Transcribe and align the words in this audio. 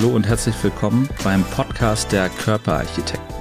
Hallo 0.00 0.14
und 0.14 0.28
herzlich 0.28 0.54
willkommen 0.62 1.08
beim 1.24 1.42
Podcast 1.42 2.12
der 2.12 2.28
Körperarchitekten. 2.28 3.34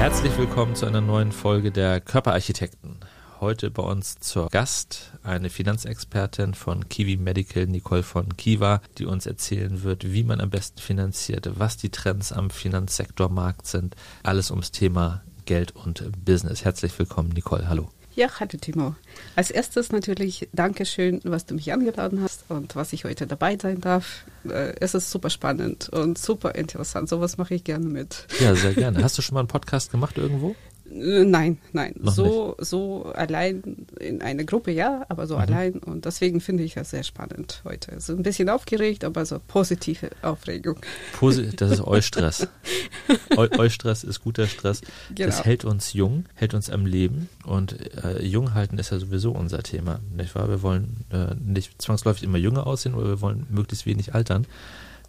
Herzlich 0.00 0.36
willkommen 0.36 0.74
zu 0.74 0.86
einer 0.86 1.00
neuen 1.00 1.30
Folge 1.30 1.70
der 1.70 2.00
Körperarchitekten. 2.00 2.96
Heute 3.38 3.70
bei 3.70 3.84
uns 3.84 4.18
zur 4.18 4.48
Gast 4.48 5.12
eine 5.22 5.48
Finanzexpertin 5.48 6.54
von 6.54 6.88
Kiwi 6.88 7.18
Medical, 7.18 7.68
Nicole 7.68 8.02
von 8.02 8.36
Kiva, 8.36 8.80
die 8.98 9.06
uns 9.06 9.26
erzählen 9.26 9.84
wird, 9.84 10.12
wie 10.12 10.24
man 10.24 10.40
am 10.40 10.50
besten 10.50 10.80
finanziert, 10.80 11.52
was 11.54 11.76
die 11.76 11.90
Trends 11.90 12.32
am 12.32 12.50
Finanzsektormarkt 12.50 13.68
sind. 13.68 13.94
Alles 14.24 14.50
ums 14.50 14.72
Thema 14.72 15.22
Geld 15.44 15.76
und 15.76 16.24
Business. 16.24 16.64
Herzlich 16.64 16.98
willkommen, 16.98 17.28
Nicole. 17.28 17.68
Hallo. 17.68 17.90
Ja, 18.14 18.28
hallo 18.40 18.58
Timo. 18.60 18.94
Als 19.36 19.50
erstes 19.50 19.90
natürlich 19.90 20.46
Dankeschön, 20.52 21.20
was 21.24 21.46
du 21.46 21.54
mich 21.54 21.72
eingeladen 21.72 22.22
hast 22.22 22.44
und 22.50 22.76
was 22.76 22.92
ich 22.92 23.04
heute 23.04 23.26
dabei 23.26 23.56
sein 23.56 23.80
darf. 23.80 24.26
Äh, 24.44 24.74
es 24.80 24.94
ist 24.94 25.10
super 25.10 25.30
spannend 25.30 25.88
und 25.88 26.18
super 26.18 26.54
interessant. 26.54 27.08
Sowas 27.08 27.38
mache 27.38 27.54
ich 27.54 27.64
gerne 27.64 27.86
mit. 27.86 28.26
Ja, 28.38 28.54
sehr 28.54 28.74
gerne. 28.74 29.02
Hast 29.02 29.16
du 29.16 29.22
schon 29.22 29.34
mal 29.34 29.40
einen 29.40 29.48
Podcast 29.48 29.90
gemacht 29.90 30.18
irgendwo? 30.18 30.54
Äh, 30.94 31.24
nein, 31.24 31.58
nein. 31.72 31.94
Noch 31.98 32.12
so, 32.12 32.54
nicht. 32.58 32.68
so 32.68 33.04
allein 33.14 33.86
in 33.98 34.22
einer 34.22 34.44
Gruppe 34.44 34.70
ja, 34.70 35.04
aber 35.08 35.26
so 35.26 35.36
mhm. 35.36 35.40
allein. 35.40 35.72
Und 35.74 36.04
deswegen 36.04 36.40
finde 36.40 36.62
ich 36.62 36.74
das 36.74 36.90
sehr 36.90 37.02
spannend 37.02 37.62
heute. 37.64 38.00
So 38.00 38.12
ein 38.12 38.22
bisschen 38.22 38.48
aufgeregt, 38.48 39.04
aber 39.04 39.24
so 39.24 39.40
positive 39.46 40.10
Aufregung. 40.22 40.76
Posi 41.18 41.50
das 41.56 41.72
ist 41.72 41.86
Eustress. 41.86 42.48
Eustress 43.36 44.04
ist 44.04 44.22
guter 44.22 44.46
Stress. 44.46 44.82
Genau. 45.14 45.26
Das 45.26 45.44
hält 45.44 45.64
uns 45.64 45.92
jung, 45.92 46.26
hält 46.34 46.54
uns 46.54 46.70
am 46.70 46.86
Leben. 46.86 47.28
Und 47.44 47.76
äh, 48.04 48.22
jung 48.22 48.54
halten 48.54 48.78
ist 48.78 48.90
ja 48.90 48.98
sowieso 48.98 49.32
unser 49.32 49.62
Thema. 49.62 50.00
Nicht 50.14 50.34
wahr? 50.34 50.48
Wir 50.48 50.62
wollen 50.62 51.04
äh, 51.10 51.34
nicht 51.34 51.80
zwangsläufig 51.80 52.22
immer 52.24 52.38
jünger 52.38 52.66
aussehen, 52.66 52.94
aber 52.94 53.06
wir 53.06 53.20
wollen 53.20 53.46
möglichst 53.50 53.86
wenig 53.86 54.14
altern. 54.14 54.46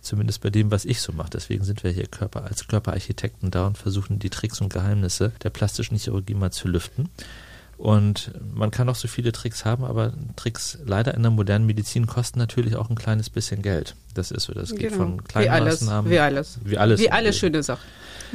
Zumindest 0.03 0.41
bei 0.41 0.49
dem, 0.49 0.69
was 0.69 0.83
ich 0.83 0.99
so 0.99 1.13
mache. 1.13 1.29
Deswegen 1.31 1.63
sind 1.63 1.83
wir 1.83 1.91
hier 1.91 2.07
Körper, 2.07 2.43
als 2.43 2.67
Körperarchitekten 2.67 3.51
da 3.51 3.67
und 3.67 3.77
versuchen 3.77 4.19
die 4.19 4.29
Tricks 4.29 4.59
und 4.59 4.71
Geheimnisse 4.71 5.31
der 5.43 5.49
plastischen 5.49 5.97
Chirurgie 5.97 6.33
mal 6.33 6.51
zu 6.51 6.67
lüften. 6.67 7.09
Und 7.77 8.31
man 8.53 8.69
kann 8.69 8.87
auch 8.89 8.95
so 8.95 9.07
viele 9.07 9.31
Tricks 9.31 9.65
haben, 9.65 9.83
aber 9.83 10.13
Tricks 10.35 10.77
leider 10.85 11.13
in 11.15 11.21
der 11.21 11.31
modernen 11.31 11.65
Medizin 11.65 12.05
kosten 12.05 12.37
natürlich 12.37 12.75
auch 12.75 12.89
ein 12.89 12.95
kleines 12.95 13.29
bisschen 13.29 13.61
Geld. 13.61 13.95
Das 14.13 14.29
ist 14.29 14.43
so. 14.43 14.53
Das 14.53 14.71
geht 14.71 14.91
genau. 14.91 14.95
von 14.97 15.23
kleinen 15.23 15.45
wie 15.45 15.49
alles, 15.49 15.81
Maßnahmen. 15.81 16.11
Wie 16.11 16.19
alles. 16.19 16.59
Wie 16.63 16.77
alles. 16.77 16.99
Wie 16.99 17.09
alle 17.09 17.33
schöne 17.33 17.63
Sachen. 17.63 17.87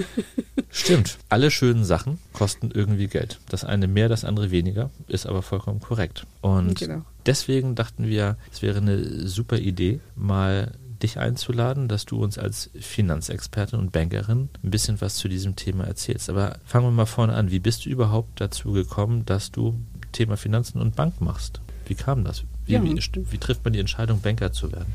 Stimmt. 0.70 1.18
Alle 1.28 1.50
schönen 1.50 1.84
Sachen 1.84 2.18
kosten 2.32 2.70
irgendwie 2.72 3.08
Geld. 3.08 3.38
Das 3.48 3.64
eine 3.64 3.88
mehr, 3.88 4.08
das 4.08 4.24
andere 4.24 4.50
weniger, 4.50 4.90
ist 5.06 5.26
aber 5.26 5.42
vollkommen 5.42 5.80
korrekt. 5.80 6.26
Und 6.40 6.78
genau. 6.78 7.02
deswegen 7.26 7.74
dachten 7.74 8.06
wir, 8.06 8.36
es 8.52 8.62
wäre 8.62 8.78
eine 8.78 9.26
super 9.28 9.58
Idee, 9.58 10.00
mal 10.16 10.72
dich 11.02 11.18
einzuladen, 11.18 11.88
dass 11.88 12.04
du 12.04 12.22
uns 12.22 12.38
als 12.38 12.70
Finanzexpertin 12.78 13.78
und 13.78 13.92
Bankerin 13.92 14.48
ein 14.62 14.70
bisschen 14.70 15.00
was 15.00 15.16
zu 15.16 15.28
diesem 15.28 15.56
Thema 15.56 15.84
erzählst. 15.84 16.30
Aber 16.30 16.58
fangen 16.64 16.86
wir 16.86 16.90
mal 16.90 17.06
vorne 17.06 17.34
an. 17.34 17.50
Wie 17.50 17.58
bist 17.58 17.84
du 17.84 17.90
überhaupt 17.90 18.40
dazu 18.40 18.72
gekommen, 18.72 19.24
dass 19.26 19.50
du 19.50 19.78
Thema 20.12 20.36
Finanzen 20.36 20.80
und 20.80 20.96
Bank 20.96 21.20
machst? 21.20 21.60
Wie 21.86 21.94
kam 21.94 22.24
das? 22.24 22.44
Wie, 22.66 22.74
ja. 22.74 22.82
wie, 22.82 22.94
wie 22.94 23.38
trifft 23.38 23.64
man 23.64 23.72
die 23.72 23.80
Entscheidung, 23.80 24.20
Banker 24.20 24.52
zu 24.52 24.72
werden? 24.72 24.92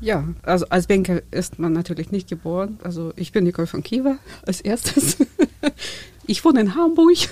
Ja, 0.00 0.26
also 0.42 0.66
als 0.68 0.88
Banker 0.88 1.22
ist 1.30 1.58
man 1.60 1.72
natürlich 1.72 2.10
nicht 2.10 2.28
geboren. 2.28 2.78
Also 2.82 3.12
ich 3.16 3.30
bin 3.30 3.44
Nicole 3.44 3.68
von 3.68 3.82
Kiewer 3.82 4.18
als 4.46 4.60
erstes. 4.60 5.18
Ich 6.24 6.44
wohne 6.44 6.60
in 6.60 6.74
Hamburg. 6.76 7.16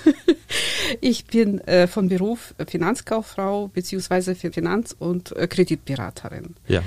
Ich 1.00 1.26
bin 1.26 1.60
äh, 1.60 1.86
von 1.86 2.08
Beruf 2.08 2.52
Finanzkauffrau 2.66 3.68
bzw. 3.68 4.34
Finanz- 4.34 4.96
und 4.98 5.30
äh, 5.36 5.46
Kreditberaterin. 5.46 6.56
Ja. 6.66 6.82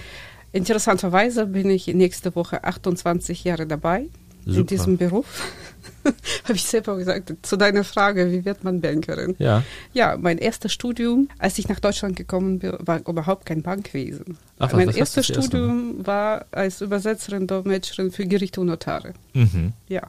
Interessanterweise 0.53 1.47
bin 1.47 1.69
ich 1.69 1.87
nächste 1.87 2.35
Woche 2.35 2.63
28 2.63 3.43
Jahre 3.43 3.65
dabei 3.65 4.05
Super. 4.45 4.59
in 4.59 4.67
diesem 4.67 4.97
Beruf. 4.97 5.25
Habe 6.43 6.53
ich 6.53 6.63
selber 6.63 6.95
gesagt, 6.97 7.33
zu 7.41 7.57
deiner 7.57 7.83
Frage, 7.83 8.31
wie 8.31 8.45
wird 8.45 8.63
man 8.63 8.79
Bankerin? 8.79 9.35
Ja. 9.39 9.63
Ja, 9.93 10.15
mein 10.17 10.37
erstes 10.37 10.71
Studium, 10.71 11.27
als 11.39 11.57
ich 11.57 11.67
nach 11.69 11.79
Deutschland 11.79 12.15
gekommen 12.15 12.59
bin, 12.59 12.75
war 12.79 12.99
überhaupt 13.07 13.45
kein 13.45 13.63
Bankwesen. 13.63 14.37
Ach, 14.59 14.67
was, 14.67 14.73
mein 14.73 14.87
was 14.89 14.95
erstes 14.95 15.25
Studium 15.25 16.05
war 16.05 16.45
als 16.51 16.81
Übersetzerin, 16.81 17.47
Dolmetscherin 17.47 18.11
für 18.11 18.25
Gerichte 18.25 18.61
und 18.61 18.67
Notare. 18.67 19.13
Mhm. 19.33 19.73
Ja. 19.87 20.03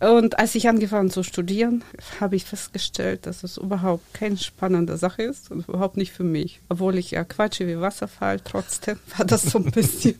Und 0.00 0.38
als 0.38 0.54
ich 0.54 0.66
angefangen 0.66 1.10
zu 1.10 1.22
studieren, 1.22 1.84
habe 2.20 2.34
ich 2.34 2.46
festgestellt, 2.46 3.26
dass 3.26 3.44
es 3.44 3.58
überhaupt 3.58 4.14
keine 4.14 4.38
spannende 4.38 4.96
Sache 4.96 5.22
ist 5.22 5.50
und 5.50 5.68
überhaupt 5.68 5.98
nicht 5.98 6.12
für 6.12 6.24
mich. 6.24 6.60
Obwohl 6.70 6.96
ich 6.96 7.10
ja 7.10 7.22
quatsche 7.22 7.66
wie 7.66 7.78
Wasserfall, 7.78 8.40
trotzdem 8.40 8.98
war 9.18 9.26
das 9.26 9.42
so 9.42 9.58
ein 9.58 9.70
bisschen. 9.70 10.18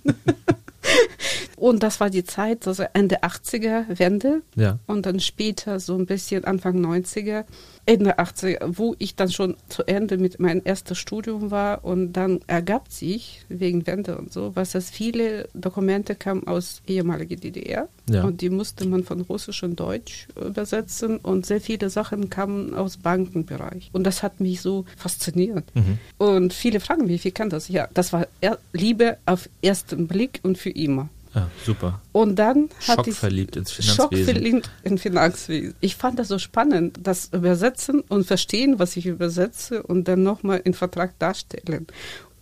Und 1.60 1.82
das 1.82 2.00
war 2.00 2.08
die 2.08 2.24
Zeit, 2.24 2.66
also 2.66 2.84
Ende 2.94 3.22
80er 3.22 3.98
Wende 3.98 4.40
ja. 4.56 4.78
und 4.86 5.04
dann 5.04 5.20
später 5.20 5.78
so 5.78 5.94
ein 5.94 6.06
bisschen 6.06 6.46
Anfang 6.46 6.82
90er, 6.82 7.44
Ende 7.84 8.18
80er, 8.18 8.78
wo 8.78 8.96
ich 8.98 9.14
dann 9.14 9.30
schon 9.30 9.56
zu 9.68 9.82
Ende 9.82 10.16
mit 10.16 10.40
meinem 10.40 10.62
ersten 10.64 10.94
Studium 10.94 11.50
war 11.50 11.84
und 11.84 12.14
dann 12.14 12.40
ergab 12.46 12.90
sich 12.90 13.42
wegen 13.50 13.86
Wende 13.86 14.16
und 14.16 14.32
so, 14.32 14.56
was 14.56 14.70
das 14.70 14.88
viele 14.88 15.50
Dokumente 15.52 16.14
kamen 16.14 16.46
aus 16.46 16.80
ehemaliger 16.86 17.36
DDR 17.36 17.88
ja. 18.08 18.24
und 18.24 18.40
die 18.40 18.48
musste 18.48 18.88
man 18.88 19.04
von 19.04 19.20
Russisch 19.20 19.62
und 19.62 19.78
Deutsch 19.78 20.28
übersetzen 20.42 21.18
und 21.18 21.44
sehr 21.44 21.60
viele 21.60 21.90
Sachen 21.90 22.30
kamen 22.30 22.74
aus 22.74 22.96
Bankenbereich 22.96 23.90
und 23.92 24.04
das 24.04 24.22
hat 24.22 24.40
mich 24.40 24.62
so 24.62 24.86
fasziniert. 24.96 25.64
Mhm. 25.74 25.98
Und 26.16 26.54
viele 26.54 26.80
fragen 26.80 27.04
mich, 27.04 27.22
wie 27.24 27.32
kann 27.32 27.50
das? 27.50 27.68
Ja, 27.68 27.86
das 27.92 28.14
war 28.14 28.26
Liebe 28.72 29.18
auf 29.26 29.50
ersten 29.60 30.06
Blick 30.06 30.40
und 30.42 30.56
für 30.56 30.70
immer. 30.70 31.10
Ja, 31.34 31.48
super. 31.64 32.00
Und 32.12 32.36
dann 32.36 32.70
hatte 32.88 33.10
ich 33.10 33.16
verliebt 33.16 33.56
ins 33.56 33.70
Finanzwesen. 33.70 34.26
Schockverliebt 34.26 34.70
in 34.82 34.98
Finanzwesen. 34.98 35.74
Ich 35.80 35.94
fand 35.96 36.18
das 36.18 36.28
so 36.28 36.38
spannend, 36.38 36.98
das 37.02 37.30
übersetzen 37.32 38.00
und 38.00 38.26
verstehen, 38.26 38.78
was 38.78 38.96
ich 38.96 39.06
übersetze 39.06 39.82
und 39.82 40.08
dann 40.08 40.22
nochmal 40.22 40.60
in 40.64 40.74
Vertrag 40.74 41.18
darstellen. 41.18 41.86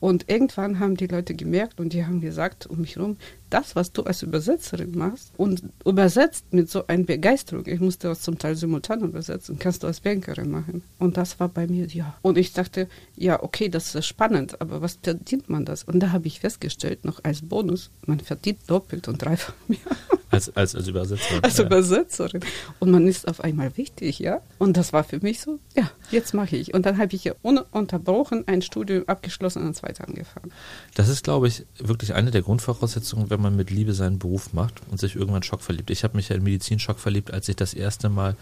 Und 0.01 0.31
irgendwann 0.31 0.79
haben 0.79 0.97
die 0.97 1.09
Leute 1.09 1.35
gemerkt 1.35 1.81
und 1.81 1.93
die 1.93 2.07
haben 2.07 2.21
gesagt 2.21 2.67
um 2.67 2.81
mich 2.81 2.97
herum, 2.97 3.17
das, 3.51 3.77
was 3.77 3.93
du 3.93 4.03
als 4.03 4.23
Übersetzerin 4.23 4.97
machst 4.97 5.33
und 5.37 5.63
übersetzt 5.85 6.53
mit 6.53 6.71
so 6.71 6.87
einer 6.87 7.05
Begeisterung, 7.05 7.67
ich 7.67 7.81
musste 7.81 8.09
das 8.09 8.23
zum 8.23 8.39
Teil 8.39 8.57
simultan 8.57 9.01
übersetzen, 9.03 9.59
kannst 9.59 9.83
du 9.83 9.87
als 9.87 10.01
Bankerin 10.01 10.51
machen. 10.51 10.83
Und 10.99 11.17
das 11.17 11.41
war 11.41 11.49
bei 11.49 11.67
mir, 11.67 11.87
ja. 11.87 12.17
Und 12.23 12.39
ich 12.39 12.53
dachte, 12.53 12.89
ja, 13.17 13.43
okay, 13.43 13.69
das 13.69 13.95
ist 13.95 14.07
spannend, 14.07 14.61
aber 14.61 14.81
was 14.83 14.99
verdient 15.03 15.49
man 15.49 15.65
das? 15.65 15.85
Und 15.85 16.01
da 16.01 16.13
habe 16.13 16.27
ich 16.27 16.41
festgestellt, 16.41 17.05
noch 17.05 17.25
als 17.25 17.43
Bonus, 17.43 17.91
man 18.07 18.21
verdient 18.21 18.61
doppelt 18.67 19.09
und 19.09 19.23
dreifach 19.23 19.55
mehr. 19.69 19.79
Als, 20.31 20.55
als, 20.55 20.75
als 20.75 20.87
Übersetzerin. 20.87 21.43
Als 21.43 21.57
ja. 21.57 21.65
Übersetzerin. 21.65 22.43
Und 22.81 22.91
man 22.91 23.07
ist 23.07 23.27
auf 23.29 23.41
einmal 23.41 23.79
wichtig, 23.79 24.19
ja. 24.19 24.43
Und 24.59 24.77
das 24.77 24.93
war 24.93 25.03
für 25.03 25.21
mich 25.21 25.41
so, 25.41 25.59
ja, 25.75 25.91
jetzt 26.11 26.35
mache 26.35 26.55
ich. 26.57 26.75
Und 26.75 26.85
dann 26.85 26.99
habe 26.99 27.15
ich 27.17 27.25
ja 27.25 27.33
ununterbrochen 27.41 28.47
ein 28.47 28.61
Studium 28.61 29.05
abgeschlossen 29.07 29.67
und 29.67 29.75
zweite 29.75 30.07
angefangen. 30.07 30.53
Das 30.95 31.09
ist, 31.09 31.25
glaube 31.25 31.49
ich, 31.49 31.65
wirklich 31.79 32.13
eine 32.13 32.31
der 32.31 32.43
Grundvoraussetzungen, 32.43 33.31
wenn 33.31 33.38
man 33.39 33.57
mit 33.57 33.71
Liebe 33.71 33.95
seinen 33.95 34.19
Beruf 34.19 34.53
macht 34.53 34.81
und 34.91 34.99
sich 34.99 35.17
irgendwann 35.17 35.43
Schock 35.43 35.63
verliebt. 35.63 35.91
Ich 35.91 36.05
habe 36.05 36.17
mich 36.17 36.29
ja 36.29 36.37
in 36.37 36.43
Medizin 36.43 36.79
Schock 36.79 36.99
verliebt, 36.99 37.33
als 37.33 37.49
ich 37.49 37.57
das 37.57 37.75
erste 37.75 38.09
Mal 38.09 38.37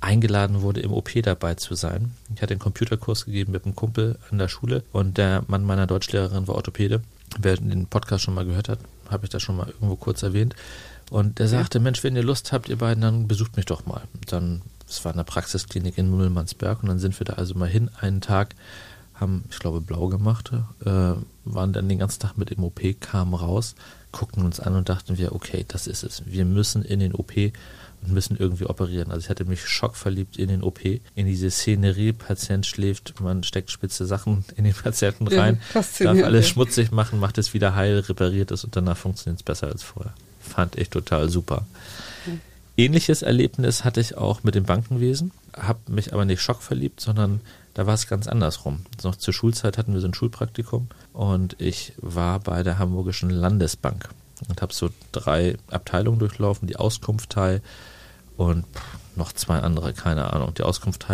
eingeladen 0.00 0.62
wurde, 0.62 0.80
im 0.80 0.92
OP 0.92 1.10
dabei 1.22 1.54
zu 1.54 1.74
sein. 1.74 2.12
Ich 2.34 2.42
hatte 2.42 2.52
einen 2.52 2.60
Computerkurs 2.60 3.26
gegeben 3.26 3.52
mit 3.52 3.64
einem 3.64 3.76
Kumpel 3.76 4.18
an 4.30 4.38
der 4.38 4.48
Schule 4.48 4.82
und 4.92 5.18
der 5.18 5.44
Mann 5.46 5.64
meiner 5.64 5.86
Deutschlehrerin 5.86 6.48
war 6.48 6.54
Orthopäde. 6.54 7.02
Wer 7.38 7.56
den 7.56 7.86
Podcast 7.86 8.24
schon 8.24 8.34
mal 8.34 8.46
gehört 8.46 8.68
hat, 8.68 8.78
habe 9.08 9.24
ich 9.24 9.30
das 9.30 9.42
schon 9.42 9.56
mal 9.56 9.68
irgendwo 9.68 9.96
kurz 9.96 10.22
erwähnt. 10.22 10.54
Und 11.10 11.38
der 11.38 11.48
sagte, 11.48 11.78
ja. 11.78 11.82
Mensch, 11.82 12.02
wenn 12.02 12.16
ihr 12.16 12.22
Lust 12.22 12.52
habt, 12.52 12.68
ihr 12.68 12.78
beiden, 12.78 13.02
dann 13.02 13.28
besucht 13.28 13.56
mich 13.56 13.66
doch 13.66 13.84
mal. 13.84 14.02
Dann, 14.26 14.62
es 14.88 15.04
war 15.04 15.12
eine 15.12 15.24
Praxisklinik 15.24 15.98
in 15.98 16.10
Müllmannsberg 16.10 16.82
und 16.82 16.88
dann 16.88 16.98
sind 16.98 17.18
wir 17.20 17.24
da 17.24 17.34
also 17.34 17.54
mal 17.54 17.68
hin, 17.68 17.90
einen 18.00 18.20
Tag, 18.20 18.54
haben, 19.20 19.44
ich 19.50 19.58
glaube, 19.58 19.80
blau 19.80 20.08
gemacht, 20.08 20.52
äh, 20.84 21.12
waren 21.44 21.72
dann 21.72 21.88
den 21.88 21.98
ganzen 21.98 22.20
Tag 22.20 22.38
mit 22.38 22.50
im 22.50 22.64
OP, 22.64 22.80
kamen 23.00 23.34
raus, 23.34 23.74
guckten 24.12 24.44
uns 24.44 24.60
an 24.60 24.74
und 24.74 24.88
dachten 24.88 25.18
wir, 25.18 25.34
okay, 25.34 25.64
das 25.68 25.86
ist 25.86 26.02
es. 26.02 26.22
Wir 26.26 26.44
müssen 26.44 26.82
in 26.82 27.00
den 27.00 27.14
OP 27.14 27.32
und 28.02 28.12
müssen 28.12 28.36
irgendwie 28.38 28.66
operieren. 28.66 29.10
Also 29.10 29.24
ich 29.24 29.30
hatte 29.30 29.44
mich 29.44 29.66
schockverliebt 29.66 30.38
in 30.38 30.48
den 30.48 30.62
OP, 30.62 30.80
in 30.84 31.26
diese 31.26 31.50
Szenerie, 31.50 32.12
Patient 32.12 32.66
schläft, 32.66 33.20
man 33.20 33.42
steckt 33.42 33.70
spitze 33.70 34.06
Sachen 34.06 34.44
in 34.56 34.64
den 34.64 34.74
Patienten 34.74 35.26
rein, 35.26 35.60
ja, 35.74 35.82
darf 35.82 36.24
alles 36.24 36.48
schmutzig 36.48 36.90
machen, 36.90 37.20
macht 37.20 37.38
es 37.38 37.52
wieder 37.52 37.74
heil, 37.74 37.98
repariert 38.00 38.50
es 38.50 38.64
und 38.64 38.74
danach 38.74 38.96
funktioniert 38.96 39.40
es 39.40 39.44
besser 39.44 39.68
als 39.68 39.82
vorher 39.82 40.14
fand 40.50 40.76
ich 40.76 40.90
total 40.90 41.30
super. 41.30 41.66
Ähnliches 42.76 43.22
Erlebnis 43.22 43.84
hatte 43.84 44.00
ich 44.00 44.16
auch 44.16 44.42
mit 44.42 44.54
dem 44.54 44.64
Bankenwesen, 44.64 45.32
habe 45.56 45.80
mich 45.88 46.12
aber 46.12 46.24
nicht 46.24 46.40
schockverliebt, 46.40 47.00
sondern 47.00 47.40
da 47.80 47.86
war 47.86 47.94
es 47.94 48.06
ganz 48.06 48.26
andersrum. 48.26 48.84
Noch 49.04 49.16
zur 49.16 49.32
Schulzeit 49.32 49.78
hatten 49.78 49.94
wir 49.94 50.02
so 50.02 50.06
ein 50.06 50.12
Schulpraktikum 50.12 50.88
und 51.14 51.56
ich 51.58 51.94
war 51.96 52.38
bei 52.38 52.62
der 52.62 52.78
Hamburgischen 52.78 53.30
Landesbank 53.30 54.10
und 54.50 54.60
habe 54.60 54.74
so 54.74 54.90
drei 55.12 55.56
Abteilungen 55.70 56.18
durchlaufen, 56.18 56.68
die 56.68 56.76
Auskunftteil 56.76 57.62
und 58.36 58.66
noch 59.16 59.32
zwei 59.32 59.58
andere, 59.58 59.92
keine 59.92 60.32
Ahnung. 60.32 60.54
Die 60.54 60.62
Auskunft 60.62 61.06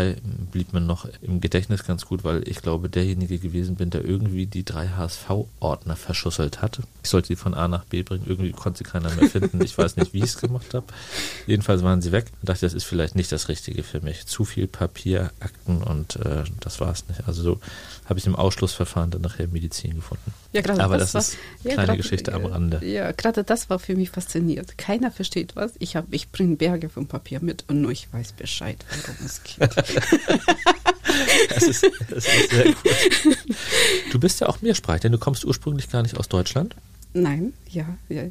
blieb 0.53 0.73
mir 0.73 0.81
noch 0.81 1.09
im 1.23 1.41
Gedächtnis 1.41 1.85
ganz 1.85 2.07
gut, 2.07 2.25
weil 2.25 2.47
ich 2.49 2.63
glaube, 2.63 2.89
derjenige 2.89 3.39
gewesen 3.39 3.77
bin, 3.77 3.91
der 3.91 4.05
irgendwie 4.05 4.47
die 4.47 4.65
drei 4.65 4.89
HSV-Ordner 4.89 5.97
verschusselt 5.97 6.63
hatte. 6.63 6.83
Ich 7.03 7.11
sollte 7.11 7.29
die 7.29 7.37
von 7.37 7.55
A 7.55 7.69
nach 7.69 7.85
B 7.85 8.03
bringen, 8.03 8.25
irgendwie 8.27 8.53
konnte 8.53 8.79
sie 8.79 8.85
keiner 8.85 9.13
mehr 9.15 9.29
finden. 9.31 9.63
Ich 9.63 9.77
weiß 9.77 9.97
nicht, 9.97 10.13
wie 10.13 10.19
ich 10.19 10.25
es 10.25 10.39
gemacht 10.39 10.75
habe. 10.75 10.87
Jedenfalls 11.47 11.83
waren 11.83 12.03
sie 12.03 12.13
weg. 12.13 12.27
Ich 12.43 12.47
dachte, 12.47 12.67
das 12.67 12.75
ist 12.75 12.85
vielleicht 12.85 13.15
nicht 13.15 13.33
das 13.33 13.49
Richtige 13.49 13.83
für 13.83 14.01
mich. 14.01 14.27
Zu 14.27 14.45
viel 14.45 14.67
Papier, 14.67 15.31
Akten 15.41 15.83
und 15.83 16.17
äh, 16.17 16.45
das 16.61 16.81
war 16.81 16.93
es 16.93 17.09
nicht. 17.09 17.27
Also 17.27 17.43
so 17.43 17.61
habe 18.09 18.19
ich 18.19 18.27
im 18.27 18.37
Ausschlussverfahren 18.37 19.11
dann 19.11 19.23
nachher 19.23 19.49
Medizin 19.49 19.95
gefunden. 19.95 20.33
Ja, 20.53 20.63
gerade 20.63 20.83
Aber 20.83 20.99
das, 20.99 21.13
das, 21.13 21.31
ist 21.31 21.39
war, 21.65 21.73
kleine 21.73 21.87
grade, 21.87 21.97
Geschichte 21.99 22.33
am 22.33 22.47
Rande. 22.47 22.81
Ja, 22.85 23.13
gerade 23.13 23.45
das 23.45 23.69
war 23.69 23.79
für 23.79 23.97
mich 23.97 24.11
faszinierend. 24.11 24.79
Keiner 24.79 25.11
versteht 25.11 25.57
was. 25.57 25.73
Ich, 25.79 25.99
ich 26.11 26.31
bringe 26.31 26.57
Berge 26.57 26.89
von 26.89 27.07
Papier 27.07 27.41
mit 27.43 27.65
und 27.69 27.81
nur 27.81 27.91
ich 27.91 28.13
weiß 28.13 28.33
Bescheid, 28.33 28.85
worum 29.07 29.27
es 29.27 29.43
geht. 29.43 29.59
das, 31.55 31.63
ist, 31.63 31.91
das 32.11 32.27
ist 32.27 32.51
sehr 32.51 32.65
gut. 32.65 33.37
Du 34.13 34.21
bist 34.21 34.41
ja 34.41 34.49
auch 34.49 34.63
mehrsprachig, 34.63 35.03
denn 35.03 35.13
du 35.13 35.19
kommst 35.19 35.45
ursprünglich 35.45 35.91
gar 35.91 36.03
nicht 36.03 36.17
aus 36.17 36.29
Deutschland. 36.29 36.75
Nein, 37.13 37.53
ja, 37.71 37.87
ja. 38.09 38.25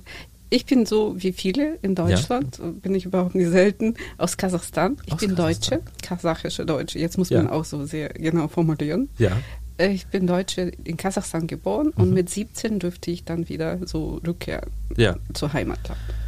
Ich 0.50 0.66
bin 0.66 0.86
so 0.86 1.16
wie 1.18 1.34
viele 1.34 1.80
in 1.82 1.96
Deutschland, 1.96 2.60
ja. 2.60 2.70
bin 2.70 2.94
ich 2.94 3.06
überhaupt 3.06 3.36
nicht 3.36 3.50
selten, 3.50 3.96
aus 4.18 4.38
Kasachstan. 4.38 4.98
Ich 5.06 5.14
aus 5.14 5.20
bin 5.20 5.36
Kasachstan. 5.36 5.80
Deutsche, 5.80 6.02
kasachische 6.02 6.66
Deutsche. 6.66 7.00
Jetzt 7.00 7.18
muss 7.18 7.30
ja. 7.30 7.42
man 7.42 7.52
auch 7.52 7.66
so 7.66 7.86
sehr 7.86 8.10
genau 8.10 8.48
formulieren. 8.48 9.10
Ja. 9.18 9.38
Äh, 9.78 9.90
ich 9.90 10.08
bin 10.08 10.28
Deutsche 10.28 10.72
in 10.84 10.98
Kasachstan 10.98 11.48
geboren 11.48 11.88
mhm. 11.96 12.04
und 12.04 12.14
mit 12.14 12.30
17 12.30 12.80
dürfte 12.80 13.12
ich 13.12 13.24
dann 13.24 13.50
wieder 13.50 13.86
so 13.86 14.22
rückkehren 14.26 14.70
ja. 14.96 15.16
zur 15.34 15.54
Heimat. 15.54 15.80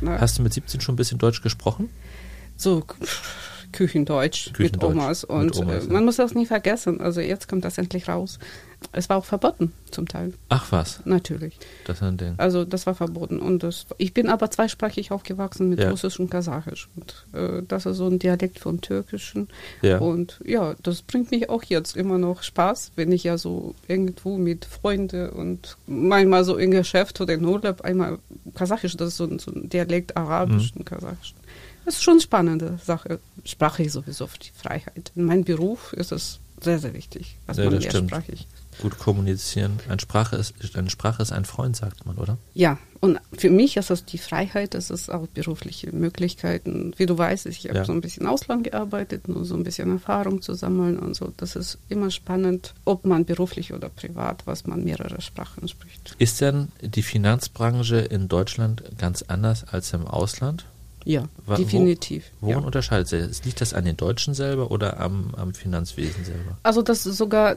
Ne? 0.01 0.19
Hast 0.19 0.37
du 0.37 0.43
mit 0.43 0.53
17 0.53 0.81
schon 0.81 0.93
ein 0.93 0.97
bisschen 0.97 1.17
Deutsch 1.17 1.41
gesprochen? 1.41 1.89
So 2.55 2.83
Küchendeutsch, 3.71 4.53
Küchendeutsch 4.53 4.73
mit 4.73 4.83
Omas. 4.83 5.23
Und 5.23 5.45
mit 5.45 5.57
Omas, 5.57 5.87
äh, 5.87 5.93
man 5.93 6.05
muss 6.05 6.17
das 6.17 6.33
nie 6.33 6.45
vergessen. 6.45 7.01
Also 7.01 7.21
jetzt 7.21 7.47
kommt 7.47 7.65
das 7.65 7.77
endlich 7.77 8.07
raus. 8.07 8.39
Es 8.91 9.09
war 9.09 9.17
auch 9.17 9.25
verboten 9.25 9.73
zum 9.89 10.07
Teil. 10.07 10.33
Ach 10.49 10.71
was? 10.71 11.01
Natürlich. 11.05 11.57
Das 11.85 11.97
ist 11.97 12.03
ein 12.03 12.17
Ding. 12.17 12.35
Also 12.37 12.63
das 12.63 12.85
war 12.85 12.93
verboten. 12.93 13.39
Und 13.39 13.63
das, 13.63 13.87
ich 13.97 14.13
bin 14.13 14.29
aber 14.29 14.51
zweisprachig 14.51 15.11
aufgewachsen 15.11 15.69
mit 15.69 15.79
ja. 15.79 15.89
Russisch 15.89 16.19
und 16.19 16.29
Kasachisch. 16.29 16.87
Und 16.95 17.25
äh, 17.33 17.63
das 17.67 17.85
ist 17.85 17.97
so 17.97 18.07
ein 18.07 18.19
Dialekt 18.19 18.59
vom 18.59 18.79
Türkischen. 18.81 19.47
Ja. 19.81 19.97
Und 19.97 20.39
ja, 20.45 20.75
das 20.83 21.01
bringt 21.01 21.31
mich 21.31 21.49
auch 21.49 21.63
jetzt 21.63 21.97
immer 21.97 22.17
noch 22.17 22.43
Spaß, 22.43 22.91
wenn 22.95 23.11
ich 23.11 23.23
ja 23.23 23.37
so 23.37 23.73
irgendwo 23.87 24.37
mit 24.37 24.65
Freunden 24.65 25.29
und 25.29 25.77
manchmal 25.87 26.43
so 26.43 26.55
in 26.57 26.71
Geschäft 26.71 27.19
oder 27.19 27.33
in 27.33 27.45
Urlaub 27.45 27.81
einmal 27.81 28.19
Kasachisch, 28.53 28.95
das 28.95 29.09
ist 29.09 29.17
so 29.17 29.25
ein, 29.25 29.39
so 29.39 29.51
ein 29.51 29.69
Dialekt 29.69 30.15
Arabisch 30.15 30.73
mhm. 30.73 30.79
und 30.79 30.85
Kasachisch. 30.85 31.33
Das 31.87 31.95
ist 31.95 32.03
schon 32.03 32.15
eine 32.15 32.21
spannende 32.21 32.79
Sache. 32.83 33.21
Sprache 33.45 33.83
ist 33.83 33.93
sowieso 33.93 34.27
für 34.27 34.39
die 34.39 34.51
Freiheit. 34.53 35.13
In 35.15 35.23
meinem 35.23 35.45
Beruf 35.45 35.93
ist 35.93 36.11
es 36.11 36.41
sehr, 36.59 36.79
sehr 36.79 36.93
wichtig, 36.93 37.37
was 37.45 37.55
ja, 37.55 37.69
man 37.69 37.79
mehrsprachig 37.79 38.45
gut 38.81 38.99
kommunizieren. 38.99 39.79
Eine 39.87 40.01
Sprache, 40.01 40.35
ist, 40.35 40.53
eine 40.75 40.89
Sprache 40.89 41.21
ist 41.21 41.31
ein 41.31 41.45
Freund, 41.45 41.77
sagt 41.77 42.05
man, 42.05 42.17
oder? 42.17 42.37
Ja, 42.53 42.77
und 42.99 43.19
für 43.33 43.49
mich 43.49 43.77
ist 43.77 43.89
das 43.89 44.03
die 44.03 44.17
Freiheit, 44.17 44.73
das 44.73 44.89
ist 44.89 45.09
auch 45.09 45.27
berufliche 45.27 45.95
Möglichkeiten. 45.95 46.93
Wie 46.97 47.05
du 47.05 47.17
weißt, 47.17 47.45
ich 47.45 47.65
habe 47.69 47.79
ja. 47.79 47.85
so 47.85 47.93
ein 47.93 48.01
bisschen 48.01 48.27
Ausland 48.27 48.65
gearbeitet, 48.65 49.29
nur 49.29 49.45
so 49.45 49.55
ein 49.55 49.63
bisschen 49.63 49.89
Erfahrung 49.89 50.41
zu 50.41 50.55
sammeln 50.55 50.99
und 50.99 51.15
so. 51.15 51.31
Das 51.37 51.55
ist 51.55 51.77
immer 51.87 52.11
spannend, 52.11 52.73
ob 52.83 53.05
man 53.05 53.23
beruflich 53.23 53.73
oder 53.73 53.87
privat, 53.87 54.45
was 54.45 54.67
man 54.67 54.83
mehrere 54.83 55.21
Sprachen 55.21 55.69
spricht. 55.69 56.15
Ist 56.19 56.41
denn 56.41 56.67
die 56.81 57.03
Finanzbranche 57.03 57.97
in 57.97 58.27
Deutschland 58.27 58.83
ganz 58.97 59.21
anders 59.23 59.63
als 59.63 59.93
im 59.93 60.05
Ausland? 60.05 60.65
Ja, 61.07 61.23
Wo, 61.45 61.55
definitiv. 61.55 62.25
Worin 62.41 62.59
ja. 62.59 62.65
unterscheidet 62.65 63.07
sich? 63.07 63.45
Liegt 63.45 63.61
das 63.61 63.73
an 63.73 63.85
den 63.85 63.95
Deutschen 63.95 64.33
selber 64.33 64.71
oder 64.71 64.99
am, 64.99 65.33
am 65.37 65.53
Finanzwesen 65.53 66.25
selber? 66.25 66.57
Also 66.63 66.81
das 66.81 67.05
ist 67.05 67.15
sogar 67.15 67.55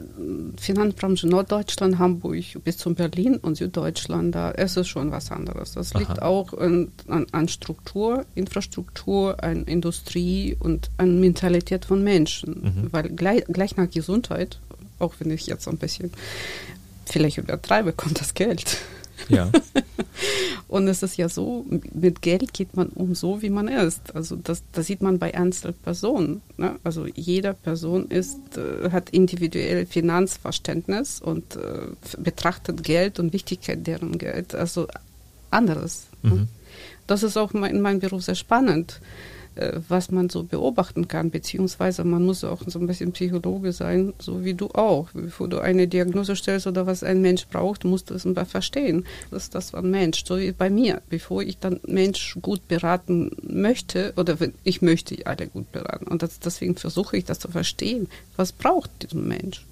Finanzbranche 0.56 1.26
Norddeutschland, 1.26 1.98
Hamburg 1.98 2.44
bis 2.62 2.78
zum 2.78 2.94
Berlin 2.94 3.38
und 3.38 3.56
Süddeutschland, 3.56 4.36
da 4.36 4.52
ist 4.52 4.76
es 4.76 4.86
schon 4.86 5.10
was 5.10 5.32
anderes. 5.32 5.72
Das 5.72 5.94
liegt 5.94 6.20
Aha. 6.20 6.26
auch 6.26 6.52
in, 6.52 6.92
an, 7.08 7.26
an, 7.32 7.48
Struktur, 7.48 8.24
Infrastruktur, 8.36 9.42
an 9.42 9.64
Industrie 9.64 10.56
und 10.60 10.88
an 10.96 11.18
Mentalität 11.18 11.86
von 11.86 12.04
Menschen. 12.04 12.62
Mhm. 12.62 12.92
Weil 12.92 13.08
gleich, 13.08 13.44
gleich 13.46 13.74
nach 13.74 13.90
Gesundheit, 13.90 14.60
auch 15.00 15.14
wenn 15.18 15.32
ich 15.32 15.48
jetzt 15.48 15.66
ein 15.66 15.76
bisschen 15.76 16.12
vielleicht 17.04 17.38
übertreibe, 17.38 17.92
kommt 17.92 18.20
das 18.20 18.34
Geld. 18.34 18.76
Ja. 19.28 19.50
Und 20.68 20.86
es 20.86 21.02
ist 21.02 21.16
ja 21.16 21.28
so, 21.28 21.66
mit 21.92 22.22
Geld 22.22 22.52
geht 22.52 22.76
man 22.76 22.88
um 22.90 23.14
so, 23.14 23.42
wie 23.42 23.50
man 23.50 23.66
ist. 23.66 24.14
Also 24.14 24.36
das, 24.36 24.62
das 24.72 24.86
sieht 24.86 25.02
man 25.02 25.18
bei 25.18 25.34
Einzelpersonen. 25.34 26.42
Ne? 26.56 26.76
Also 26.84 27.06
jede 27.06 27.54
Person 27.54 28.06
ist, 28.08 28.38
äh, 28.56 28.90
hat 28.90 29.10
individuell 29.10 29.84
Finanzverständnis 29.86 31.20
und 31.20 31.56
äh, 31.56 31.88
betrachtet 32.18 32.84
Geld 32.84 33.18
und 33.18 33.32
Wichtigkeit 33.32 33.84
deren 33.86 34.18
Geld, 34.18 34.54
also 34.54 34.86
anderes. 35.50 36.06
Ne? 36.22 36.30
Mhm. 36.30 36.36
Ne? 36.36 36.48
Das 37.08 37.24
ist 37.24 37.36
auch 37.36 37.52
in 37.52 37.80
meinem 37.80 37.98
Beruf 37.98 38.22
sehr 38.22 38.36
spannend 38.36 39.00
was 39.88 40.10
man 40.10 40.28
so 40.28 40.44
beobachten 40.44 41.08
kann, 41.08 41.30
beziehungsweise 41.30 42.04
man 42.04 42.24
muss 42.24 42.44
auch 42.44 42.62
so 42.66 42.78
ein 42.78 42.86
bisschen 42.86 43.12
Psychologe 43.12 43.72
sein, 43.72 44.12
so 44.18 44.44
wie 44.44 44.54
du 44.54 44.68
auch. 44.68 45.08
Bevor 45.12 45.48
du 45.48 45.58
eine 45.58 45.88
Diagnose 45.88 46.36
stellst 46.36 46.66
oder 46.66 46.86
was 46.86 47.02
ein 47.02 47.20
Mensch 47.20 47.46
braucht, 47.46 47.84
musst 47.84 48.10
du 48.10 48.14
es 48.14 48.26
verstehen. 48.48 49.04
Das 49.30 49.44
ist 49.44 49.54
das 49.54 49.74
ein 49.74 49.90
Mensch, 49.90 50.24
so 50.24 50.38
wie 50.38 50.52
bei 50.52 50.70
mir. 50.70 51.02
Bevor 51.08 51.42
ich 51.42 51.58
dann 51.58 51.80
Mensch 51.86 52.36
gut 52.40 52.66
beraten 52.68 53.30
möchte, 53.42 54.12
oder 54.16 54.36
ich 54.64 54.82
möchte 54.82 55.26
alle 55.26 55.46
gut 55.46 55.70
beraten. 55.72 56.06
Und 56.06 56.22
das, 56.22 56.38
deswegen 56.40 56.76
versuche 56.76 57.16
ich 57.16 57.24
das 57.24 57.38
zu 57.38 57.48
verstehen. 57.48 58.08
Was 58.36 58.52
braucht 58.52 58.90
dieser 59.02 59.18
Mensch? 59.18 59.66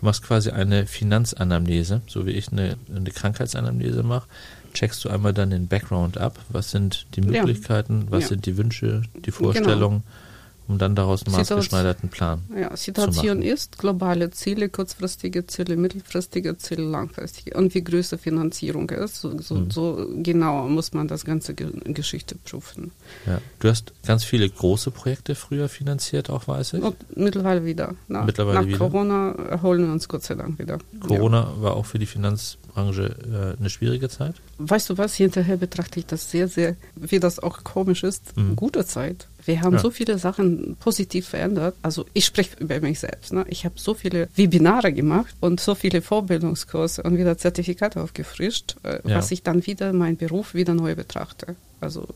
Du 0.00 0.06
machst 0.06 0.22
quasi 0.22 0.50
eine 0.50 0.86
Finanzanamnese, 0.86 2.00
so 2.06 2.26
wie 2.26 2.32
ich 2.32 2.50
eine, 2.50 2.76
eine 2.94 3.10
Krankheitsanamnese 3.10 4.02
mache 4.02 4.26
checkst 4.72 5.04
du 5.04 5.08
einmal 5.08 5.32
dann 5.32 5.50
den 5.50 5.66
Background 5.68 6.18
ab. 6.18 6.38
Was 6.48 6.70
sind 6.70 7.06
die 7.16 7.22
Möglichkeiten, 7.22 8.02
ja. 8.02 8.10
was 8.10 8.22
ja. 8.22 8.28
sind 8.28 8.46
die 8.46 8.56
Wünsche, 8.56 9.02
die 9.14 9.30
Vorstellungen? 9.30 10.02
Genau 10.02 10.29
um 10.70 10.78
dann 10.78 10.94
daraus 10.94 11.26
einen 11.26 11.34
maßgeschneiderten 11.34 12.08
Plan 12.08 12.42
ja, 12.56 12.76
Situation 12.76 13.42
ist 13.42 13.78
globale 13.78 14.30
Ziele, 14.30 14.68
kurzfristige 14.68 15.46
Ziele, 15.46 15.76
mittelfristige 15.76 16.56
Ziele, 16.58 16.82
langfristige 16.82 17.56
und 17.56 17.74
wie 17.74 17.82
größer 17.82 18.18
Finanzierung 18.18 18.88
ist, 18.90 19.20
so, 19.20 19.36
so, 19.40 19.56
mhm. 19.56 19.70
so 19.70 20.06
genauer 20.22 20.68
muss 20.68 20.92
man 20.92 21.08
das 21.08 21.24
ganze 21.24 21.54
Ge 21.54 21.70
Geschichte 21.84 22.36
prüfen. 22.36 22.92
Ja. 23.26 23.40
Du 23.58 23.68
hast 23.68 23.92
ganz 24.06 24.24
viele 24.24 24.48
große 24.48 24.90
Projekte 24.90 25.34
früher 25.34 25.68
finanziert, 25.68 26.30
auch 26.30 26.46
weiß 26.46 26.74
ich. 26.74 26.82
Und 26.82 26.96
mittlerweile 27.16 27.64
wieder. 27.64 27.94
Na, 28.08 28.24
mittlerweile 28.24 28.60
nach 28.60 28.66
wieder. 28.66 28.78
Corona 28.78 29.32
erholen 29.32 29.86
wir 29.86 29.92
uns 29.92 30.08
Gott 30.08 30.22
sei 30.22 30.36
Dank 30.36 30.58
wieder. 30.58 30.78
Corona 31.00 31.52
ja. 31.56 31.62
war 31.62 31.76
auch 31.76 31.86
für 31.86 31.98
die 31.98 32.06
Finanzbranche 32.06 33.56
äh, 33.56 33.58
eine 33.58 33.70
schwierige 33.70 34.08
Zeit. 34.08 34.36
Weißt 34.58 34.88
du 34.90 34.98
was, 34.98 35.14
hinterher 35.14 35.56
betrachte 35.56 35.98
ich 35.98 36.06
das 36.06 36.30
sehr, 36.30 36.48
sehr, 36.48 36.76
wie 36.94 37.18
das 37.18 37.38
auch 37.38 37.64
komisch 37.64 38.04
ist, 38.04 38.36
mhm. 38.36 38.56
gute 38.56 38.84
Zeit. 38.84 39.26
Wir 39.50 39.62
haben 39.62 39.74
ja. 39.74 39.80
so 39.80 39.90
viele 39.90 40.16
Sachen 40.16 40.76
positiv 40.78 41.28
verändert. 41.28 41.74
Also 41.82 42.06
ich 42.12 42.24
spreche 42.24 42.56
über 42.60 42.80
mich 42.80 43.00
selbst. 43.00 43.32
Ne? 43.32 43.44
Ich 43.48 43.64
habe 43.64 43.74
so 43.78 43.94
viele 43.94 44.28
Webinare 44.36 44.92
gemacht 44.92 45.34
und 45.40 45.58
so 45.58 45.74
viele 45.74 46.02
Vorbildungskurse 46.02 47.02
und 47.02 47.18
wieder 47.18 47.36
Zertifikate 47.36 48.00
aufgefrischt, 48.00 48.76
äh, 48.84 49.00
ja. 49.04 49.16
was 49.16 49.32
ich 49.32 49.42
dann 49.42 49.66
wieder 49.66 49.92
meinen 49.92 50.16
Beruf 50.16 50.54
wieder 50.54 50.74
neu 50.74 50.94
betrachte. 50.94 51.56
Also 51.80 52.06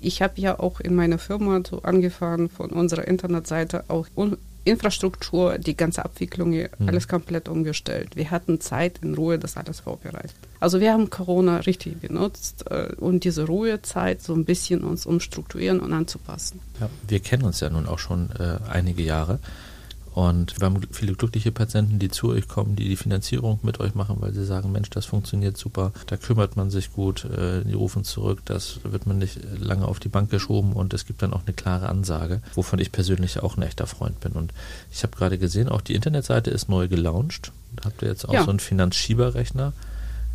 ich 0.00 0.20
habe 0.20 0.40
ja 0.40 0.58
auch 0.58 0.80
in 0.80 0.94
meiner 0.94 1.18
Firma 1.18 1.62
so 1.66 1.80
angefangen 1.82 2.50
von 2.50 2.70
unserer 2.70 3.08
Internetseite 3.08 3.84
auch 3.88 4.06
Infrastruktur, 4.64 5.58
die 5.58 5.76
ganze 5.76 6.04
Abwicklung, 6.04 6.50
mhm. 6.50 6.68
alles 6.86 7.08
komplett 7.08 7.48
umgestellt. 7.48 8.16
Wir 8.16 8.30
hatten 8.30 8.60
Zeit 8.60 8.98
in 9.02 9.14
Ruhe, 9.14 9.38
das 9.38 9.56
alles 9.56 9.80
vorbereitet. 9.80 10.36
Also 10.60 10.80
wir 10.80 10.92
haben 10.92 11.10
Corona 11.10 11.58
richtig 11.58 12.00
benutzt 12.00 12.70
äh, 12.70 12.94
und 12.96 13.24
diese 13.24 13.46
Ruhezeit 13.46 14.22
so 14.22 14.34
ein 14.34 14.44
bisschen 14.44 14.84
uns 14.84 15.06
umstrukturieren 15.06 15.80
und 15.80 15.92
anzupassen. 15.92 16.60
Ja, 16.80 16.88
wir 17.08 17.20
kennen 17.20 17.42
uns 17.42 17.60
ja 17.60 17.70
nun 17.70 17.86
auch 17.86 17.98
schon 17.98 18.30
äh, 18.38 18.58
einige 18.70 19.02
Jahre. 19.02 19.40
Und 20.14 20.60
wir 20.60 20.66
haben 20.66 20.80
viele 20.90 21.14
glückliche 21.14 21.52
Patienten, 21.52 21.98
die 21.98 22.10
zu 22.10 22.30
euch 22.30 22.46
kommen, 22.46 22.76
die 22.76 22.88
die 22.88 22.96
Finanzierung 22.96 23.60
mit 23.62 23.80
euch 23.80 23.94
machen, 23.94 24.16
weil 24.20 24.32
sie 24.32 24.44
sagen, 24.44 24.70
Mensch, 24.70 24.90
das 24.90 25.06
funktioniert 25.06 25.56
super, 25.56 25.92
da 26.06 26.16
kümmert 26.16 26.56
man 26.56 26.70
sich 26.70 26.92
gut, 26.92 27.24
äh, 27.24 27.64
die 27.64 27.72
rufen 27.72 28.04
zurück, 28.04 28.42
das 28.44 28.80
wird 28.84 29.06
man 29.06 29.18
nicht 29.18 29.40
lange 29.58 29.86
auf 29.86 30.00
die 30.00 30.08
Bank 30.08 30.30
geschoben 30.30 30.74
und 30.74 30.92
es 30.92 31.06
gibt 31.06 31.22
dann 31.22 31.32
auch 31.32 31.42
eine 31.46 31.54
klare 31.54 31.88
Ansage, 31.88 32.42
wovon 32.54 32.78
ich 32.78 32.92
persönlich 32.92 33.42
auch 33.42 33.56
ein 33.56 33.62
echter 33.62 33.86
Freund 33.86 34.20
bin. 34.20 34.32
Und 34.32 34.52
ich 34.90 35.02
habe 35.02 35.16
gerade 35.16 35.38
gesehen, 35.38 35.68
auch 35.68 35.80
die 35.80 35.94
Internetseite 35.94 36.50
ist 36.50 36.68
neu 36.68 36.88
gelauncht. 36.88 37.52
Da 37.76 37.84
habt 37.84 38.02
ihr 38.02 38.08
jetzt 38.08 38.28
auch 38.28 38.34
ja. 38.34 38.44
so 38.44 38.50
einen 38.50 38.60
Finanzschieberrechner 38.60 39.72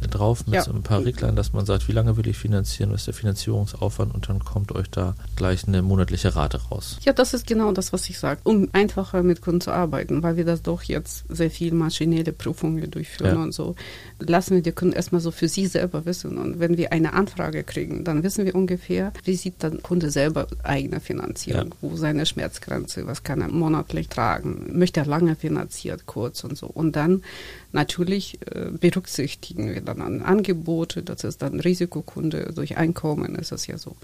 drauf 0.01 0.45
mit 0.45 0.55
ja. 0.55 0.61
so 0.61 0.71
ein 0.71 0.83
paar 0.83 1.03
Reglern, 1.03 1.35
dass 1.35 1.53
man 1.53 1.65
sagt, 1.65 1.87
wie 1.87 1.91
lange 1.91 2.17
will 2.17 2.27
ich 2.27 2.37
finanzieren, 2.37 2.91
was 2.91 3.01
ist 3.01 3.07
der 3.07 3.13
Finanzierungsaufwand 3.15 4.13
und 4.13 4.29
dann 4.29 4.39
kommt 4.39 4.71
euch 4.71 4.89
da 4.89 5.15
gleich 5.35 5.67
eine 5.67 5.81
monatliche 5.81 6.35
Rate 6.35 6.61
raus. 6.69 6.97
Ja, 7.03 7.13
das 7.13 7.33
ist 7.33 7.47
genau 7.47 7.71
das, 7.71 7.93
was 7.93 8.07
ich 8.09 8.19
sage, 8.19 8.39
um 8.43 8.69
einfacher 8.73 9.23
mit 9.23 9.41
Kunden 9.41 9.61
zu 9.61 9.71
arbeiten, 9.71 10.21
weil 10.21 10.37
wir 10.37 10.45
das 10.45 10.61
doch 10.61 10.83
jetzt 10.83 11.25
sehr 11.29 11.49
viel 11.49 11.73
maschinelle 11.73 12.31
Prüfungen 12.31 12.89
durchführen 12.91 13.35
ja. 13.37 13.43
und 13.43 13.53
so. 13.53 13.75
Lassen 14.19 14.55
wir 14.55 14.61
die 14.61 14.71
Kunden 14.71 14.93
erstmal 14.93 15.21
so 15.21 15.31
für 15.31 15.47
sie 15.47 15.65
selber 15.65 16.05
wissen 16.05 16.37
und 16.37 16.59
wenn 16.59 16.77
wir 16.77 16.91
eine 16.91 17.13
Anfrage 17.13 17.63
kriegen, 17.63 18.03
dann 18.03 18.23
wissen 18.23 18.45
wir 18.45 18.55
ungefähr, 18.55 19.13
wie 19.23 19.35
sieht 19.35 19.55
dann 19.59 19.81
Kunde 19.81 20.11
selber 20.11 20.47
eigene 20.63 20.99
Finanzierung, 20.99 21.69
ja. 21.69 21.77
wo 21.81 21.95
seine 21.95 22.25
Schmerzgrenze, 22.25 23.07
was 23.07 23.23
kann 23.23 23.41
er 23.41 23.49
monatlich 23.49 24.09
tragen, 24.09 24.77
möchte 24.77 24.99
er 24.99 25.05
lange 25.05 25.35
finanziert, 25.35 26.05
kurz 26.05 26.43
und 26.43 26.57
so. 26.57 26.67
Und 26.67 26.95
dann 26.95 27.23
natürlich 27.71 28.39
äh, 28.53 28.69
berücksichtigen 28.71 29.69
wir 29.73 29.81
dann 29.87 30.01
an 30.01 30.21
Angebote, 30.21 31.03
das 31.03 31.23
ist 31.23 31.41
dann 31.41 31.59
Risikokunde, 31.59 32.51
durch 32.53 32.77
Einkommen 32.77 33.35
ist 33.35 33.51
es 33.51 33.67
ja 33.67 33.77
so. 33.77 33.95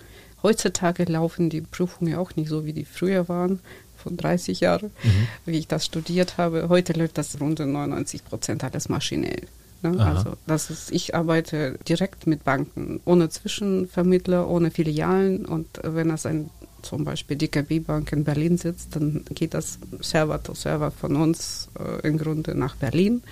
Heutzutage 0.42 1.06
laufen 1.06 1.50
die 1.50 1.62
Prüfungen 1.62 2.16
auch 2.16 2.36
nicht 2.36 2.50
so, 2.50 2.66
wie 2.66 2.74
die 2.74 2.86
früher 2.86 3.30
waren, 3.30 3.60
von 3.98 4.18
30 4.18 4.60
Jahren, 4.60 4.92
mhm. 5.04 5.28
wie 5.46 5.58
ich 5.58 5.68
das 5.68 5.86
studiert 5.86 6.38
habe. 6.38 6.68
Heute 6.70 6.94
läuft 6.94 7.18
das 7.18 7.40
rund 7.40 7.60
99 7.60 8.25
Prozent 8.25 8.63
alles 8.63 8.90
maschinell. 8.90 9.44
Ne? 9.82 10.00
Also 10.00 10.34
das 10.48 10.70
ist, 10.70 10.92
ich 10.92 11.16
arbeite 11.16 11.78
direkt 11.88 12.25
mit 12.25 12.44
Banken, 12.44 13.02
ohne 13.06 13.30
Zwischenvermittler, 13.30 14.50
ohne 14.50 14.72
Filialen 14.72 15.46
und 15.46 15.68
wenn 15.84 16.10
das 16.10 16.25
ein 16.25 16.50
zum 16.84 17.06
Beispiel 17.06 17.38
DKB 17.38 17.80
Bank 17.80 18.12
in 18.12 18.24
Berlin 18.24 18.58
sitzt, 18.58 18.96
dann 18.96 19.24
geht 19.34 19.54
das 19.54 19.80
Server 20.02 20.42
to 20.44 20.54
Server 20.54 20.92
von 20.92 21.16
uns 21.16 21.70
äh, 21.80 22.06
im 22.08 22.18
Grunde 22.18 22.56
nach 22.56 22.75
Berlin. 22.75 23.24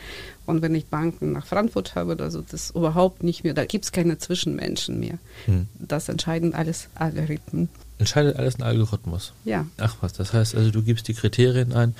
Und 0.45 0.61
wenn 0.61 0.75
ich 0.75 0.87
Banken 0.87 1.31
nach 1.33 1.45
Frankfurt 1.45 1.95
habe, 1.95 2.17
also 2.19 2.41
das 2.41 2.71
überhaupt 2.71 3.23
nicht 3.23 3.43
mehr, 3.43 3.53
da 3.53 3.65
gibt 3.65 3.85
es 3.85 3.91
keine 3.91 4.17
Zwischenmenschen 4.17 4.99
mehr. 4.99 5.17
Hm. 5.45 5.67
Das 5.79 6.09
entscheiden 6.09 6.53
alles 6.53 6.89
Algorithmen. 6.95 7.69
Entscheidet 8.01 8.37
alles 8.37 8.55
ein 8.55 8.63
Algorithmus? 8.63 9.31
Ja. 9.45 9.67
Ach 9.77 9.97
was, 10.01 10.13
das 10.13 10.33
heißt 10.33 10.55
also, 10.55 10.71
du 10.71 10.81
gibst 10.81 11.07
die 11.07 11.13
Kriterien 11.13 11.71
ein, 11.71 11.93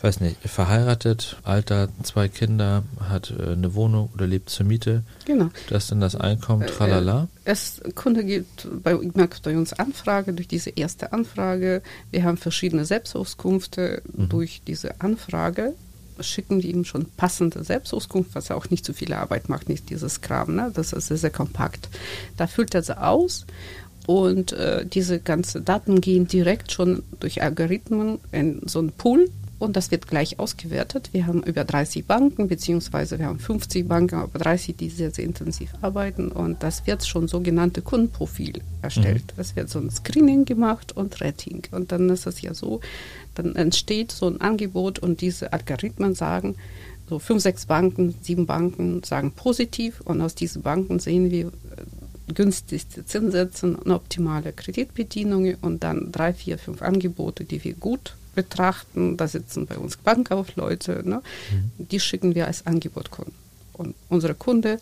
weiß 0.00 0.20
nicht, 0.20 0.36
verheiratet, 0.48 1.38
Alter, 1.42 1.88
zwei 2.04 2.28
Kinder, 2.28 2.84
hat 3.00 3.34
äh, 3.36 3.54
eine 3.54 3.74
Wohnung 3.74 4.10
oder 4.14 4.28
lebt 4.28 4.48
zur 4.50 4.66
Miete. 4.66 5.02
Genau. 5.24 5.50
Das 5.68 5.84
ist 5.84 5.90
dann 5.90 6.00
das 6.00 6.14
Einkommen, 6.14 6.62
äh, 6.62 6.66
tralala. 6.66 7.26
Äh, 7.44 7.50
es 7.50 7.82
Kunde 7.96 8.24
gibt 8.24 8.68
bei, 8.84 8.94
bei 8.94 9.56
uns 9.56 9.72
Anfrage 9.72 10.34
durch 10.34 10.46
diese 10.46 10.70
erste 10.70 11.12
Anfrage. 11.12 11.82
Wir 12.12 12.22
haben 12.22 12.36
verschiedene 12.36 12.84
Selbstauskunfte 12.84 14.02
mhm. 14.16 14.28
durch 14.28 14.62
diese 14.64 15.00
Anfrage 15.00 15.74
schicken 16.22 16.60
die 16.60 16.70
ihm 16.70 16.84
schon 16.84 17.06
passende 17.16 17.64
Selbstauskunft, 17.64 18.34
was 18.34 18.48
ja 18.48 18.56
auch 18.56 18.70
nicht 18.70 18.84
zu 18.84 18.92
viel 18.92 19.12
Arbeit 19.12 19.48
macht, 19.48 19.68
nicht 19.68 19.90
dieses 19.90 20.20
Kram, 20.20 20.54
ne? 20.54 20.70
das 20.74 20.92
ist 20.92 21.08
sehr, 21.08 21.16
sehr 21.16 21.30
kompakt. 21.30 21.88
Da 22.36 22.46
füllt 22.46 22.74
er 22.74 22.82
sie 22.82 23.00
aus 23.00 23.46
und 24.06 24.52
äh, 24.52 24.84
diese 24.86 25.20
ganzen 25.20 25.64
Daten 25.64 26.00
gehen 26.00 26.26
direkt 26.26 26.72
schon 26.72 27.02
durch 27.20 27.42
Algorithmen 27.42 28.18
in 28.32 28.62
so 28.66 28.78
einen 28.78 28.92
Pool 28.92 29.28
und 29.60 29.76
das 29.76 29.90
wird 29.90 30.08
gleich 30.08 30.38
ausgewertet. 30.38 31.10
Wir 31.12 31.26
haben 31.26 31.42
über 31.42 31.64
30 31.64 32.06
Banken, 32.06 32.48
beziehungsweise 32.48 33.18
wir 33.18 33.26
haben 33.26 33.38
50 33.38 33.86
Banken, 33.86 34.16
aber 34.16 34.38
30, 34.38 34.74
die 34.74 34.88
sehr, 34.88 35.10
sehr 35.10 35.24
intensiv 35.24 35.70
arbeiten 35.82 36.32
und 36.32 36.62
das 36.62 36.86
wird 36.86 37.06
schon 37.06 37.28
sogenannte 37.28 37.82
Kundenprofil 37.82 38.62
erstellt. 38.80 39.34
Mhm. 39.36 39.40
Es 39.40 39.54
wird 39.56 39.68
so 39.68 39.78
ein 39.78 39.90
Screening 39.90 40.46
gemacht 40.46 40.96
und 40.96 41.20
Rating 41.20 41.62
und 41.72 41.92
dann 41.92 42.08
ist 42.08 42.26
es 42.26 42.40
ja 42.40 42.54
so, 42.54 42.80
dann 43.34 43.54
entsteht 43.54 44.12
so 44.12 44.26
ein 44.26 44.40
Angebot 44.40 44.98
und 44.98 45.20
diese 45.20 45.52
Algorithmen 45.52 46.14
sagen, 46.14 46.56
so 47.08 47.18
fünf, 47.18 47.42
sechs 47.42 47.66
Banken, 47.66 48.14
sieben 48.22 48.46
Banken 48.46 49.02
sagen 49.02 49.32
positiv 49.32 50.00
und 50.00 50.22
aus 50.22 50.34
diesen 50.34 50.62
Banken 50.62 51.00
sehen 51.00 51.30
wir 51.30 51.48
äh, 51.48 52.32
günstigste 52.32 53.04
Zinssätze 53.04 53.66
und 53.66 53.90
optimale 53.90 54.52
Kreditbedienungen 54.52 55.56
und 55.60 55.84
dann 55.84 56.12
drei, 56.12 56.32
vier, 56.32 56.56
fünf 56.56 56.80
Angebote, 56.80 57.44
die 57.44 57.62
wir 57.62 57.74
gut 57.74 58.14
betrachten. 58.34 59.16
Da 59.16 59.28
sitzen 59.28 59.66
bei 59.66 59.76
uns 59.76 59.96
Bankkaufleute, 59.96 61.02
ne? 61.04 61.22
Mhm. 61.50 61.86
die 61.86 62.00
schicken 62.00 62.34
wir 62.34 62.46
als 62.46 62.66
Angebotkunden. 62.66 63.34
Und 63.72 63.94
unsere 64.08 64.34
Kunde 64.34 64.78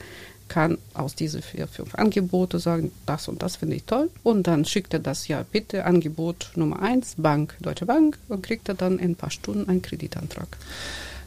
kann 0.49 0.79
aus 0.95 1.15
diesen 1.15 1.43
vier, 1.43 1.69
fünf 1.69 1.95
Angebote 1.95 2.59
sagen, 2.59 2.91
das 3.07 3.29
und 3.29 3.43
das 3.43 3.57
finde 3.57 3.77
ich 3.77 3.85
toll. 3.85 4.11
Und 4.23 4.47
dann 4.47 4.65
schickt 4.65 4.95
er 4.95 5.01
das 5.01 5.29
ja 5.29 5.45
bitte 5.51 5.85
Angebot 5.85 6.51
Nummer 6.57 6.83
eins, 6.83 7.15
Bank, 7.17 7.55
Deutsche 7.61 7.87
Bank, 7.87 8.19
und 8.29 8.43
kriegt 8.43 8.69
er 8.69 8.75
dann 8.75 8.99
in 8.99 9.13
ein 9.13 9.15
paar 9.15 9.31
Stunden 9.31 9.69
einen 9.69 9.83
Kreditantrag. 9.83 10.49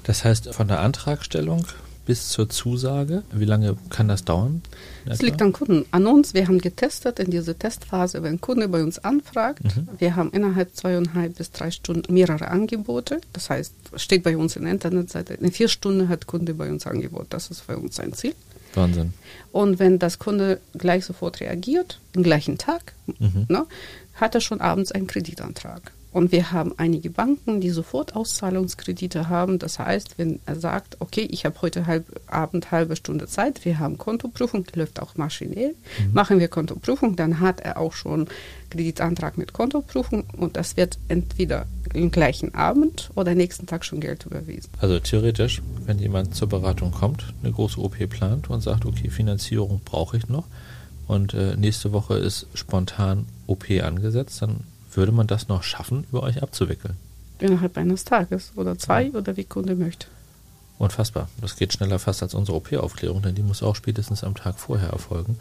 Das 0.04 0.26
heißt, 0.26 0.54
von 0.54 0.68
der 0.68 0.80
Antragstellung 0.80 1.66
bis 2.12 2.28
zur 2.28 2.50
Zusage? 2.50 3.24
Wie 3.32 3.46
lange 3.46 3.78
kann 3.90 4.10
das 4.10 4.26
dauern? 4.26 4.62
Es 5.06 5.22
liegt 5.22 5.42
an 5.42 5.54
Kunden, 5.54 5.86
an 5.92 6.08
uns. 6.08 6.34
Wir 6.34 6.50
haben 6.50 6.60
getestet 6.60 7.20
in 7.20 7.32
dieser 7.32 7.58
Testphase, 7.58 8.22
wenn 8.22 8.34
ein 8.34 8.42
Kunde 8.42 8.68
bei 8.68 8.84
uns 8.84 9.00
anfragt. 9.00 9.64
Mhm. 9.64 9.88
Wir 9.98 10.18
haben 10.18 10.30
innerhalb 10.32 10.76
zweieinhalb 10.76 11.38
bis 11.38 11.52
drei 11.52 11.72
Stunden 11.72 12.14
mehrere 12.14 12.50
Angebote. 12.50 13.22
Das 13.32 13.50
heißt, 13.50 13.74
steht 13.96 14.24
bei 14.24 14.36
uns 14.36 14.58
in 14.58 14.64
der 14.64 14.74
Internetseite, 14.74 15.36
in 15.36 15.54
vier 15.54 15.70
Stunden 15.70 16.10
hat 16.10 16.28
Kunde 16.28 16.54
bei 16.54 16.70
uns 16.70 16.86
Angebot. 16.86 17.28
Das 17.30 17.50
ist 17.50 17.62
für 17.62 17.78
uns 17.78 17.98
ein 17.98 18.12
Ziel. 18.12 18.36
Wahnsinn. 18.74 19.14
Und 19.54 19.80
wenn 19.80 19.98
das 19.98 20.20
Kunde 20.20 20.60
gleich 20.78 21.06
sofort 21.06 21.40
reagiert, 21.40 22.02
am 22.14 22.24
gleichen 22.24 22.58
Tag, 22.58 22.92
mhm. 23.20 23.46
ne, 23.48 23.66
hat 24.16 24.36
er 24.36 24.42
schon 24.42 24.60
abends 24.60 24.92
einen 24.92 25.08
Kreditantrag. 25.08 25.94
Und 26.14 26.34
wir 26.34 26.52
haben 26.52 26.74
einige 26.78 27.10
Banken, 27.10 27.62
die 27.62 27.70
sofort 27.70 28.16
Auszahlungskredite 28.16 29.30
haben. 29.30 29.60
Das 29.60 29.80
heißt, 29.80 30.18
wenn 30.18 30.40
er 30.46 30.58
sagt, 30.58 30.98
okay, 31.00 31.22
ich 31.22 31.46
habe 31.46 31.62
heute 31.62 31.86
halb, 31.86 32.06
Abend 32.28 32.72
halbe 32.72 32.98
Stunde 32.98 33.28
Zeit, 33.28 33.64
wir 33.64 33.80
haben 33.80 33.98
Kontoprüfung, 33.98 34.66
läuft 34.76 35.02
auch 35.02 35.16
maschinell, 35.16 35.74
mhm. 36.00 36.14
machen 36.14 36.40
wir 36.40 36.50
Kontoprüfung, 36.50 37.16
dann 37.16 37.40
hat 37.40 37.62
er 37.62 37.78
auch 37.78 37.94
schon 37.94 38.28
Kreditantrag 38.70 39.38
mit 39.38 39.54
Kontoprüfung 39.54 40.26
und 40.36 40.58
das 40.58 40.76
wird 40.76 40.98
entweder 41.08 41.66
im 41.94 42.12
gleichen 42.12 42.54
Abend 42.56 43.10
oder 43.16 43.34
nächsten 43.34 43.66
Tag 43.66 43.86
schon 43.86 44.02
Geld 44.02 44.26
überwiesen. 44.26 44.70
Also 44.80 45.00
theoretisch, 45.00 45.62
wenn 45.86 46.00
jemand 46.00 46.36
zur 46.36 46.50
Beratung 46.50 46.92
kommt, 46.92 47.34
eine 47.42 47.54
große 47.54 47.80
OP 47.80 47.98
plant 48.10 48.50
und 48.50 48.62
sagt, 48.62 48.86
okay, 48.86 49.10
Finanzierung 49.10 49.82
brauche 49.86 50.18
ich 50.18 50.28
noch 50.28 50.46
und 51.08 51.34
äh, 51.34 51.56
nächste 51.56 51.94
Woche 51.94 52.16
ist 52.16 52.48
spontan 52.54 53.26
OP 53.48 53.70
angesetzt, 53.82 54.42
dann 54.42 54.62
würde 54.98 55.12
man 55.12 55.28
das 55.28 55.48
noch 55.48 55.64
schaffen, 55.64 56.06
über 56.12 56.24
euch 56.24 56.42
abzuwickeln? 56.42 56.96
Innerhalb 57.40 57.78
eines 57.78 58.06
Tages 58.06 58.52
oder 58.56 58.78
zwei 58.78 59.04
ja. 59.04 59.14
oder 59.18 59.36
wie 59.38 59.44
Kunde 59.44 59.76
möchte. 59.76 60.08
Unfassbar. 60.78 61.30
Das 61.40 61.58
geht 61.58 61.74
schneller 61.74 62.00
fast 62.00 62.24
als 62.24 62.34
unsere 62.34 62.58
OP-Aufklärung, 62.58 63.22
denn 63.22 63.36
die 63.36 63.44
muss 63.44 63.62
auch 63.62 63.76
spätestens 63.76 64.24
am 64.24 64.34
Tag 64.34 64.58
vorher 64.58 64.90
erfolgen. 64.90 65.38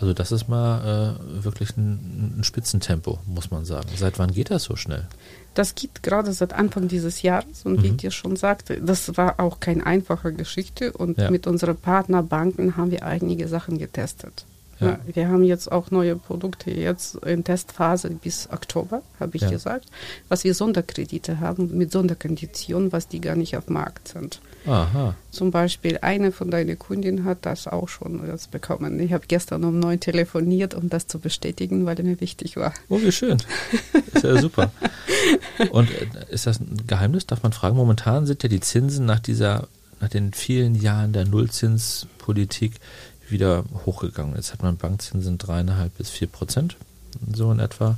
Also 0.00 0.14
das 0.14 0.32
ist 0.32 0.48
mal 0.48 1.16
äh, 1.20 1.44
wirklich 1.44 1.76
ein, 1.76 2.38
ein, 2.38 2.44
Spitzentempo, 2.44 3.18
muss 3.26 3.50
man 3.50 3.64
sagen. 3.64 3.88
Seit 3.96 4.18
wann 4.18 4.32
geht 4.32 4.50
das 4.50 4.64
so 4.64 4.74
schnell? 4.74 5.06
Das 5.54 5.74
geht 5.74 6.02
gerade 6.02 6.32
seit 6.32 6.54
Anfang 6.54 6.88
dieses 6.88 7.22
Jahres 7.22 7.64
und 7.64 7.78
mhm. 7.78 7.82
wie 7.82 7.86
ich 7.88 7.96
dir 7.98 8.10
schon 8.10 8.34
sagte, 8.34 8.80
das 8.80 9.16
war 9.16 9.38
auch 9.38 9.60
keine 9.60 9.84
einfache 9.84 10.32
Geschichte 10.32 10.92
und 10.92 11.18
ja. 11.18 11.30
mit 11.30 11.46
unseren 11.46 11.76
Partnerbanken 11.76 12.76
haben 12.76 12.90
wir 12.90 13.04
einige 13.04 13.46
Sachen 13.46 13.78
getestet. 13.78 14.44
Ja. 14.80 14.98
Wir 15.12 15.28
haben 15.28 15.44
jetzt 15.44 15.70
auch 15.70 15.90
neue 15.90 16.16
Produkte 16.16 16.70
jetzt 16.70 17.16
in 17.16 17.44
Testphase 17.44 18.10
bis 18.10 18.48
Oktober, 18.50 19.02
habe 19.18 19.36
ich 19.36 19.42
ja. 19.42 19.50
gesagt, 19.50 19.86
was 20.28 20.44
wir 20.44 20.54
Sonderkredite 20.54 21.40
haben 21.40 21.76
mit 21.76 21.92
Sonderkonditionen, 21.92 22.92
was 22.92 23.08
die 23.08 23.20
gar 23.20 23.36
nicht 23.36 23.56
auf 23.56 23.66
dem 23.66 23.74
Markt 23.74 24.08
sind. 24.08 24.40
Aha. 24.66 25.14
Zum 25.30 25.50
Beispiel 25.50 25.98
eine 26.02 26.32
von 26.32 26.50
deinen 26.50 26.78
Kundinnen 26.78 27.24
hat 27.24 27.46
das 27.46 27.66
auch 27.66 27.88
schon 27.88 28.26
jetzt 28.26 28.50
bekommen. 28.50 28.98
Ich 29.00 29.12
habe 29.12 29.24
gestern 29.26 29.64
um 29.64 29.78
neun 29.78 30.00
telefoniert, 30.00 30.74
um 30.74 30.88
das 30.88 31.06
zu 31.06 31.18
bestätigen, 31.18 31.86
weil 31.86 32.02
mir 32.02 32.20
wichtig 32.20 32.56
war. 32.56 32.74
Oh, 32.88 33.00
wie 33.00 33.12
schön. 33.12 33.38
Ist 34.12 34.24
ja 34.24 34.40
super. 34.40 34.72
Und 35.70 35.90
äh, 35.90 36.06
ist 36.30 36.46
das 36.46 36.60
ein 36.60 36.86
Geheimnis? 36.86 37.26
Darf 37.26 37.42
man 37.42 37.52
fragen? 37.52 37.76
Momentan 37.76 38.26
sind 38.26 38.42
ja 38.42 38.48
die 38.48 38.60
Zinsen 38.60 39.06
nach 39.06 39.20
dieser, 39.20 39.68
nach 40.00 40.08
den 40.08 40.32
vielen 40.32 40.74
Jahren 40.74 41.12
der 41.12 41.26
Nullzinspolitik 41.26 42.74
wieder 43.30 43.64
hochgegangen. 43.86 44.36
Jetzt 44.36 44.52
hat 44.52 44.62
man 44.62 44.76
Bankzinsen 44.76 45.38
dreieinhalb 45.38 45.96
bis 45.98 46.10
vier 46.10 46.28
Prozent, 46.28 46.76
so 47.32 47.50
in 47.52 47.58
etwa. 47.58 47.96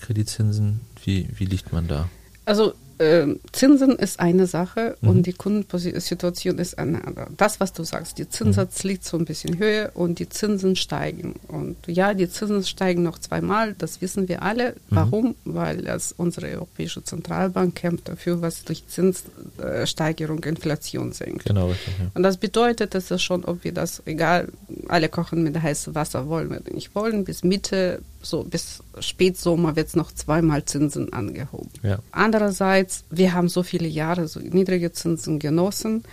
Kreditzinsen, 0.00 0.80
wie, 1.04 1.28
wie 1.34 1.46
liegt 1.46 1.72
man 1.72 1.88
da? 1.88 2.08
Also 2.44 2.74
äh, 2.98 3.26
Zinsen 3.52 3.96
ist 3.96 4.20
eine 4.20 4.46
Sache 4.46 4.96
mhm. 5.00 5.08
und 5.08 5.22
die 5.26 5.32
Kundensituation 5.32 6.58
ist 6.58 6.78
eine 6.78 7.04
andere. 7.04 7.28
Das, 7.36 7.60
was 7.60 7.72
du 7.72 7.84
sagst, 7.84 8.18
die 8.18 8.28
Zinssatz 8.28 8.82
mhm. 8.82 8.90
liegt 8.90 9.04
so 9.04 9.18
ein 9.18 9.24
bisschen 9.24 9.58
höher 9.58 9.90
und 9.94 10.18
die 10.18 10.28
Zinsen 10.28 10.76
steigen. 10.76 11.34
Und 11.48 11.76
ja, 11.86 12.14
die 12.14 12.28
Zinsen 12.28 12.64
steigen 12.64 13.02
noch 13.02 13.18
zweimal, 13.18 13.74
das 13.74 14.00
wissen 14.00 14.28
wir 14.28 14.42
alle. 14.42 14.70
Mhm. 14.70 14.96
Warum? 14.96 15.34
Weil 15.44 15.82
das 15.82 16.14
unsere 16.16 16.48
Europäische 16.48 17.02
Zentralbank 17.02 17.74
kämpft 17.74 18.08
dafür, 18.08 18.40
was 18.40 18.64
durch 18.64 18.86
Zinssteigerung 18.86 20.42
Inflation 20.44 21.12
senkt. 21.12 21.46
Genau, 21.46 21.68
richtig. 21.68 21.94
Ja. 21.98 22.10
Und 22.14 22.22
das 22.22 22.36
bedeutet, 22.36 22.94
dass 22.94 23.10
es 23.10 23.22
schon, 23.22 23.44
ob 23.44 23.64
wir 23.64 23.72
das, 23.72 24.02
egal, 24.06 24.48
alle 24.88 25.08
kochen 25.08 25.42
mit 25.42 25.60
heißem 25.60 25.94
Wasser, 25.94 26.28
wollen 26.28 26.50
wir 26.50 26.62
nicht 26.72 26.94
wollen, 26.94 27.24
bis 27.24 27.44
Mitte 27.44 28.00
so 28.28 28.44
bis 28.44 28.82
Spätsommer 29.00 29.76
wird 29.76 29.88
es 29.88 29.96
noch 29.96 30.12
zweimal 30.12 30.64
Zinsen 30.64 31.12
angehoben. 31.12 31.70
Ja. 31.82 31.98
Andererseits, 32.12 33.04
wir 33.10 33.34
haben 33.34 33.48
so 33.48 33.62
viele 33.62 33.88
Jahre 33.88 34.28
so 34.28 34.40
niedrige 34.40 34.92
Zinsen 34.92 35.38
genossen 35.38 36.04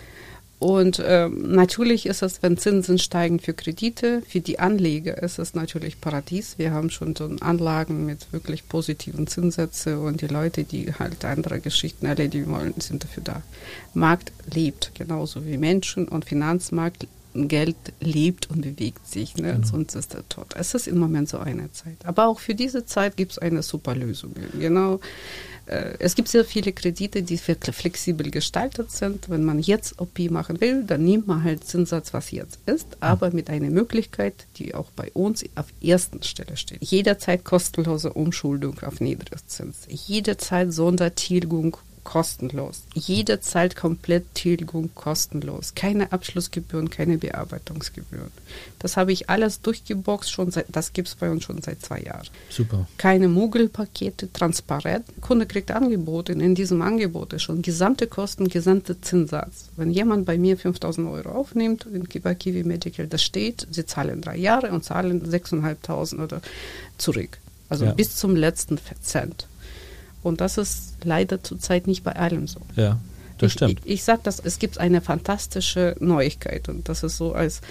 Und 0.64 1.04
ähm, 1.06 1.52
natürlich 1.52 2.06
ist 2.06 2.22
es, 2.22 2.42
wenn 2.42 2.58
Zinsen 2.58 2.98
steigen 2.98 3.40
für 3.40 3.54
Kredite, 3.54 4.22
für 4.26 4.40
die 4.40 4.60
Anleger 4.60 5.22
ist 5.22 5.38
es 5.38 5.56
natürlich 5.56 6.00
Paradies. 6.00 6.58
Wir 6.58 6.72
haben 6.72 6.90
schon 6.90 7.18
so 7.18 7.30
Anlagen 7.42 8.06
mit 8.06 8.32
wirklich 8.32 8.70
positiven 8.70 9.28
Zinssätzen 9.28 9.98
und 9.98 10.22
die 10.22 10.28
Leute, 10.28 10.64
die 10.64 10.94
halt 10.94 11.26
andere 11.26 11.60
Geschichten 11.60 12.06
erledigen 12.06 12.50
wollen, 12.50 12.76
sind 12.80 13.04
dafür 13.04 13.24
da. 13.24 13.42
Markt 13.94 14.32
lebt 14.54 14.96
genauso 14.96 15.46
wie 15.46 15.58
Menschen 15.58 16.08
und 16.08 16.24
Finanzmarkt 16.24 17.08
Geld 17.36 17.76
lebt 18.00 18.50
und 18.50 18.62
bewegt 18.62 19.08
sich, 19.08 19.36
ne? 19.36 19.54
Genau. 19.54 19.68
sonst 19.68 19.96
ist 19.96 20.14
er 20.14 20.28
tot. 20.30 20.54
Es 20.56 20.74
ist 20.74 20.88
im 20.88 21.00
Moment 21.00 21.30
so 21.30 21.40
eine 21.40 21.72
Zeit. 21.72 21.98
Aber 22.06 22.28
auch 22.28 22.40
für 22.40 22.56
diese 22.56 22.86
Zeit 22.86 23.18
gibt 23.18 23.34
es 23.34 23.40
eine 23.40 23.64
super 23.64 23.96
Lösung. 23.96 24.34
Genau. 24.60 25.00
Äh, 25.66 25.96
es 26.00 26.16
gibt 26.16 26.28
sehr 26.28 26.46
viele 26.46 26.74
Kredite, 26.74 27.24
die 27.24 27.38
flexibel 27.38 28.30
gestaltet 28.30 28.92
sind. 28.92 29.30
Wenn 29.30 29.44
man 29.44 29.60
jetzt 29.60 30.00
OP 30.00 30.20
machen 30.30 30.62
will, 30.62 30.84
dann 30.84 31.04
nimmt 31.04 31.28
man 31.28 31.44
halt 31.44 31.64
Zinssatz, 31.64 32.14
was 32.14 32.32
jetzt 32.32 32.60
ist, 32.66 32.98
aber 33.00 33.32
mit 33.32 33.50
einer 33.50 33.70
Möglichkeit, 33.70 34.34
die 34.58 34.76
auch 34.76 34.92
bei 34.92 35.10
uns 35.14 35.44
auf 35.56 35.68
ersten 35.82 36.22
Stelle 36.24 36.58
steht. 36.58 36.84
Jederzeit 36.84 37.44
kostenlose 37.44 38.14
Umschuldung 38.14 38.80
auf 38.80 39.00
Niedrigzins. 39.00 39.88
Jederzeit 39.88 40.74
Sondertilgung 40.74 41.78
kostenlos. 42.04 42.84
Jede 42.94 43.40
Zeit 43.40 43.76
komplett 43.76 44.34
Tilgung 44.34 44.94
kostenlos. 44.96 45.74
Keine 45.76 46.12
Abschlussgebühren, 46.12 46.90
keine 46.90 47.18
Bearbeitungsgebühren. 47.18 48.32
Das 48.80 48.98
habe 48.98 49.12
ich 49.12 49.30
alles 49.30 49.62
durchgeboxt, 49.62 50.32
schon 50.32 50.52
seit, 50.52 50.66
das 50.70 50.94
gibt 50.94 51.08
es 51.08 51.16
bei 51.16 51.30
uns 51.30 51.44
schon 51.44 51.62
seit 51.62 51.82
zwei 51.82 52.02
Jahren. 52.02 52.28
Super. 52.50 52.88
Keine 52.98 53.28
Mogelpakete, 53.28 54.32
transparent. 54.32 55.06
Kunde 55.22 55.46
kriegt 55.46 55.72
Angebote. 55.72 56.34
In 56.34 56.56
diesem 56.56 56.82
Angebot 56.82 57.34
ist 57.34 57.44
schon 57.44 57.62
gesamte 57.62 58.08
Kosten, 58.08 58.48
gesamte 58.48 59.00
Zinssatz. 59.02 59.70
Wenn 59.76 59.92
jemand 59.92 60.26
bei 60.26 60.38
mir 60.38 60.58
5000 60.58 61.08
Euro 61.08 61.30
aufnimmt, 61.30 61.86
in 61.86 62.08
bei 62.22 62.36
Kiwi 62.36 62.64
Medical, 62.64 63.08
das 63.08 63.24
steht, 63.24 63.68
sie 63.72 63.86
zahlen 63.86 64.22
drei 64.22 64.38
Jahre 64.38 64.72
und 64.72 64.84
zahlen 64.84 65.26
6.500 65.26 66.22
oder 66.22 66.42
zurück. 66.98 67.40
Also 67.70 67.86
ja. 67.86 67.94
bis 67.94 68.16
zum 68.18 68.36
letzten 68.36 68.80
Cent. 69.02 69.48
Und 70.24 70.42
das 70.42 70.58
ist 70.58 70.96
leider 71.04 71.44
zurzeit 71.44 71.88
nicht 71.88 72.04
bei 72.04 72.16
allem 72.16 72.48
so. 72.48 72.62
Ja, 72.76 73.00
das 73.38 73.48
ich, 73.48 73.54
stimmt. 73.54 73.82
Ich, 73.84 73.94
ich 73.94 74.04
sage 74.04 74.22
das, 74.24 74.40
es 74.40 74.60
gibt 74.60 74.78
eine 74.78 75.02
fantastische 75.02 75.96
Neuigkeit 76.00 76.70
und 76.70 76.90
das 76.90 77.04
ist 77.04 77.18
so 77.18 77.34
als 77.34 77.62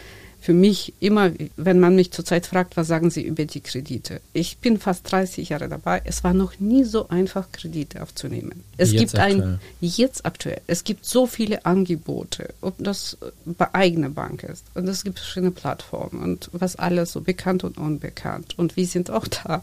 für 0.43 0.55
mich 0.55 0.93
immer, 0.99 1.31
wenn 1.57 1.79
man 1.79 1.95
mich 1.95 2.11
zurzeit 2.11 2.47
fragt, 2.47 2.77
was 2.77 2.89
sagen 2.89 3.11
Sie 3.11 3.23
über 3.23 3.45
die 3.45 3.61
Kredite? 3.61 4.21
Ich 4.33 4.59
bin 4.59 4.81
fast 4.81 5.11
30 5.13 5.51
Jahre 5.51 5.69
dabei. 5.69 6.03
Es 6.05 6.25
war 6.25 6.35
noch 6.35 6.59
nie 6.59 6.83
so 6.83 7.09
einfach, 7.09 7.53
Kredite 7.53 8.03
aufzunehmen. 8.03 8.65
Es 8.77 8.91
jetzt 8.91 9.01
gibt 9.01 9.19
aktuell. 9.21 9.43
ein, 9.43 9.61
jetzt 9.81 10.27
aktuell, 10.27 10.61
es 10.67 10.83
gibt 10.83 11.05
so 11.05 11.27
viele 11.27 11.65
Angebote, 11.65 12.55
ob 12.61 12.75
das 12.79 13.17
bei 13.45 13.73
eigener 13.73 14.09
Bank 14.09 14.43
ist. 14.43 14.65
Und 14.75 14.89
es 14.89 15.05
gibt 15.05 15.21
verschiedene 15.21 15.53
Plattformen 15.53 16.21
und 16.21 16.51
was 16.53 16.75
alles 16.75 17.13
so 17.13 17.21
bekannt 17.21 17.63
und 17.63 17.79
unbekannt. 17.79 18.59
Und 18.59 18.77
wir 18.77 18.87
sind 18.87 19.13
auch 19.13 19.29
da 19.29 19.63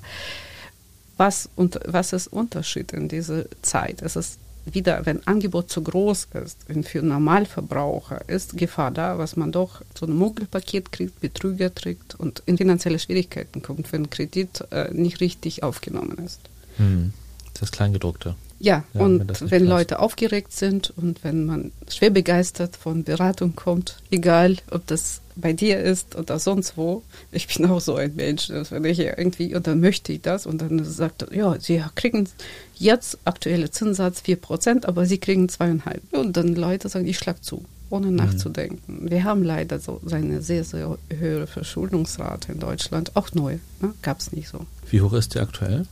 was, 1.19 1.49
und, 1.55 1.79
was 1.85 2.13
ist 2.13 2.27
Unterschied 2.27 2.93
in 2.93 3.09
dieser 3.09 3.45
Zeit? 3.61 4.01
Es 4.01 4.15
ist 4.15 4.39
wieder, 4.65 5.05
wenn 5.05 5.25
Angebot 5.27 5.69
zu 5.69 5.81
groß 5.81 6.29
ist 6.43 6.57
für 6.87 7.01
Normalverbraucher, 7.01 8.27
ist 8.27 8.57
Gefahr 8.57 8.91
da, 8.91 9.17
was 9.17 9.35
man 9.35 9.51
doch 9.51 9.81
so 9.97 10.05
ein 10.05 10.15
Mogelpaket 10.15 10.91
kriegt, 10.91 11.19
Betrüger 11.19 11.73
trägt 11.73 12.15
und 12.15 12.41
in 12.45 12.57
finanzielle 12.57 12.99
Schwierigkeiten 12.99 13.61
kommt, 13.61 13.91
wenn 13.91 14.09
Kredit 14.09 14.63
äh, 14.71 14.93
nicht 14.93 15.19
richtig 15.21 15.63
aufgenommen 15.63 16.17
ist. 16.25 16.39
Hm. 16.77 17.13
Das 17.59 17.71
Kleingedruckte. 17.71 18.35
Ja, 18.59 18.83
ja 18.93 19.01
und 19.01 19.41
wenn, 19.41 19.51
wenn 19.51 19.65
Leute 19.65 19.99
aufgeregt 19.99 20.51
sind 20.53 20.93
und 20.95 21.23
wenn 21.23 21.45
man 21.45 21.71
schwer 21.89 22.09
begeistert 22.09 22.75
von 22.75 23.03
Beratung 23.03 23.55
kommt, 23.55 23.97
egal 24.11 24.57
ob 24.71 24.85
das 24.87 25.21
bei 25.35 25.53
dir 25.53 25.79
ist 25.79 26.15
oder 26.15 26.37
sonst 26.37 26.75
wo, 26.75 27.03
ich 27.31 27.47
bin 27.47 27.65
auch 27.67 27.79
so 27.79 27.95
ein 27.95 28.15
Mensch, 28.15 28.49
wenn 28.49 28.85
ich 28.85 28.99
irgendwie, 28.99 29.55
und 29.55 29.67
dann 29.67 29.79
möchte 29.79 30.11
ich 30.11 30.21
das 30.21 30.45
und 30.45 30.61
dann 30.61 30.83
sagt 30.83 31.23
er, 31.23 31.33
ja, 31.33 31.59
sie 31.59 31.81
kriegen 31.95 32.27
jetzt 32.75 33.17
aktuelle 33.25 33.71
Zinssatz 33.71 34.21
4%, 34.21 34.85
aber 34.85 35.05
sie 35.05 35.17
kriegen 35.17 35.47
zweieinhalb. 35.47 36.01
Und 36.11 36.35
dann 36.35 36.55
Leute 36.55 36.89
sagen, 36.89 37.07
ich 37.07 37.17
schlag 37.17 37.43
zu 37.43 37.63
ohne 37.89 38.07
mhm. 38.07 38.15
nachzudenken. 38.15 39.03
Mhm. 39.03 39.09
Wir 39.09 39.23
haben 39.23 39.43
leider 39.43 39.79
so 39.79 40.01
eine 40.11 40.41
sehr, 40.41 40.63
sehr 40.63 40.97
höhere 41.09 41.47
Verschuldungsrate 41.47 42.51
in 42.51 42.59
Deutschland, 42.59 43.15
auch 43.15 43.33
neu, 43.33 43.57
ne? 43.81 43.93
gab 44.01 44.19
es 44.19 44.31
nicht 44.31 44.49
so. 44.49 44.65
Wie 44.89 45.01
hoch 45.01 45.13
ist 45.13 45.35
die 45.35 45.39
aktuell? 45.39 45.85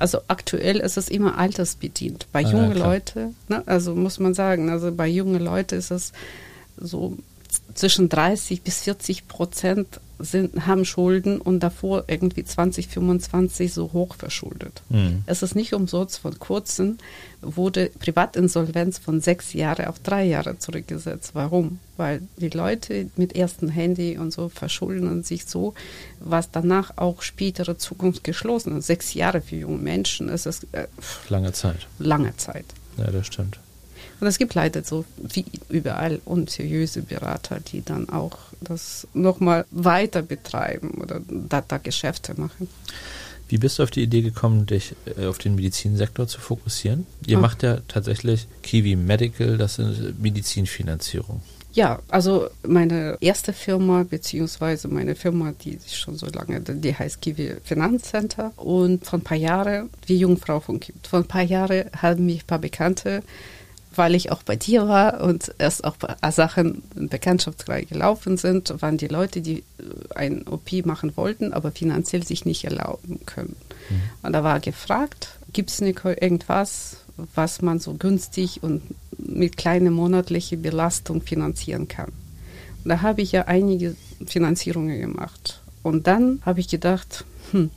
Also 0.00 0.22
aktuell 0.28 0.78
ist 0.78 0.96
es 0.96 1.10
immer 1.10 1.36
altersbedient. 1.36 2.26
Bei 2.32 2.42
ah, 2.42 2.48
jungen 2.48 2.76
ja, 2.76 2.84
Leuten, 2.84 3.36
ne, 3.48 3.62
also 3.66 3.94
muss 3.94 4.18
man 4.18 4.32
sagen, 4.32 4.70
also 4.70 4.90
bei 4.92 5.06
jungen 5.06 5.42
Leuten 5.42 5.78
ist 5.78 5.90
es 5.90 6.12
so 6.78 7.18
zwischen 7.74 8.08
30 8.08 8.62
bis 8.62 8.80
40 8.80 9.28
Prozent 9.28 10.00
sind, 10.18 10.66
haben 10.66 10.84
Schulden 10.84 11.40
und 11.40 11.60
davor 11.60 12.04
irgendwie 12.06 12.44
20, 12.44 12.88
25 12.88 13.72
so 13.72 13.92
hoch 13.92 14.14
verschuldet. 14.14 14.82
Mhm. 14.90 15.22
Es 15.26 15.42
ist 15.42 15.54
nicht 15.54 15.72
umsonst 15.72 16.18
von 16.18 16.38
kurzem 16.38 16.98
wurde 17.42 17.90
Privatinsolvenz 17.98 18.98
von 18.98 19.20
sechs 19.20 19.54
Jahre 19.54 19.88
auf 19.88 19.98
drei 19.98 20.24
Jahre 20.24 20.58
zurückgesetzt. 20.58 21.30
Warum? 21.34 21.78
Weil 21.96 22.22
die 22.36 22.50
Leute 22.50 23.08
mit 23.16 23.34
ersten 23.34 23.68
Handy 23.68 24.18
und 24.18 24.30
so 24.32 24.50
verschulden 24.50 25.22
sich 25.22 25.46
so, 25.46 25.74
was 26.18 26.50
danach 26.50 26.96
auch 26.96 27.22
spätere 27.22 27.78
Zukunft 27.78 28.24
geschlossen 28.24 28.76
ist. 28.76 28.86
Sechs 28.86 29.14
Jahre 29.14 29.40
für 29.40 29.56
junge 29.56 29.78
Menschen 29.78 30.28
ist 30.28 30.46
es 30.46 30.64
äh, 30.72 30.86
lange 31.28 31.52
Zeit. 31.52 31.86
Lange 31.98 32.36
Zeit. 32.36 32.66
Ja, 32.98 33.10
das 33.10 33.26
stimmt. 33.26 33.58
Und 34.20 34.26
es 34.26 34.38
gibt 34.38 34.54
leider 34.54 34.84
so 34.84 35.04
wie 35.16 35.44
überall 35.68 36.20
unseriöse 36.24 37.02
Berater, 37.02 37.60
die 37.60 37.82
dann 37.82 38.08
auch 38.08 38.38
das 38.60 39.06
nochmal 39.14 39.64
weiter 39.70 40.22
betreiben 40.22 40.90
oder 41.00 41.20
da, 41.28 41.62
da 41.66 41.78
Geschäfte 41.78 42.38
machen. 42.38 42.68
Wie 43.48 43.58
bist 43.58 43.78
du 43.78 43.82
auf 43.82 43.90
die 43.90 44.02
Idee 44.02 44.22
gekommen, 44.22 44.66
dich 44.66 44.94
äh, 45.18 45.26
auf 45.26 45.38
den 45.38 45.56
Medizinsektor 45.56 46.28
zu 46.28 46.40
fokussieren? 46.40 47.06
Ihr 47.26 47.38
oh. 47.38 47.40
macht 47.40 47.64
ja 47.64 47.78
tatsächlich 47.88 48.46
Kiwi 48.62 48.94
Medical, 48.94 49.58
das 49.58 49.78
ist 49.80 50.20
Medizinfinanzierung. 50.20 51.40
Ja, 51.72 52.00
also 52.08 52.48
meine 52.66 53.16
erste 53.20 53.52
Firma, 53.52 54.04
beziehungsweise 54.08 54.88
meine 54.88 55.14
Firma, 55.14 55.52
die 55.52 55.70
ist 55.70 55.96
schon 55.96 56.16
so 56.16 56.26
lange, 56.26 56.60
die 56.60 56.94
heißt 56.94 57.20
Kiwi 57.20 57.56
Finanzcenter. 57.62 58.52
Und 58.56 59.04
vor 59.04 59.18
ein 59.18 59.22
paar 59.22 59.36
Jahren, 59.36 59.90
wie 60.06 60.16
Jungfrau 60.18 60.60
von 60.60 60.80
Kiwi, 60.80 60.98
vor 61.08 61.20
ein 61.20 61.28
paar 61.28 61.42
Jahren 61.42 61.84
haben 61.96 62.26
mich 62.26 62.42
ein 62.42 62.46
paar 62.46 62.58
Bekannte 62.58 63.22
weil 63.94 64.14
ich 64.14 64.30
auch 64.30 64.42
bei 64.42 64.56
dir 64.56 64.88
war 64.88 65.20
und 65.20 65.52
erst 65.58 65.84
auch 65.84 65.96
Sachen 66.30 66.82
in 66.94 67.08
Bekanntschaftskreis 67.08 67.88
gelaufen 67.88 68.36
sind, 68.36 68.80
waren 68.82 68.98
die 68.98 69.08
Leute, 69.08 69.40
die 69.40 69.58
äh, 69.58 70.14
ein 70.14 70.46
OP 70.46 70.72
machen 70.84 71.16
wollten, 71.16 71.52
aber 71.52 71.72
finanziell 71.72 72.24
sich 72.24 72.44
nicht 72.44 72.64
erlauben 72.64 73.20
können. 73.26 73.56
Mhm. 73.88 74.02
Und 74.22 74.32
da 74.32 74.44
war 74.44 74.60
gefragt, 74.60 75.30
gibt 75.52 75.70
es 75.70 75.80
irgendwas, 75.80 76.98
was 77.34 77.62
man 77.62 77.80
so 77.80 77.94
günstig 77.94 78.62
und 78.62 78.82
mit 79.18 79.56
kleiner 79.56 79.90
monatlicher 79.90 80.56
Belastung 80.56 81.22
finanzieren 81.22 81.88
kann? 81.88 82.12
Und 82.84 82.88
da 82.88 83.02
habe 83.02 83.22
ich 83.22 83.32
ja 83.32 83.46
einige 83.46 83.96
Finanzierungen 84.26 85.00
gemacht. 85.00 85.60
Und 85.82 86.06
dann 86.06 86.40
habe 86.46 86.60
ich 86.60 86.68
gedacht, 86.68 87.24
hm, 87.50 87.70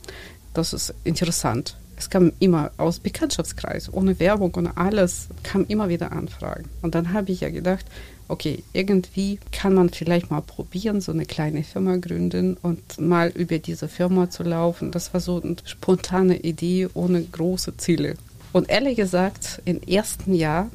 das 0.54 0.72
ist 0.72 0.94
interessant 1.04 1.76
es 2.04 2.10
kam 2.10 2.32
immer 2.38 2.70
aus 2.76 2.98
Bekanntschaftskreis, 2.98 3.90
ohne 3.90 4.18
Werbung 4.18 4.52
und 4.54 4.66
alles, 4.66 5.28
kam 5.42 5.64
immer 5.68 5.88
wieder 5.88 6.12
Anfragen. 6.12 6.68
Und 6.82 6.94
dann 6.94 7.14
habe 7.14 7.32
ich 7.32 7.40
ja 7.40 7.48
gedacht, 7.48 7.86
okay, 8.28 8.62
irgendwie 8.74 9.38
kann 9.52 9.72
man 9.72 9.88
vielleicht 9.88 10.30
mal 10.30 10.42
probieren, 10.42 11.00
so 11.00 11.12
eine 11.12 11.24
kleine 11.24 11.64
Firma 11.64 11.96
gründen 11.96 12.58
und 12.60 13.00
mal 13.00 13.30
über 13.30 13.58
diese 13.58 13.88
Firma 13.88 14.28
zu 14.28 14.42
laufen. 14.42 14.90
Das 14.90 15.14
war 15.14 15.20
so 15.20 15.40
eine 15.40 15.56
spontane 15.64 16.40
Idee 16.40 16.88
ohne 16.92 17.22
große 17.22 17.78
Ziele. 17.78 18.16
Und 18.52 18.68
ehrlich 18.68 18.96
gesagt, 18.96 19.62
im 19.64 19.80
ersten 19.80 20.34
Jahr, 20.34 20.70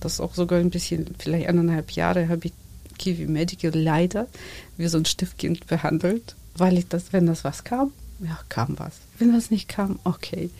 das 0.00 0.14
ist 0.14 0.20
auch 0.20 0.34
sogar 0.34 0.58
ein 0.58 0.70
bisschen, 0.70 1.14
vielleicht 1.18 1.48
eineinhalb 1.48 1.90
Jahre, 1.90 2.28
habe 2.30 2.46
ich 2.46 2.52
Kiwi 2.98 3.26
Medical 3.26 3.72
leider 3.74 4.26
wie 4.78 4.86
so 4.86 4.96
ein 4.96 5.04
Stiftkind 5.04 5.66
behandelt, 5.66 6.34
weil 6.56 6.78
ich 6.78 6.88
das, 6.88 7.12
wenn 7.12 7.26
das 7.26 7.44
was 7.44 7.62
kam, 7.62 7.92
ja, 8.20 8.38
kam 8.48 8.78
was. 8.78 8.94
Wenn 9.22 9.36
was 9.36 9.52
nicht 9.52 9.68
kam, 9.68 10.00
okay. 10.02 10.50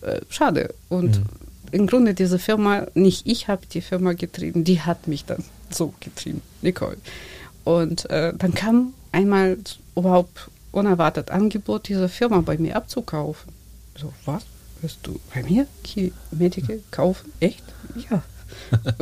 Äh, 0.00 0.20
schade. 0.28 0.72
Und 0.88 1.18
mhm. 1.18 1.24
im 1.72 1.86
Grunde 1.88 2.14
diese 2.14 2.38
Firma, 2.38 2.86
nicht 2.94 3.26
ich 3.26 3.48
habe 3.48 3.66
die 3.66 3.80
Firma 3.80 4.12
getrieben, 4.12 4.62
die 4.62 4.80
hat 4.80 5.08
mich 5.08 5.24
dann 5.24 5.42
so 5.70 5.92
getrieben, 5.98 6.40
Nicole. 6.62 6.98
Und 7.64 8.08
äh, 8.10 8.32
dann 8.36 8.54
kam 8.54 8.94
einmal 9.10 9.58
überhaupt 9.96 10.50
unerwartet 10.70 11.32
Angebot, 11.32 11.88
diese 11.88 12.08
Firma 12.08 12.42
bei 12.42 12.58
mir 12.58 12.76
abzukaufen. 12.76 13.52
So, 13.98 14.12
was? 14.24 14.44
Wirst 14.80 14.98
du 15.02 15.18
bei 15.34 15.42
mir 15.42 15.66
Key 15.82 16.12
Medical 16.30 16.78
kaufen? 16.92 17.32
Echt? 17.40 17.64
Ja. 18.08 18.22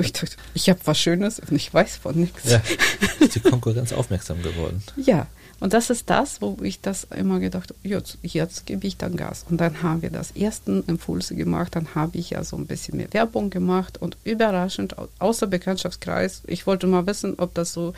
Ich 0.00 0.12
dachte, 0.12 0.36
ich 0.54 0.70
habe 0.70 0.80
was 0.84 0.98
Schönes 0.98 1.38
und 1.38 1.52
ich 1.52 1.72
weiß 1.72 1.96
von 1.96 2.16
nichts. 2.16 2.50
Ja, 2.50 2.62
ist 3.20 3.34
die 3.34 3.40
Konkurrenz 3.40 3.92
aufmerksam 3.92 4.42
geworden. 4.42 4.82
Ja, 4.96 5.26
und 5.62 5.72
das 5.74 5.90
ist 5.90 6.10
das, 6.10 6.42
wo 6.42 6.58
ich 6.60 6.80
das 6.80 7.06
immer 7.16 7.38
gedacht 7.38 7.70
habe, 7.70 7.88
jetzt, 7.88 8.18
jetzt 8.22 8.66
gebe 8.66 8.84
ich 8.84 8.96
dann 8.96 9.14
Gas. 9.14 9.46
Und 9.48 9.60
dann 9.60 9.80
haben 9.84 10.02
wir 10.02 10.10
das 10.10 10.32
ersten 10.32 10.82
Impulse 10.88 11.36
gemacht, 11.36 11.76
dann 11.76 11.94
habe 11.94 12.18
ich 12.18 12.30
ja 12.30 12.42
so 12.42 12.56
ein 12.56 12.66
bisschen 12.66 12.96
mehr 12.96 13.12
Werbung 13.12 13.48
gemacht 13.48 14.02
und 14.02 14.16
überraschend, 14.24 14.96
außer 15.20 15.46
Bekanntschaftskreis, 15.46 16.42
ich 16.48 16.66
wollte 16.66 16.88
mal 16.88 17.06
wissen, 17.06 17.34
ob 17.38 17.54
das 17.54 17.72
so 17.72 17.94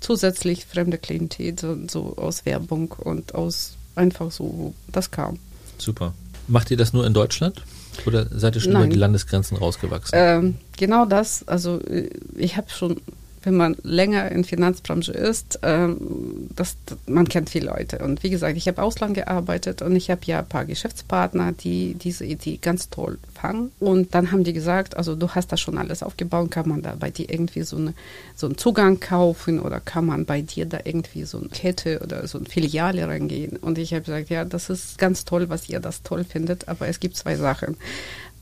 zusätzlich 0.00 0.66
fremde 0.66 0.98
Klientel 0.98 1.58
so, 1.58 1.78
so 1.88 2.16
aus 2.18 2.44
Werbung 2.44 2.92
und 2.92 3.34
aus 3.34 3.72
einfach 3.94 4.30
so, 4.30 4.74
das 4.88 5.10
kam. 5.10 5.38
Super. 5.78 6.12
Macht 6.46 6.70
ihr 6.70 6.76
das 6.76 6.92
nur 6.92 7.06
in 7.06 7.14
Deutschland? 7.14 7.62
Oder 8.04 8.26
seid 8.38 8.54
ihr 8.54 8.60
schon 8.60 8.74
Nein. 8.74 8.82
über 8.82 8.92
die 8.92 8.98
Landesgrenzen 8.98 9.56
rausgewachsen? 9.56 10.14
Ähm, 10.14 10.56
genau 10.76 11.06
das, 11.06 11.48
also 11.48 11.80
äh, 11.80 12.10
ich 12.36 12.58
habe 12.58 12.68
schon 12.68 13.00
wenn 13.42 13.56
man 13.56 13.76
länger 13.82 14.30
in 14.30 14.44
Finanzbranche 14.44 15.12
ist, 15.12 15.60
ähm, 15.62 16.48
das, 16.54 16.76
man 17.06 17.28
kennt 17.28 17.50
viele 17.50 17.66
Leute. 17.66 17.98
Und 17.98 18.22
wie 18.22 18.30
gesagt, 18.30 18.56
ich 18.56 18.68
habe 18.68 18.82
Ausland 18.82 19.14
gearbeitet 19.14 19.82
und 19.82 19.96
ich 19.96 20.10
habe 20.10 20.20
ja 20.24 20.40
ein 20.40 20.48
paar 20.48 20.64
Geschäftspartner, 20.64 21.52
die 21.52 21.94
diese 21.94 22.24
Idee 22.24 22.58
ganz 22.60 22.90
toll 22.90 23.18
fangen. 23.34 23.72
Und 23.80 24.14
dann 24.14 24.32
haben 24.32 24.44
die 24.44 24.52
gesagt, 24.52 24.96
also 24.96 25.16
du 25.16 25.28
hast 25.30 25.52
da 25.52 25.56
schon 25.56 25.78
alles 25.78 26.02
aufgebaut, 26.02 26.50
kann 26.50 26.68
man 26.68 26.82
da 26.82 26.94
bei 26.98 27.10
dir 27.10 27.28
irgendwie 27.30 27.62
so, 27.62 27.76
eine, 27.76 27.94
so 28.36 28.46
einen 28.46 28.58
Zugang 28.58 29.00
kaufen 29.00 29.60
oder 29.60 29.80
kann 29.80 30.06
man 30.06 30.24
bei 30.24 30.42
dir 30.42 30.66
da 30.66 30.78
irgendwie 30.84 31.24
so 31.24 31.38
eine 31.38 31.48
Kette 31.48 32.00
oder 32.00 32.26
so 32.26 32.38
eine 32.38 32.48
Filiale 32.48 33.06
reingehen? 33.06 33.56
Und 33.56 33.78
ich 33.78 33.92
habe 33.92 34.02
gesagt, 34.02 34.30
ja, 34.30 34.44
das 34.44 34.70
ist 34.70 34.98
ganz 34.98 35.24
toll, 35.24 35.48
was 35.48 35.68
ihr 35.68 35.80
das 35.80 36.02
toll 36.02 36.24
findet, 36.24 36.68
aber 36.68 36.88
es 36.88 37.00
gibt 37.00 37.16
zwei 37.16 37.36
Sachen. 37.36 37.76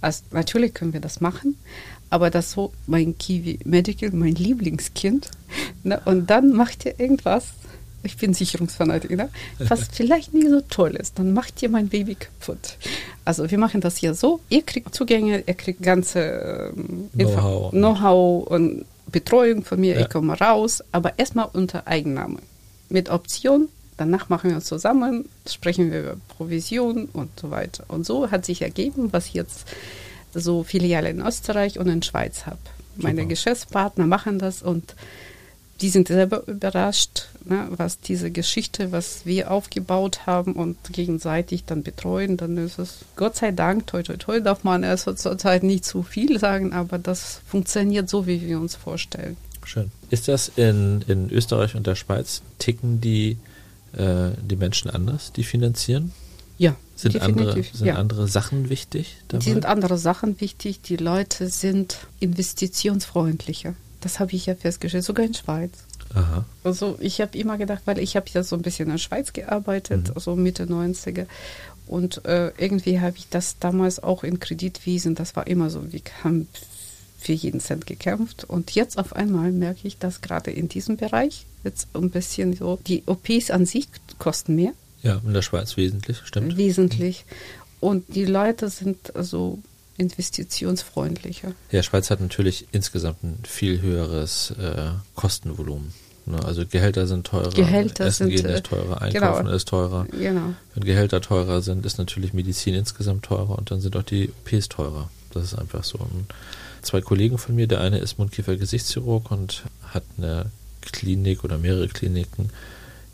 Also 0.00 0.22
natürlich 0.30 0.72
können 0.72 0.92
wir 0.92 1.00
das 1.00 1.20
machen, 1.20 1.56
aber 2.10 2.30
das 2.30 2.50
so 2.52 2.72
mein 2.86 3.16
Kiwi 3.16 3.60
Medical, 3.64 4.10
mein 4.10 4.34
Lieblingskind. 4.34 5.30
Ne? 5.84 6.00
Und 6.04 6.28
dann 6.28 6.52
macht 6.52 6.84
ihr 6.84 6.98
irgendwas. 6.98 7.46
Ich 8.02 8.16
bin 8.16 8.32
Sicherungsfanatiker, 8.34 9.14
ne? 9.14 9.28
was 9.58 9.88
vielleicht 9.92 10.34
nicht 10.34 10.48
so 10.48 10.60
toll 10.62 10.96
ist. 10.96 11.18
Dann 11.18 11.32
macht 11.32 11.62
ihr 11.62 11.68
mein 11.68 11.88
Baby 11.88 12.16
kaputt. 12.16 12.76
Also 13.24 13.50
wir 13.50 13.58
machen 13.58 13.80
das 13.80 13.96
hier 13.98 14.14
so. 14.14 14.40
Ihr 14.48 14.62
kriegt 14.62 14.94
Zugänge, 14.94 15.44
ihr 15.46 15.54
kriegt 15.54 15.82
ganze 15.82 16.72
ähm, 16.76 17.10
Know-how. 17.12 17.70
Know 17.70 18.38
und 18.38 18.84
Betreuung 19.10 19.64
von 19.64 19.80
mir. 19.80 19.94
Ja. 19.94 20.00
Ich 20.00 20.08
komme 20.08 20.38
raus, 20.38 20.82
aber 20.92 21.18
erstmal 21.18 21.48
unter 21.52 21.86
Eigennahme. 21.86 22.38
Mit 22.88 23.10
Option. 23.10 23.68
Danach 23.96 24.30
machen 24.30 24.48
wir 24.48 24.56
uns 24.56 24.64
zusammen, 24.64 25.28
sprechen 25.46 25.92
wir 25.92 26.00
über 26.00 26.16
Provision 26.38 27.10
und 27.12 27.38
so 27.38 27.50
weiter. 27.50 27.84
Und 27.88 28.06
so 28.06 28.30
hat 28.30 28.46
sich 28.46 28.62
ergeben, 28.62 29.12
was 29.12 29.34
jetzt 29.34 29.66
so 30.34 30.62
Filiale 30.62 31.10
in 31.10 31.20
Österreich 31.20 31.78
und 31.78 31.88
in 31.88 32.02
Schweiz 32.02 32.46
habe. 32.46 32.58
Meine. 32.96 33.26
Geschäftspartner 33.26 34.06
machen 34.06 34.38
das 34.38 34.62
und 34.62 34.94
die 35.80 35.88
sind 35.88 36.08
selber 36.08 36.46
überrascht, 36.46 37.28
ne, 37.44 37.68
was 37.70 38.00
diese 38.00 38.30
Geschichte, 38.30 38.92
was 38.92 39.24
wir 39.24 39.50
aufgebaut 39.50 40.26
haben 40.26 40.52
und 40.52 40.76
gegenseitig 40.92 41.64
dann 41.64 41.82
betreuen, 41.82 42.36
dann 42.36 42.58
ist 42.58 42.78
es 42.78 42.98
Gott 43.16 43.36
sei 43.36 43.50
Dank, 43.50 43.86
toi 43.86 44.02
toi 44.02 44.16
toi, 44.16 44.40
darf 44.40 44.62
man 44.62 44.82
erst 44.82 45.04
zurzeit 45.18 45.62
nicht 45.62 45.84
zu 45.84 46.02
viel 46.02 46.38
sagen, 46.38 46.72
aber 46.72 46.98
das 46.98 47.40
funktioniert 47.46 48.10
so, 48.10 48.26
wie 48.26 48.42
wir 48.42 48.60
uns 48.60 48.74
vorstellen. 48.74 49.36
Schön. 49.64 49.90
Ist 50.10 50.28
das 50.28 50.50
in, 50.56 51.02
in 51.06 51.30
Österreich 51.30 51.74
und 51.74 51.86
der 51.86 51.94
Schweiz, 51.94 52.42
ticken 52.58 53.00
die, 53.00 53.38
äh, 53.92 54.30
die 54.42 54.56
Menschen 54.56 54.90
anders, 54.90 55.32
die 55.32 55.44
finanzieren? 55.44 56.12
Ja, 56.60 56.76
Sind, 56.94 57.18
andere, 57.22 57.62
sind 57.62 57.86
ja. 57.86 57.94
andere 57.94 58.28
Sachen 58.28 58.68
wichtig 58.68 59.16
dabei? 59.28 59.42
sind 59.42 59.64
andere 59.64 59.96
Sachen 59.96 60.42
wichtig. 60.42 60.82
Die 60.82 60.96
Leute 60.96 61.48
sind 61.48 61.96
investitionsfreundlicher. 62.20 63.74
Das 64.02 64.20
habe 64.20 64.32
ich 64.32 64.44
ja 64.44 64.54
festgestellt, 64.54 65.04
sogar 65.04 65.24
in 65.24 65.32
Schweiz. 65.32 65.72
Aha. 66.14 66.44
Also 66.62 66.98
ich 67.00 67.20
habe 67.22 67.38
immer 67.38 67.56
gedacht, 67.56 67.82
weil 67.86 67.98
ich 67.98 68.14
habe 68.16 68.26
ja 68.34 68.42
so 68.42 68.56
ein 68.56 68.62
bisschen 68.62 68.86
in 68.88 68.92
der 68.92 68.98
Schweiz 68.98 69.32
gearbeitet, 69.32 70.14
Mhm. 70.14 70.20
so 70.20 70.36
Mitte 70.36 70.64
90er. 70.66 71.26
Und 71.86 72.24
äh, 72.26 72.52
irgendwie 72.58 73.00
habe 73.00 73.16
ich 73.16 73.28
das 73.30 73.58
damals 73.58 74.02
auch 74.02 74.22
in 74.22 74.38
Kreditwesen, 74.38 75.14
das 75.14 75.34
war 75.36 75.46
immer 75.46 75.70
so, 75.70 75.90
wir 75.92 76.02
haben 76.22 76.46
für 77.18 77.32
jeden 77.32 77.60
Cent 77.60 77.86
gekämpft. 77.86 78.44
Und 78.44 78.74
jetzt 78.74 78.98
auf 78.98 79.14
einmal 79.14 79.50
merke 79.52 79.88
ich, 79.88 79.96
dass 79.98 80.20
gerade 80.20 80.50
in 80.50 80.68
diesem 80.68 80.96
Bereich 80.98 81.46
jetzt 81.64 81.88
ein 81.94 82.10
bisschen 82.10 82.54
so, 82.54 82.78
die 82.86 83.02
OPs 83.06 83.50
an 83.50 83.64
sich 83.66 83.88
kosten 84.18 84.54
mehr, 84.56 84.72
Ja, 85.02 85.20
in 85.24 85.32
der 85.32 85.42
Schweiz 85.42 85.76
wesentlich, 85.76 86.18
stimmt. 86.24 86.56
wesentlich. 86.56 87.24
Und 87.80 88.14
die 88.14 88.26
Leute 88.26 88.68
sind 88.68 89.12
so 89.18 89.58
investitionsfreundlicher. 89.96 91.52
Ja, 91.70 91.82
Schweiz 91.82 92.10
hat 92.10 92.20
natürlich 92.20 92.66
insgesamt 92.72 93.22
ein 93.22 93.38
viel 93.46 93.80
höheres 93.80 94.52
äh, 94.52 94.90
Kostenvolumen. 95.14 95.92
Ne? 96.26 96.42
Also 96.44 96.66
Gehälter 96.66 97.06
sind 97.06 97.26
teurer, 97.26 97.50
Gehälter 97.50 98.06
Essen 98.06 98.28
sind, 98.28 98.36
gehen 98.36 98.46
äh, 98.46 98.54
ist 98.56 98.66
teurer, 98.66 98.98
genau. 99.10 99.26
Einkaufen 99.26 99.46
ist 99.48 99.68
teurer. 99.68 100.06
Genau. 100.10 100.54
Wenn 100.74 100.84
Gehälter 100.84 101.20
teurer 101.20 101.60
sind, 101.62 101.84
ist 101.84 101.98
natürlich 101.98 102.32
Medizin 102.32 102.74
insgesamt 102.74 103.24
teurer 103.24 103.58
und 103.58 103.70
dann 103.70 103.80
sind 103.80 103.96
auch 103.96 104.02
die 104.02 104.30
OPs 104.30 104.68
teurer. 104.68 105.10
Das 105.32 105.44
ist 105.44 105.54
einfach 105.54 105.84
so. 105.84 105.98
Und 105.98 106.26
zwei 106.82 107.00
Kollegen 107.00 107.38
von 107.38 107.54
mir, 107.54 107.66
der 107.66 107.80
eine 107.80 107.98
ist 107.98 108.18
Mundkiefer-Gesichtschirurg 108.18 109.30
und 109.30 109.64
hat 109.88 110.04
eine 110.18 110.46
Klinik 110.80 111.44
oder 111.44 111.58
mehrere 111.58 111.88
Kliniken 111.88 112.50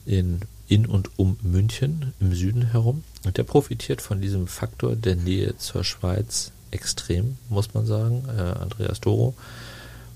in, 0.04 0.40
in 0.68 0.86
und 0.86 1.18
um 1.18 1.38
München 1.42 2.12
im 2.20 2.34
Süden 2.34 2.62
herum. 2.62 3.04
Und 3.24 3.36
der 3.36 3.44
profitiert 3.44 4.02
von 4.02 4.20
diesem 4.20 4.46
Faktor 4.46 4.96
der 4.96 5.16
Nähe 5.16 5.56
zur 5.58 5.84
Schweiz 5.84 6.52
extrem, 6.70 7.38
muss 7.48 7.74
man 7.74 7.86
sagen. 7.86 8.24
Äh, 8.36 8.40
Andreas 8.40 9.00
Doro. 9.00 9.34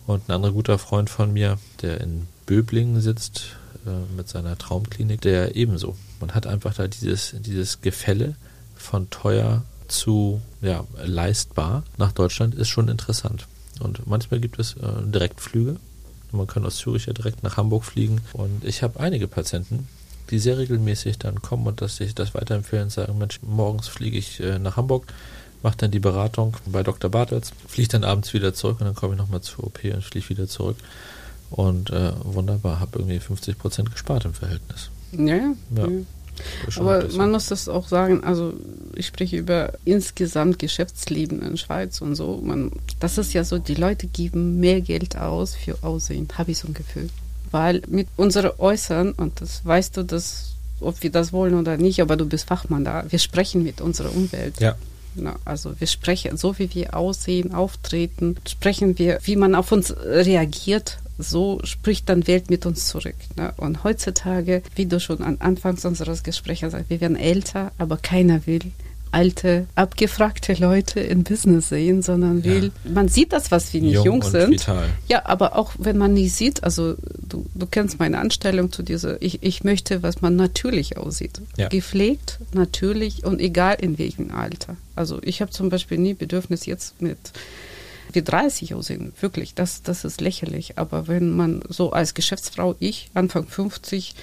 Und 0.06 0.28
ein 0.28 0.32
anderer 0.32 0.52
guter 0.52 0.78
Freund 0.78 1.08
von 1.08 1.32
mir, 1.32 1.58
der 1.82 2.00
in 2.00 2.26
Böblingen 2.46 3.00
sitzt 3.00 3.56
äh, 3.86 4.14
mit 4.16 4.28
seiner 4.28 4.58
Traumklinik, 4.58 5.20
der 5.20 5.56
ebenso. 5.56 5.96
Man 6.20 6.34
hat 6.34 6.46
einfach 6.46 6.74
da 6.74 6.88
dieses, 6.88 7.34
dieses 7.38 7.80
Gefälle 7.80 8.34
von 8.76 9.08
teuer 9.10 9.62
zu 9.88 10.40
ja, 10.62 10.84
leistbar 11.02 11.84
nach 11.96 12.12
Deutschland 12.12 12.54
ist 12.54 12.68
schon 12.68 12.88
interessant. 12.88 13.46
Und 13.80 14.06
manchmal 14.06 14.40
gibt 14.40 14.58
es 14.58 14.74
äh, 14.74 15.02
Direktflüge. 15.04 15.76
Man 16.32 16.46
kann 16.46 16.64
aus 16.64 16.76
Zürich 16.76 17.06
ja 17.06 17.12
direkt 17.12 17.42
nach 17.42 17.56
Hamburg 17.56 17.84
fliegen. 17.84 18.20
Und 18.32 18.64
ich 18.64 18.82
habe 18.82 19.00
einige 19.00 19.26
Patienten, 19.26 19.88
die 20.30 20.38
sehr 20.38 20.58
regelmäßig 20.58 21.18
dann 21.18 21.42
kommen 21.42 21.66
und 21.66 21.80
dass 21.80 21.96
sich 21.96 22.14
das 22.14 22.34
weiterempfehlen 22.34 22.84
und 22.84 22.90
sagen, 22.90 23.18
Mensch, 23.18 23.40
morgens 23.42 23.88
fliege 23.88 24.18
ich 24.18 24.40
äh, 24.40 24.58
nach 24.58 24.76
Hamburg, 24.76 25.06
mache 25.62 25.76
dann 25.78 25.90
die 25.90 25.98
Beratung 26.00 26.56
bei 26.66 26.82
Dr. 26.82 27.10
Bartels, 27.10 27.52
fliege 27.68 27.88
dann 27.88 28.04
abends 28.04 28.32
wieder 28.32 28.54
zurück 28.54 28.76
und 28.80 28.86
dann 28.86 28.94
komme 28.94 29.14
ich 29.14 29.18
nochmal 29.18 29.40
zur 29.40 29.64
OP 29.64 29.80
und 29.84 30.04
fliege 30.04 30.28
wieder 30.28 30.48
zurück. 30.48 30.76
Und 31.50 31.90
äh, 31.90 32.12
wunderbar, 32.22 32.78
habe 32.78 33.00
irgendwie 33.00 33.18
50 33.18 33.58
Prozent 33.58 33.90
gespart 33.90 34.24
im 34.24 34.34
Verhältnis. 34.34 34.90
Ja, 35.12 35.36
ja. 35.36 35.54
Ja. 35.74 35.88
schon 36.68 36.86
Aber 36.86 37.08
man 37.16 37.32
muss 37.32 37.46
das 37.46 37.68
auch 37.68 37.88
sagen, 37.88 38.22
also 38.22 38.54
ich 38.94 39.06
spreche 39.06 39.36
über 39.36 39.72
insgesamt 39.84 40.60
Geschäftsleben 40.60 41.42
in 41.42 41.56
Schweiz 41.56 42.00
und 42.00 42.14
so. 42.14 42.40
Man, 42.42 42.70
das 43.00 43.18
ist 43.18 43.32
ja 43.32 43.42
so, 43.42 43.58
die 43.58 43.74
Leute 43.74 44.06
geben 44.06 44.60
mehr 44.60 44.80
Geld 44.80 45.16
aus 45.16 45.56
für 45.56 45.82
Aussehen, 45.82 46.28
habe 46.38 46.52
ich 46.52 46.58
so 46.58 46.68
ein 46.68 46.74
Gefühl. 46.74 47.10
Weil 47.50 47.82
mit 47.88 48.08
unserem 48.16 48.52
Äußeren, 48.58 49.12
und 49.12 49.40
das 49.40 49.64
weißt 49.64 49.96
du, 49.96 50.04
dass, 50.04 50.54
ob 50.80 51.02
wir 51.02 51.10
das 51.10 51.32
wollen 51.32 51.54
oder 51.54 51.76
nicht, 51.76 52.00
aber 52.00 52.16
du 52.16 52.26
bist 52.26 52.48
Fachmann 52.48 52.84
da, 52.84 53.04
wir 53.08 53.18
sprechen 53.18 53.62
mit 53.62 53.80
unserer 53.80 54.14
Umwelt. 54.14 54.60
Ja. 54.60 54.76
Na, 55.16 55.36
also 55.44 55.78
wir 55.80 55.88
sprechen, 55.88 56.36
so 56.36 56.58
wie 56.58 56.72
wir 56.72 56.94
aussehen, 56.94 57.52
auftreten, 57.52 58.36
sprechen 58.48 58.98
wir, 58.98 59.18
wie 59.24 59.34
man 59.34 59.56
auf 59.56 59.72
uns 59.72 59.92
reagiert, 59.96 60.98
so 61.18 61.60
spricht 61.64 62.08
dann 62.08 62.26
Welt 62.26 62.48
mit 62.48 62.64
uns 62.64 62.88
zurück. 62.88 63.16
Ne? 63.36 63.52
Und 63.56 63.82
heutzutage, 63.84 64.62
wie 64.76 64.86
du 64.86 65.00
schon 65.00 65.22
an 65.22 65.36
Anfangs 65.40 65.84
unseres 65.84 66.22
Gesprächs 66.22 66.60
sagst, 66.60 66.90
wir 66.90 67.00
werden 67.00 67.16
älter, 67.16 67.72
aber 67.78 67.96
keiner 67.96 68.46
will 68.46 68.60
alte, 69.12 69.66
abgefragte 69.74 70.54
Leute 70.54 71.00
in 71.00 71.24
Business 71.24 71.68
sehen, 71.68 72.02
sondern 72.02 72.38
Ja. 72.38 72.44
will, 72.44 72.72
man 72.84 73.08
sieht 73.08 73.32
das, 73.32 73.50
was 73.50 73.72
wir 73.72 73.80
nicht 73.80 73.94
jung, 73.94 74.04
Jung 74.04 74.22
sind. 74.22 74.50
vital. 74.50 74.88
Ja, 75.08 75.26
aber 75.26 75.56
auch 75.56 75.72
wenn 75.78 75.98
man 75.98 76.14
nicht 76.14 76.34
sieht, 76.34 76.62
also 76.64 76.94
du, 77.18 77.46
du 77.54 77.66
kennst 77.66 77.98
meine 77.98 78.18
Anstellung 78.18 78.70
zu 78.72 78.82
dieser, 78.82 79.20
ich, 79.22 79.42
ich 79.42 79.64
möchte, 79.64 80.02
was 80.02 80.20
man 80.20 80.36
natürlich 80.36 80.96
aussieht. 80.96 81.40
Ja. 81.56 81.68
Gepflegt, 81.68 82.38
natürlich 82.52 83.24
und 83.24 83.40
egal 83.40 83.76
in 83.80 83.98
welchem 83.98 84.30
Alter. 84.32 84.76
Also 84.94 85.18
ich 85.22 85.40
habe 85.40 85.50
zum 85.50 85.68
Beispiel 85.70 85.98
nie 85.98 86.14
Bedürfnis 86.14 86.66
jetzt 86.66 87.00
mit 87.02 87.18
wie 88.12 88.22
30 88.22 88.74
aussehen, 88.74 89.12
wirklich, 89.20 89.54
das, 89.54 89.82
das 89.82 90.04
ist 90.04 90.20
lächerlich. 90.20 90.78
Aber 90.78 91.06
wenn 91.06 91.30
man 91.36 91.62
so 91.68 91.92
als 91.92 92.14
Geschäftsfrau, 92.14 92.74
ich, 92.80 93.08
Anfang 93.14 93.46
50, 93.46 94.14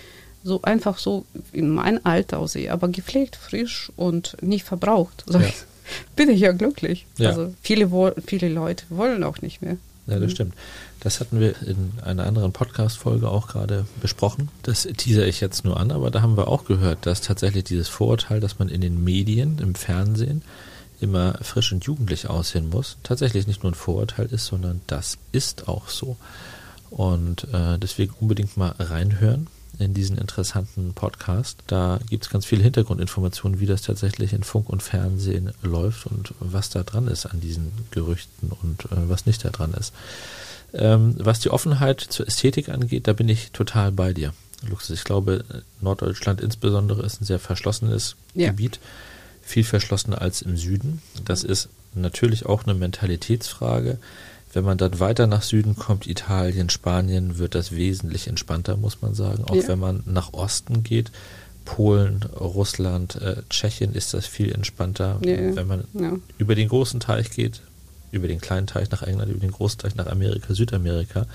so 0.47 0.61
einfach 0.63 0.97
so 0.97 1.25
in 1.51 1.69
mein 1.69 2.03
Alter 2.05 2.39
aussehe, 2.39 2.71
aber 2.71 2.87
gepflegt, 2.87 3.35
frisch 3.35 3.91
und 3.95 4.37
nicht 4.41 4.65
verbraucht, 4.65 5.23
sag 5.27 5.41
Ja. 5.43 5.49
bin 6.15 6.29
ich 6.29 6.41
ja 6.41 6.51
glücklich. 6.51 7.05
Ja. 7.17 7.29
Also 7.29 7.53
viele, 7.61 7.89
viele 8.25 8.49
Leute 8.49 8.85
wollen 8.89 9.23
auch 9.23 9.41
nicht 9.41 9.61
mehr. 9.61 9.77
Ja, 10.07 10.19
das 10.19 10.31
stimmt. 10.31 10.53
Das 11.01 11.19
hatten 11.19 11.39
wir 11.39 11.61
in 11.63 11.91
einer 12.01 12.25
anderen 12.25 12.53
Podcast-Folge 12.53 13.29
auch 13.29 13.47
gerade 13.47 13.85
besprochen. 14.01 14.49
Das 14.63 14.83
teaser 14.83 15.27
ich 15.27 15.41
jetzt 15.41 15.65
nur 15.65 15.77
an, 15.79 15.91
aber 15.91 16.11
da 16.11 16.21
haben 16.21 16.37
wir 16.37 16.47
auch 16.47 16.65
gehört, 16.65 17.05
dass 17.05 17.21
tatsächlich 17.21 17.65
dieses 17.65 17.89
Vorurteil, 17.89 18.39
dass 18.39 18.57
man 18.57 18.69
in 18.69 18.81
den 18.81 19.03
Medien, 19.03 19.59
im 19.59 19.75
Fernsehen, 19.75 20.43
immer 20.99 21.37
frisch 21.41 21.71
und 21.71 21.83
jugendlich 21.85 22.29
aussehen 22.29 22.69
muss, 22.69 22.97
tatsächlich 23.03 23.47
nicht 23.47 23.63
nur 23.63 23.73
ein 23.73 23.75
Vorurteil 23.75 24.27
ist, 24.27 24.45
sondern 24.45 24.81
das 24.87 25.17
ist 25.31 25.67
auch 25.67 25.89
so. 25.89 26.17
Und 26.89 27.45
äh, 27.53 27.77
deswegen 27.77 28.13
unbedingt 28.19 28.55
mal 28.57 28.73
reinhören 28.79 29.47
in 29.79 29.93
diesen 29.93 30.17
interessanten 30.17 30.93
Podcast. 30.93 31.59
Da 31.67 31.99
gibt 32.09 32.25
es 32.25 32.29
ganz 32.29 32.45
viele 32.45 32.63
Hintergrundinformationen, 32.63 33.59
wie 33.59 33.65
das 33.65 33.81
tatsächlich 33.81 34.33
in 34.33 34.43
Funk 34.43 34.69
und 34.69 34.83
Fernsehen 34.83 35.51
läuft 35.61 36.07
und 36.07 36.33
was 36.39 36.69
da 36.69 36.83
dran 36.83 37.07
ist 37.07 37.25
an 37.25 37.39
diesen 37.39 37.71
Gerüchten 37.91 38.51
und 38.61 38.85
äh, 38.85 39.09
was 39.09 39.25
nicht 39.25 39.43
da 39.45 39.49
dran 39.49 39.73
ist. 39.73 39.93
Ähm, 40.73 41.15
was 41.17 41.39
die 41.39 41.49
Offenheit 41.49 42.01
zur 42.01 42.27
Ästhetik 42.27 42.69
angeht, 42.69 43.07
da 43.07 43.13
bin 43.13 43.29
ich 43.29 43.51
total 43.51 43.91
bei 43.91 44.13
dir. 44.13 44.33
Luxus. 44.67 44.97
Ich 44.97 45.03
glaube, 45.03 45.45
Norddeutschland 45.81 46.41
insbesondere 46.41 47.03
ist 47.03 47.21
ein 47.21 47.25
sehr 47.25 47.39
verschlossenes 47.39 48.15
ja. 48.33 48.49
Gebiet, 48.49 48.79
viel 49.41 49.63
verschlossener 49.63 50.21
als 50.21 50.41
im 50.41 50.57
Süden. 50.57 51.01
Das 51.23 51.43
ist 51.43 51.69
natürlich 51.93 52.45
auch 52.45 52.63
eine 52.63 52.73
Mentalitätsfrage. 52.73 53.97
Wenn 54.57 54.65
man 54.65 54.79
dann 54.79 54.99
weiter 54.99 55.27
nach 55.27 55.43
Süden 55.43 55.75
kommt, 55.75 56.07
Italien, 56.07 56.71
Spanien, 56.71 57.37
wird 57.37 57.53
das 57.53 57.75
wesentlich 57.75 58.27
entspannter, 58.27 58.75
muss 58.75 59.03
man 59.03 59.13
sagen. 59.13 59.43
Auch 59.43 59.53
ja. 59.53 59.67
wenn 59.67 59.77
man 59.77 60.01
nach 60.07 60.33
Osten 60.33 60.81
geht, 60.81 61.11
Polen, 61.63 62.23
Russland, 62.39 63.21
äh, 63.21 63.43
Tschechien 63.51 63.93
ist 63.93 64.15
das 64.15 64.25
viel 64.25 64.51
entspannter. 64.51 65.19
Ja, 65.23 65.55
wenn 65.55 65.67
man 65.67 65.83
ja. 65.93 66.13
über 66.39 66.55
den 66.55 66.69
großen 66.69 66.99
Teich 66.99 67.29
geht, 67.29 67.61
über 68.09 68.27
den 68.27 68.41
kleinen 68.41 68.65
Teich 68.65 68.89
nach 68.89 69.03
England, 69.03 69.29
über 69.29 69.41
den 69.41 69.51
großen 69.51 69.77
Teich 69.77 69.93
nach 69.93 70.07
Amerika, 70.07 70.51
Südamerika, 70.55 71.27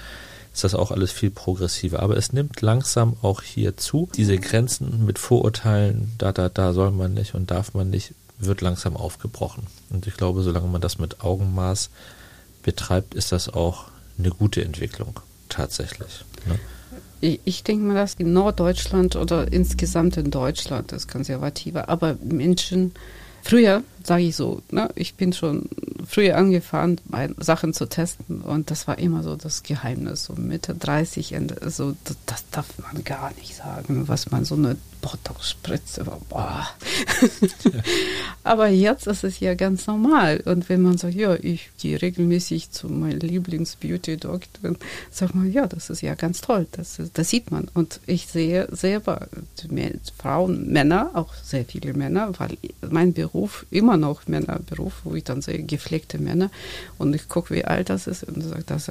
ist 0.52 0.64
das 0.64 0.74
auch 0.74 0.90
alles 0.90 1.12
viel 1.12 1.30
progressiver. 1.30 2.00
Aber 2.00 2.16
es 2.16 2.32
nimmt 2.32 2.60
langsam 2.60 3.16
auch 3.22 3.40
hier 3.40 3.76
zu. 3.76 4.08
Diese 4.16 4.36
Grenzen 4.36 5.06
mit 5.06 5.20
Vorurteilen, 5.20 6.10
da, 6.18 6.32
da, 6.32 6.48
da 6.48 6.72
soll 6.72 6.90
man 6.90 7.14
nicht 7.14 7.36
und 7.36 7.52
darf 7.52 7.72
man 7.72 7.88
nicht, 7.88 8.14
wird 8.40 8.62
langsam 8.62 8.96
aufgebrochen. 8.96 9.68
Und 9.90 10.08
ich 10.08 10.14
glaube, 10.14 10.42
solange 10.42 10.66
man 10.66 10.80
das 10.80 10.98
mit 10.98 11.20
Augenmaß 11.20 11.88
betreibt, 12.62 13.14
ist 13.14 13.32
das 13.32 13.48
auch 13.48 13.86
eine 14.18 14.30
gute 14.30 14.64
Entwicklung 14.64 15.20
tatsächlich. 15.48 16.24
Ne? 16.46 16.58
Ich, 17.44 17.62
denke 17.62 17.84
mal, 17.84 17.94
dass 17.94 18.14
in 18.14 18.32
Norddeutschland 18.32 19.14
oder 19.14 19.52
insgesamt 19.52 20.16
in 20.16 20.30
Deutschland 20.32 20.90
ist 20.92 21.08
konservativer, 21.08 21.88
aber 21.88 22.16
Menschen 22.20 22.92
Früher, 23.44 23.82
sage 24.04 24.22
ich 24.22 24.36
so, 24.36 24.62
ne, 24.70 24.88
ich 24.94 25.16
bin 25.16 25.32
schon 25.32 25.68
früher 26.06 26.36
angefangen, 26.36 27.00
Sachen 27.38 27.74
zu 27.74 27.88
testen 27.88 28.40
und 28.40 28.70
das 28.70 28.86
war 28.86 28.98
immer 28.98 29.24
so 29.24 29.34
das 29.34 29.64
Geheimnis, 29.64 30.24
so 30.24 30.34
Mitte 30.34 30.74
30, 30.74 31.32
Ende, 31.32 31.70
so, 31.70 31.96
das, 32.04 32.16
das 32.26 32.44
darf 32.50 32.68
man 32.78 33.02
gar 33.02 33.32
nicht 33.34 33.56
sagen, 33.56 34.06
was 34.06 34.30
man 34.30 34.44
so 34.44 34.54
eine 34.54 34.76
Botox-Spritze. 35.02 36.06
Aber 38.44 38.68
jetzt 38.68 39.06
ist 39.06 39.24
es 39.24 39.40
ja 39.40 39.54
ganz 39.54 39.86
normal. 39.86 40.40
Und 40.46 40.68
wenn 40.68 40.80
man 40.80 40.96
sagt, 40.96 41.14
ja, 41.14 41.34
ich 41.34 41.70
gehe 41.78 42.00
regelmäßig 42.00 42.70
zu 42.70 42.88
meinem 42.88 43.18
Lieblings-Beauty-Doktor, 43.18 44.76
sagt 45.10 45.34
man, 45.34 45.52
ja, 45.52 45.66
das 45.66 45.90
ist 45.90 46.00
ja 46.00 46.14
ganz 46.14 46.40
toll, 46.40 46.66
das, 46.72 46.98
das 47.12 47.28
sieht 47.28 47.50
man. 47.50 47.68
Und 47.74 48.00
ich 48.06 48.28
sehe 48.28 48.68
selber 48.70 49.28
Frauen, 50.16 50.72
Männer, 50.72 51.10
auch 51.14 51.34
sehr 51.34 51.64
viele 51.64 51.92
Männer, 51.92 52.32
weil 52.38 52.56
mein 52.88 53.12
Beruf 53.12 53.66
immer 53.70 53.96
noch 53.96 54.26
Männerberuf, 54.28 55.02
wo 55.04 55.14
ich 55.14 55.24
dann 55.24 55.42
sehe, 55.42 55.62
gepflegte 55.62 56.18
Männer. 56.18 56.50
Und 56.96 57.14
ich 57.14 57.28
gucke, 57.28 57.54
wie 57.54 57.64
alt 57.64 57.90
das 57.90 58.06
ist 58.06 58.24
und 58.24 58.40
sage, 58.42 58.64
das 58.64 58.90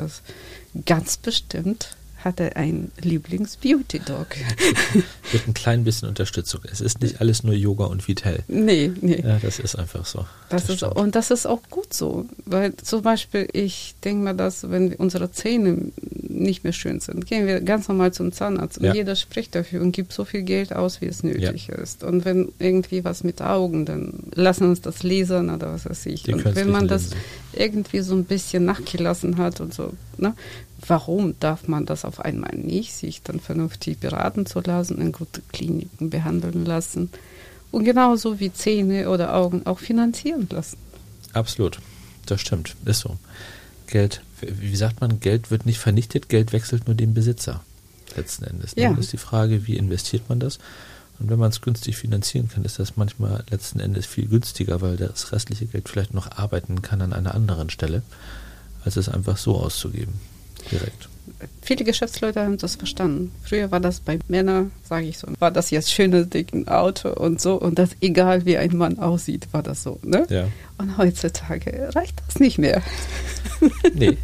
ganz 0.86 1.18
bestimmt 1.18 1.96
hat 2.24 2.40
er 2.40 2.56
einen 2.56 2.92
Lieblings-Beauty-Dog. 3.02 4.28
Mit 5.34 5.48
ein 5.48 5.54
klein 5.54 5.84
bisschen 5.84 6.08
Unterstützung. 6.08 6.62
Es 6.72 6.82
ist 6.82 7.02
nicht 7.02 7.20
alles 7.22 7.44
nur 7.44 7.54
Yoga 7.54 7.86
und 7.86 8.08
Vitel. 8.08 8.44
Nee, 8.48 8.92
nee. 9.02 9.22
Ja, 9.22 9.40
das 9.40 9.60
ist 9.60 9.76
einfach 9.76 10.06
so. 10.06 10.26
Das, 10.50 10.68
das 10.68 10.76
ist, 10.78 10.84
und 10.84 11.16
das 11.16 11.32
ist 11.32 11.46
auch 11.46 11.62
gut 11.70 11.94
so. 11.94 12.26
Weil 12.46 12.76
zum 12.76 13.02
Beispiel, 13.02 13.48
ich 13.54 13.96
denke 14.04 14.24
mal, 14.24 14.34
dass 14.34 14.70
wenn 14.70 14.94
unsere 14.94 15.32
Zähne 15.32 15.92
nicht 16.02 16.64
mehr 16.64 16.74
schön 16.74 17.00
sind, 17.00 17.26
gehen 17.26 17.48
wir 17.48 17.62
ganz 17.62 17.88
normal 17.88 18.14
zum 18.14 18.32
Zahnarzt 18.32 18.78
und 18.78 18.86
ja. 18.86 18.94
jeder 18.94 19.16
spricht 19.16 19.56
dafür 19.56 19.82
und 19.82 19.92
gibt 19.92 20.14
so 20.14 20.26
viel 20.26 20.44
Geld 20.44 20.74
aus, 20.74 21.02
wie 21.02 21.06
es 21.06 21.24
nötig 21.24 21.68
ja. 21.68 21.76
ist. 21.76 22.04
Und 22.04 22.26
wenn 22.26 22.52
irgendwie 22.60 23.04
was 23.04 23.24
mit 23.24 23.42
Augen, 23.42 23.86
dann 23.86 24.14
lassen 24.34 24.66
uns 24.66 24.82
das 24.82 25.04
lasern 25.04 25.50
oder 25.50 25.74
was 25.74 25.90
weiß 25.90 26.06
ich. 26.08 26.24
Die 26.24 26.34
und 26.34 26.56
wenn 26.56 26.70
man 26.70 26.88
das 26.88 27.12
irgendwie 27.54 28.02
so 28.02 28.16
ein 28.16 28.26
bisschen 28.26 28.66
nachgelassen 28.66 29.38
hat 29.38 29.62
und 29.62 29.74
so, 29.74 29.94
ne, 30.18 30.34
warum 30.92 31.40
darf 31.40 31.70
man 31.70 31.86
das 31.86 32.04
auf 32.04 32.20
einmal 32.20 32.54
nicht, 32.54 32.92
sich 32.92 33.22
dann 33.24 33.40
vernünftig 33.40 34.00
beraten 34.00 34.46
zu 34.46 34.60
lassen, 34.60 35.00
in 35.00 35.14
gute 35.14 35.42
Kliniken 35.54 36.10
behandeln 36.10 36.66
lassen 36.66 37.10
und 37.72 37.86
genauso 37.86 38.42
wie 38.42 38.52
Zähne 38.52 39.10
oder 39.10 39.34
Augen 39.34 39.66
auch 39.66 39.80
finanzieren 39.80 40.50
lassen. 40.52 40.76
Absolut, 41.32 41.80
das 42.26 42.42
stimmt, 42.42 42.76
ist 42.84 43.00
so. 43.00 43.16
Geld, 43.88 44.22
wie 44.42 44.76
sagt 44.76 45.00
man, 45.00 45.22
Geld 45.22 45.50
wird 45.50 45.66
nicht 45.66 45.80
vernichtet, 45.80 46.28
Geld 46.28 46.52
wechselt 46.52 46.88
nur 46.88 46.96
den 46.96 47.14
Besitzer 47.14 47.64
letzten 48.18 48.44
Endes. 48.44 48.74
Ja. 48.76 48.90
Dann 48.90 49.00
ist 49.00 49.14
die 49.14 49.18
Frage, 49.18 49.66
wie 49.68 49.78
investiert 49.78 50.28
man 50.28 50.42
das? 50.42 50.60
Und 51.20 51.30
wenn 51.30 51.40
man 51.40 51.52
es 51.52 51.62
günstig 51.62 51.96
finanzieren 51.96 52.50
kann, 52.50 52.66
ist 52.66 52.80
das 52.80 52.98
manchmal 52.98 53.46
letzten 53.50 53.80
Endes 53.80 54.08
viel 54.08 54.28
günstiger, 54.28 54.82
weil 54.82 54.98
das 54.98 55.32
restliche 55.32 55.68
Geld 55.68 55.88
vielleicht 55.88 56.14
noch 56.14 56.30
arbeiten 56.32 56.82
kann 56.82 57.02
an 57.02 57.14
einer 57.14 57.34
anderen 57.34 57.70
Stelle, 57.70 58.02
als 58.84 58.98
es 58.98 59.08
einfach 59.08 59.38
so 59.38 59.56
auszugeben 59.56 60.20
direkt. 60.70 61.10
Viele 61.62 61.86
Geschäftsleute 61.86 62.42
haben 62.42 62.58
das 62.58 62.76
verstanden. 62.76 63.32
Früher 63.44 63.72
war 63.72 63.80
das 63.80 64.00
bei 64.00 64.20
Männern, 64.28 64.72
sage 64.84 65.08
ich 65.08 65.18
so, 65.18 65.28
war 65.40 65.52
das 65.52 65.72
jetzt 65.72 65.92
schöne, 65.92 66.26
dicke 66.26 66.68
Auto 66.68 67.10
und 67.10 67.40
so 67.40 67.56
und 67.56 67.80
das 67.80 67.92
egal 68.02 68.46
wie 68.46 68.58
ein 68.58 68.76
Mann 68.76 69.00
aussieht, 69.00 69.48
war 69.52 69.64
das 69.64 69.84
so. 69.84 70.00
Ne? 70.04 70.26
Ja. 70.30 70.48
Und 70.82 70.98
heutzutage 70.98 71.92
reicht 71.94 72.24
das 72.26 72.40
nicht 72.40 72.58
mehr. 72.58 72.82
Nee. 73.94 74.18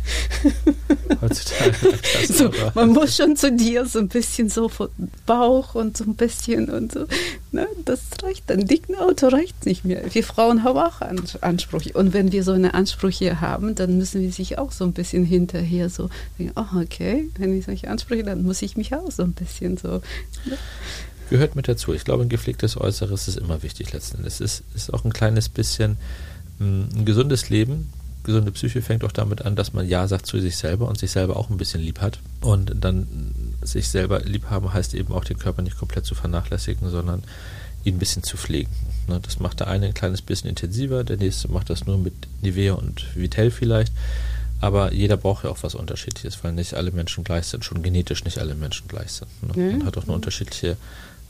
Heutzutage 1.22 1.72
reicht 1.84 2.30
das 2.32 2.38
so, 2.40 2.52
Man 2.74 2.90
muss 2.94 3.16
schon 3.16 3.36
zu 3.36 3.52
dir 3.52 3.86
so 3.86 4.00
ein 4.00 4.08
bisschen 4.08 4.50
so 4.50 4.68
von 4.68 4.90
Bauch 5.28 5.76
und 5.76 5.96
so 5.96 6.06
ein 6.06 6.16
bisschen 6.16 6.72
und 6.72 6.94
so. 6.94 7.06
Ne? 7.52 7.68
Das 7.86 8.00
reicht. 8.24 8.52
Ein 8.52 8.66
dicken 8.66 8.96
Auto 8.96 9.28
reicht 9.28 9.68
nicht 9.68 9.86
mehr. 9.86 10.02
Wir 10.12 10.24
Frauen 10.24 10.64
haben 10.64 10.80
auch 10.80 11.02
Ansprüche. 11.42 11.94
Und 11.94 12.14
wenn 12.14 12.32
wir 12.32 12.44
so 12.44 12.54
eine 12.54 12.74
Ansprüche 12.74 13.40
haben, 13.40 13.76
dann 13.76 14.00
müssen 14.00 14.24
wir 14.24 14.32
sich 14.32 14.58
auch 14.58 14.72
so 14.72 14.84
ein 14.84 14.94
bisschen 14.94 15.26
hinterher 15.26 15.92
so 15.92 16.10
denken, 16.40 16.54
oh, 16.56 16.82
okay, 16.82 17.30
wenn 17.38 17.56
ich 17.56 17.66
solche 17.66 17.88
Ansprüche, 17.88 18.24
dann 18.24 18.42
muss 18.42 18.64
ich 18.64 18.78
mich 18.78 18.96
auch 18.96 19.12
so 19.12 19.22
ein 19.22 19.34
bisschen 19.34 19.78
so. 19.78 20.02
Ne? 20.46 20.58
Gehört 21.30 21.56
mit 21.56 21.68
dazu. 21.68 21.94
Ich 21.94 22.04
glaube, 22.04 22.24
ein 22.24 22.30
gepflegtes 22.30 22.80
Äußeres 22.80 23.28
ist 23.28 23.38
immer 23.38 23.62
wichtig 23.62 23.94
letzten 23.94 24.18
Endes. 24.18 24.40
Es 24.40 24.62
ist, 24.62 24.64
ist 24.74 24.94
auch 24.94 25.06
ein 25.06 25.14
kleines 25.14 25.50
bisschen 25.50 25.98
ein 26.60 27.06
gesundes 27.06 27.50
Leben, 27.50 27.90
gesunde 28.28 28.52
Psyche 28.52 28.82
fängt 28.82 29.04
auch 29.04 29.12
damit 29.12 29.44
an, 29.44 29.56
dass 29.56 29.74
man 29.74 29.88
Ja 29.88 30.08
sagt 30.08 30.28
zu 30.28 30.40
sich 30.40 30.58
selber 30.58 30.88
und 30.88 31.00
sich 31.00 31.12
selber 31.12 31.38
auch 31.38 31.50
ein 31.50 31.58
bisschen 31.58 31.82
lieb 31.82 32.02
hat. 32.02 32.20
Und 32.42 32.74
dann 32.80 33.08
sich 33.62 33.88
selber 33.88 34.20
lieb 34.20 34.50
haben 34.50 34.72
heißt 34.72 34.94
eben 34.94 35.14
auch 35.14 35.24
den 35.24 35.40
Körper 35.40 35.62
nicht 35.62 35.78
komplett 35.78 36.06
zu 36.06 36.14
vernachlässigen, 36.14 36.90
sondern 36.90 37.24
ihn 37.84 37.96
ein 37.96 38.00
bisschen 38.00 38.24
zu 38.24 38.38
pflegen. 38.38 38.70
Ne, 39.08 39.20
das 39.22 39.40
macht 39.40 39.62
der 39.62 39.68
eine 39.68 39.88
ein 39.88 39.94
kleines 39.94 40.22
bisschen 40.22 40.50
intensiver, 40.50 41.04
der 41.04 41.18
nächste 41.18 41.48
macht 41.48 41.70
das 41.70 41.86
nur 41.86 41.98
mit 41.98 42.14
Nivea 42.42 42.74
und 42.74 43.06
Vitel 43.16 43.50
vielleicht. 43.50 43.94
Aber 44.60 44.92
jeder 44.92 45.18
braucht 45.18 45.44
ja 45.44 45.52
auch 45.52 45.62
was 45.62 45.76
Unterschiedliches, 45.76 46.44
weil 46.44 46.52
nicht 46.52 46.74
alle 46.74 46.92
Menschen 46.92 47.24
gleich 47.24 47.46
sind, 47.46 47.64
schon 47.64 47.84
genetisch 47.84 48.26
nicht 48.26 48.40
alle 48.40 48.56
Menschen 48.56 48.88
gleich 48.88 49.12
sind. 49.12 49.56
Ne? 49.56 49.78
Man 49.78 49.86
hat 49.86 49.98
auch 49.98 50.04
eine 50.04 50.14
unterschiedliche, 50.14 50.78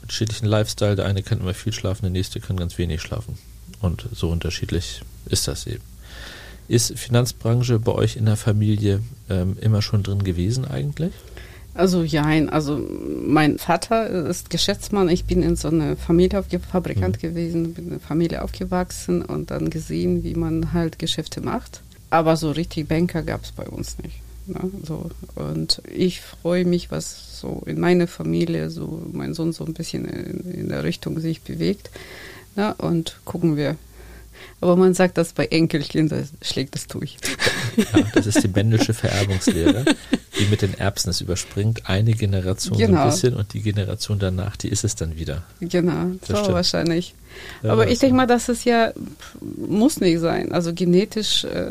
unterschiedlichen 0.00 0.46
Lifestyle. 0.46 0.96
Der 0.96 1.04
eine 1.04 1.22
kann 1.22 1.40
immer 1.40 1.54
viel 1.54 1.74
schlafen, 1.74 2.02
der 2.02 2.10
nächste 2.10 2.40
kann 2.40 2.56
ganz 2.56 2.78
wenig 2.78 3.02
schlafen. 3.02 3.38
Und 3.80 4.08
so 4.12 4.28
unterschiedlich 4.30 5.02
ist 5.28 5.48
das 5.48 5.66
eben. 5.66 5.82
Ist 6.68 6.98
Finanzbranche 6.98 7.78
bei 7.78 7.92
euch 7.92 8.16
in 8.16 8.26
der 8.26 8.36
Familie 8.36 9.00
ähm, 9.30 9.56
immer 9.60 9.80
schon 9.80 10.02
drin 10.02 10.22
gewesen 10.22 10.66
eigentlich? 10.66 11.12
Also 11.74 12.02
ja, 12.02 12.24
also 12.50 12.84
mein 13.24 13.58
Vater 13.58 14.08
ist 14.28 14.50
Geschäftsmann. 14.50 15.08
Ich 15.08 15.26
bin 15.26 15.42
in 15.42 15.54
so 15.54 15.68
einer 15.68 15.96
Familie 15.96 16.42
Fabrikant 16.42 17.16
mhm. 17.16 17.20
gewesen, 17.20 17.74
bin 17.74 17.84
in 17.86 17.90
einer 17.92 18.00
Familie 18.00 18.42
aufgewachsen 18.42 19.22
und 19.22 19.52
dann 19.52 19.70
gesehen, 19.70 20.24
wie 20.24 20.34
man 20.34 20.72
halt 20.72 20.98
Geschäfte 20.98 21.40
macht. 21.40 21.82
Aber 22.10 22.36
so 22.36 22.50
richtig 22.50 22.88
Banker 22.88 23.22
gab 23.22 23.44
es 23.44 23.52
bei 23.52 23.64
uns 23.64 23.96
nicht. 23.98 24.16
Ne? 24.46 24.70
So, 24.82 25.10
und 25.36 25.82
ich 25.94 26.20
freue 26.20 26.64
mich, 26.64 26.90
was 26.90 27.38
so 27.38 27.62
in 27.66 27.78
meiner 27.78 28.08
Familie, 28.08 28.70
so 28.70 29.02
mein 29.12 29.34
Sohn 29.34 29.52
so 29.52 29.64
ein 29.64 29.74
bisschen 29.74 30.06
in, 30.06 30.52
in 30.52 30.68
der 30.68 30.84
Richtung 30.84 31.20
sich 31.20 31.42
bewegt. 31.42 31.90
Ne? 32.58 32.74
Und 32.76 33.20
gucken 33.24 33.56
wir, 33.56 33.76
aber 34.60 34.74
man 34.74 34.92
sagt, 34.92 35.16
dass 35.16 35.32
bei 35.32 35.46
Enkelkindern 35.46 36.28
schlägt 36.42 36.74
es 36.74 36.88
durch. 36.88 37.16
Ja, 37.76 38.00
das 38.12 38.26
ist 38.26 38.42
die 38.42 38.48
Bendelsche 38.48 38.92
Vererbungslehre, 38.92 39.84
die 40.36 40.46
mit 40.46 40.62
den 40.62 40.74
Erbsen 40.74 41.10
es 41.10 41.20
überspringt. 41.20 41.88
Eine 41.88 42.14
Generation 42.14 42.76
genau. 42.76 42.88
so 42.88 42.92
ein 42.92 43.02
genau. 43.04 43.10
bisschen 43.10 43.34
und 43.36 43.54
die 43.54 43.62
Generation 43.62 44.18
danach, 44.18 44.56
die 44.56 44.68
ist 44.68 44.82
es 44.82 44.96
dann 44.96 45.16
wieder. 45.16 45.44
Genau, 45.60 46.10
das 46.26 46.46
so 46.46 46.52
wahrscheinlich. 46.52 47.14
Ja, 47.62 47.70
Aber 47.70 47.88
ich 47.88 48.00
denke 48.00 48.16
mal, 48.16 48.26
dass 48.26 48.48
es 48.48 48.64
ja 48.64 48.92
muss 49.40 50.00
nicht 50.00 50.18
sein. 50.18 50.50
Also 50.50 50.74
genetisch 50.74 51.44
äh, 51.44 51.70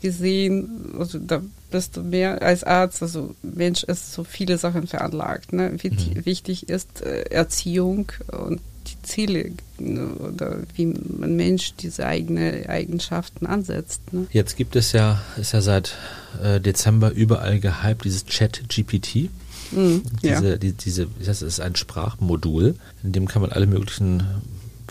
gesehen, 0.00 0.94
also 0.98 1.18
da 1.18 1.42
bist 1.70 1.98
du 1.98 2.02
mehr 2.02 2.40
als 2.40 2.64
Arzt, 2.64 3.02
also 3.02 3.34
Mensch 3.42 3.84
ist 3.84 4.14
so 4.14 4.24
viele 4.24 4.56
Sachen 4.56 4.86
veranlagt. 4.86 5.52
Ne? 5.52 5.72
Wichtig, 5.82 6.14
mhm. 6.14 6.24
wichtig 6.24 6.70
ist 6.70 7.02
äh, 7.02 7.24
Erziehung 7.24 8.10
und 8.28 8.62
die 8.90 9.02
Ziele 9.02 9.50
ne, 9.78 10.08
oder 10.14 10.58
wie 10.74 10.84
ein 10.86 11.36
Mensch 11.36 11.74
diese 11.74 12.06
eigenen 12.06 12.66
Eigenschaften 12.66 13.46
ansetzt. 13.46 14.12
Ne? 14.12 14.26
Jetzt 14.30 14.56
gibt 14.56 14.76
es 14.76 14.92
ja, 14.92 15.20
ist 15.36 15.52
ja 15.52 15.60
seit 15.60 15.94
äh, 16.42 16.60
Dezember 16.60 17.10
überall 17.10 17.60
gehypt, 17.60 18.04
dieses 18.04 18.26
Chat-GPT. 18.26 19.30
Mhm, 19.70 20.02
diese, 20.22 20.50
ja. 20.50 20.56
die, 20.56 20.72
diese, 20.72 21.08
das 21.24 21.42
ist 21.42 21.60
ein 21.60 21.76
Sprachmodul, 21.76 22.74
in 23.02 23.12
dem 23.12 23.28
kann 23.28 23.42
man 23.42 23.52
alle 23.52 23.66
möglichen 23.66 24.22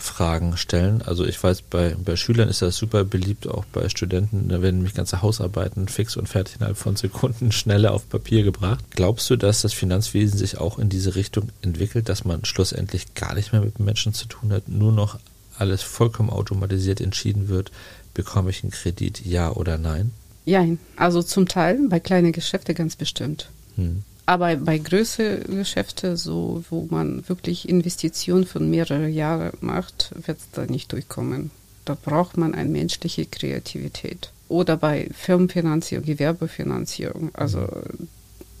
Fragen 0.02 0.56
stellen. 0.56 1.02
Also 1.02 1.24
ich 1.24 1.42
weiß, 1.42 1.62
bei, 1.62 1.96
bei 2.02 2.16
Schülern 2.16 2.48
ist 2.48 2.62
das 2.62 2.76
super 2.76 3.04
beliebt, 3.04 3.46
auch 3.48 3.64
bei 3.66 3.88
Studenten. 3.88 4.48
Da 4.48 4.62
werden 4.62 4.76
nämlich 4.76 4.94
ganze 4.94 5.22
Hausarbeiten 5.22 5.88
fix 5.88 6.16
und 6.16 6.28
fertig 6.28 6.56
innerhalb 6.56 6.76
von 6.76 6.96
Sekunden 6.96 7.52
schneller 7.52 7.92
auf 7.92 8.08
Papier 8.08 8.42
gebracht. 8.42 8.84
Glaubst 8.90 9.28
du, 9.30 9.36
dass 9.36 9.62
das 9.62 9.72
Finanzwesen 9.72 10.38
sich 10.38 10.58
auch 10.58 10.78
in 10.78 10.88
diese 10.88 11.14
Richtung 11.14 11.50
entwickelt, 11.62 12.08
dass 12.08 12.24
man 12.24 12.44
schlussendlich 12.44 13.14
gar 13.14 13.34
nicht 13.34 13.52
mehr 13.52 13.62
mit 13.62 13.80
Menschen 13.80 14.14
zu 14.14 14.26
tun 14.26 14.52
hat, 14.52 14.68
nur 14.68 14.92
noch 14.92 15.18
alles 15.56 15.82
vollkommen 15.82 16.30
automatisiert 16.30 17.00
entschieden 17.00 17.48
wird, 17.48 17.72
bekomme 18.14 18.50
ich 18.50 18.62
einen 18.62 18.72
Kredit, 18.72 19.24
ja 19.24 19.50
oder 19.50 19.78
nein? 19.78 20.12
Ja, 20.44 20.64
also 20.96 21.22
zum 21.22 21.46
Teil, 21.46 21.78
bei 21.88 22.00
kleinen 22.00 22.32
Geschäften 22.32 22.74
ganz 22.74 22.96
bestimmt. 22.96 23.50
Hm. 23.76 24.02
Aber 24.28 24.54
bei 24.56 24.76
größeren 24.76 25.56
Geschäften, 25.56 26.18
so, 26.18 26.62
wo 26.68 26.86
man 26.90 27.26
wirklich 27.30 27.66
Investitionen 27.66 28.44
von 28.44 28.68
mehreren 28.68 29.10
Jahren 29.10 29.52
macht, 29.62 30.10
wird 30.26 30.36
es 30.36 30.50
da 30.52 30.66
nicht 30.66 30.92
durchkommen. 30.92 31.50
Da 31.86 31.94
braucht 31.94 32.36
man 32.36 32.54
eine 32.54 32.68
menschliche 32.68 33.24
Kreativität. 33.24 34.30
Oder 34.50 34.76
bei 34.76 35.08
Firmenfinanzierung, 35.14 36.04
Gewerbefinanzierung. 36.04 37.30
Also 37.32 37.68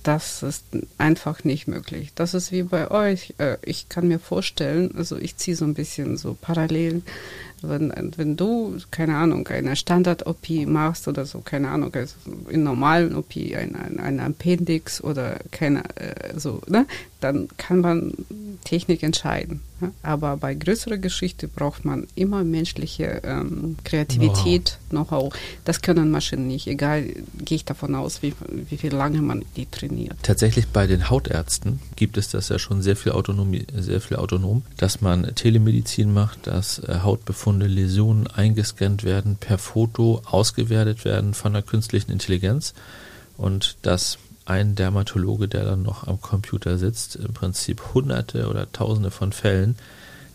das 0.04 0.42
ist 0.42 0.64
einfach 0.96 1.44
nicht 1.44 1.68
möglich. 1.68 2.12
Das 2.14 2.32
ist 2.32 2.50
wie 2.50 2.62
bei 2.62 2.90
euch. 2.90 3.34
Äh, 3.36 3.58
ich 3.60 3.90
kann 3.90 4.08
mir 4.08 4.20
vorstellen, 4.20 4.94
also 4.96 5.18
ich 5.18 5.36
ziehe 5.36 5.54
so 5.54 5.66
ein 5.66 5.74
bisschen 5.74 6.16
so 6.16 6.34
parallel 6.40 7.02
wenn, 7.62 7.92
wenn 8.16 8.36
du, 8.36 8.76
keine 8.90 9.16
Ahnung, 9.16 9.46
eine 9.48 9.76
Standard-OP 9.76 10.48
machst 10.66 11.08
oder 11.08 11.26
so, 11.26 11.40
keine 11.40 11.68
Ahnung, 11.68 11.94
also 11.94 12.14
in 12.48 12.62
normalen 12.62 13.14
OP, 13.14 13.36
ein, 13.36 13.74
ein, 13.76 13.98
ein 13.98 14.20
Appendix 14.20 15.02
oder 15.02 15.38
keine, 15.50 15.84
äh, 15.96 16.38
so, 16.38 16.60
ne, 16.66 16.86
dann 17.20 17.48
kann 17.56 17.80
man 17.80 18.12
Technik 18.64 19.02
entscheiden. 19.02 19.60
Aber 20.02 20.36
bei 20.36 20.54
größerer 20.54 20.98
Geschichte 20.98 21.46
braucht 21.46 21.84
man 21.84 22.08
immer 22.16 22.42
menschliche 22.42 23.22
ähm, 23.24 23.76
Kreativität, 23.84 24.78
Know-how. 24.90 25.30
Know 25.30 25.40
das 25.64 25.82
können 25.82 26.10
Maschinen 26.10 26.48
nicht, 26.48 26.66
egal, 26.66 27.02
gehe 27.02 27.56
ich 27.56 27.64
davon 27.64 27.94
aus, 27.94 28.22
wie, 28.22 28.34
wie 28.50 28.76
viel 28.76 28.92
lange 28.92 29.22
man 29.22 29.44
die 29.56 29.66
trainiert. 29.66 30.16
Tatsächlich 30.22 30.68
bei 30.68 30.86
den 30.86 31.08
Hautärzten 31.10 31.80
gibt 31.94 32.16
es 32.16 32.28
das 32.28 32.48
ja 32.48 32.58
schon 32.58 32.82
sehr 32.82 32.96
viel 32.96 33.12
Autonomie, 33.12 33.66
sehr 33.74 34.00
viel 34.00 34.16
autonom, 34.16 34.62
dass 34.76 35.00
man 35.00 35.32
Telemedizin 35.34 36.12
macht, 36.12 36.48
dass 36.48 36.80
äh, 36.80 37.00
Hautbefunde, 37.02 37.66
Läsionen 37.66 38.26
eingescannt 38.26 39.04
werden, 39.04 39.36
per 39.36 39.58
Foto 39.58 40.22
ausgewertet 40.24 41.04
werden 41.04 41.34
von 41.34 41.52
der 41.52 41.62
künstlichen 41.62 42.10
Intelligenz 42.10 42.74
und 43.36 43.76
dass 43.82 44.18
ein 44.48 44.74
Dermatologe, 44.74 45.46
der 45.46 45.64
dann 45.64 45.82
noch 45.82 46.06
am 46.06 46.20
Computer 46.20 46.78
sitzt, 46.78 47.16
im 47.16 47.34
Prinzip 47.34 47.94
hunderte 47.94 48.48
oder 48.48 48.70
tausende 48.72 49.10
von 49.10 49.32
Fällen 49.32 49.76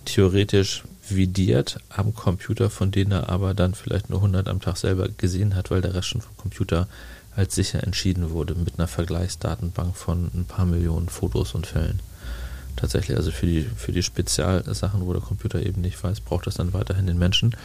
theoretisch 0.06 0.84
vidiert 1.10 1.80
am 1.90 2.14
Computer, 2.14 2.70
von 2.70 2.92
denen 2.92 3.12
er 3.12 3.30
aber 3.30 3.54
dann 3.54 3.74
vielleicht 3.74 4.10
nur 4.10 4.20
100 4.20 4.48
am 4.48 4.62
Tag 4.62 4.78
selber 4.78 5.10
gesehen 5.10 5.56
hat, 5.56 5.72
weil 5.72 5.82
der 5.82 5.94
Rest 5.94 6.10
schon 6.10 6.22
vom 6.22 6.38
Computer 6.38 6.88
als 7.36 7.56
sicher 7.56 7.84
entschieden 7.84 8.30
wurde 8.30 8.56
mit 8.56 8.78
einer 8.78 8.88
Vergleichsdatenbank 8.88 9.96
von 9.96 10.30
ein 10.34 10.46
paar 10.46 10.66
Millionen 10.66 11.10
Fotos 11.10 11.56
und 11.56 11.66
Fällen. 11.66 12.00
Tatsächlich, 12.76 13.18
also 13.18 13.32
für 13.32 13.46
die, 13.46 13.62
für 13.62 13.92
die 13.92 14.04
Spezialsachen, 14.04 15.06
wo 15.06 15.14
der 15.14 15.22
Computer 15.22 15.62
eben 15.62 15.82
nicht 15.82 16.02
weiß, 16.04 16.22
braucht 16.22 16.48
das 16.48 16.56
dann 16.56 16.74
weiterhin 16.74 17.08
den 17.08 17.18
Menschen. 17.18 17.56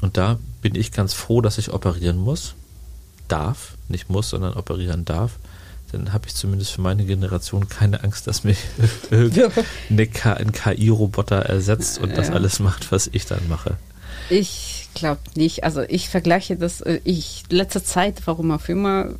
Und 0.00 0.16
da 0.16 0.38
bin 0.62 0.74
ich 0.74 0.92
ganz 0.92 1.14
froh, 1.14 1.40
dass 1.40 1.58
ich 1.58 1.72
operieren 1.72 2.18
muss, 2.18 2.54
darf, 3.28 3.74
nicht 3.88 4.10
muss, 4.10 4.30
sondern 4.30 4.54
operieren 4.54 5.04
darf, 5.04 5.38
dann 5.92 6.12
habe 6.12 6.26
ich 6.26 6.34
zumindest 6.34 6.72
für 6.72 6.80
meine 6.80 7.04
Generation 7.04 7.68
keine 7.68 8.04
Angst, 8.04 8.26
dass 8.26 8.44
mich 8.44 8.58
ein 9.10 10.52
KI-Roboter 10.52 11.36
ersetzt 11.36 11.98
und 11.98 12.16
das 12.16 12.30
alles 12.30 12.60
macht, 12.60 12.92
was 12.92 13.08
ich 13.12 13.26
dann 13.26 13.48
mache. 13.48 13.76
Ich 14.30 14.88
glaube 14.94 15.20
nicht. 15.34 15.64
Also 15.64 15.82
ich 15.82 16.08
vergleiche 16.08 16.56
das, 16.56 16.80
äh, 16.80 17.00
ich 17.04 17.44
letzte 17.50 17.82
Zeit, 17.82 18.22
warum 18.26 18.50
auch 18.50 18.68
immer, 18.68 19.10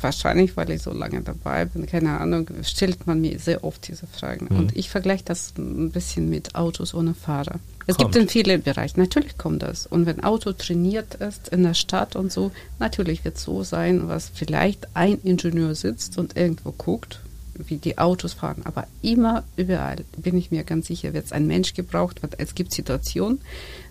wahrscheinlich, 0.00 0.56
weil 0.56 0.70
ich 0.70 0.82
so 0.82 0.92
lange 0.92 1.22
dabei 1.22 1.64
bin, 1.64 1.86
keine 1.86 2.18
Ahnung, 2.20 2.48
stellt 2.62 3.06
man 3.06 3.20
mir 3.20 3.38
sehr 3.38 3.64
oft 3.64 3.88
diese 3.88 4.06
Fragen. 4.06 4.48
Mhm. 4.50 4.58
Und 4.58 4.76
ich 4.76 4.90
vergleiche 4.90 5.24
das 5.24 5.54
ein 5.56 5.90
bisschen 5.90 6.28
mit 6.28 6.54
Autos 6.54 6.94
ohne 6.94 7.14
Fahrer. 7.14 7.58
Es 7.86 7.96
kommt. 7.96 8.12
gibt 8.12 8.22
in 8.22 8.28
vielen 8.28 8.62
Bereichen, 8.62 9.00
natürlich 9.00 9.38
kommt 9.38 9.62
das. 9.62 9.86
Und 9.86 10.06
wenn 10.06 10.22
Auto 10.24 10.52
trainiert 10.52 11.14
ist 11.14 11.48
in 11.48 11.62
der 11.62 11.74
Stadt 11.74 12.16
und 12.16 12.32
so, 12.32 12.50
natürlich 12.78 13.24
wird 13.24 13.36
es 13.36 13.44
so 13.44 13.62
sein, 13.62 14.08
was 14.08 14.30
vielleicht 14.34 14.88
ein 14.94 15.18
Ingenieur 15.22 15.74
sitzt 15.74 16.18
und 16.18 16.36
irgendwo 16.36 16.72
guckt, 16.72 17.20
wie 17.54 17.76
die 17.76 17.98
Autos 17.98 18.32
fahren. 18.32 18.62
Aber 18.64 18.86
immer, 19.02 19.44
überall, 19.56 20.04
bin 20.16 20.36
ich 20.36 20.50
mir 20.50 20.64
ganz 20.64 20.88
sicher, 20.88 21.14
wird 21.14 21.26
es 21.26 21.32
ein 21.32 21.46
Mensch 21.46 21.74
gebraucht. 21.74 22.22
Weil 22.22 22.30
es 22.38 22.54
gibt 22.54 22.72
Situationen, 22.72 23.40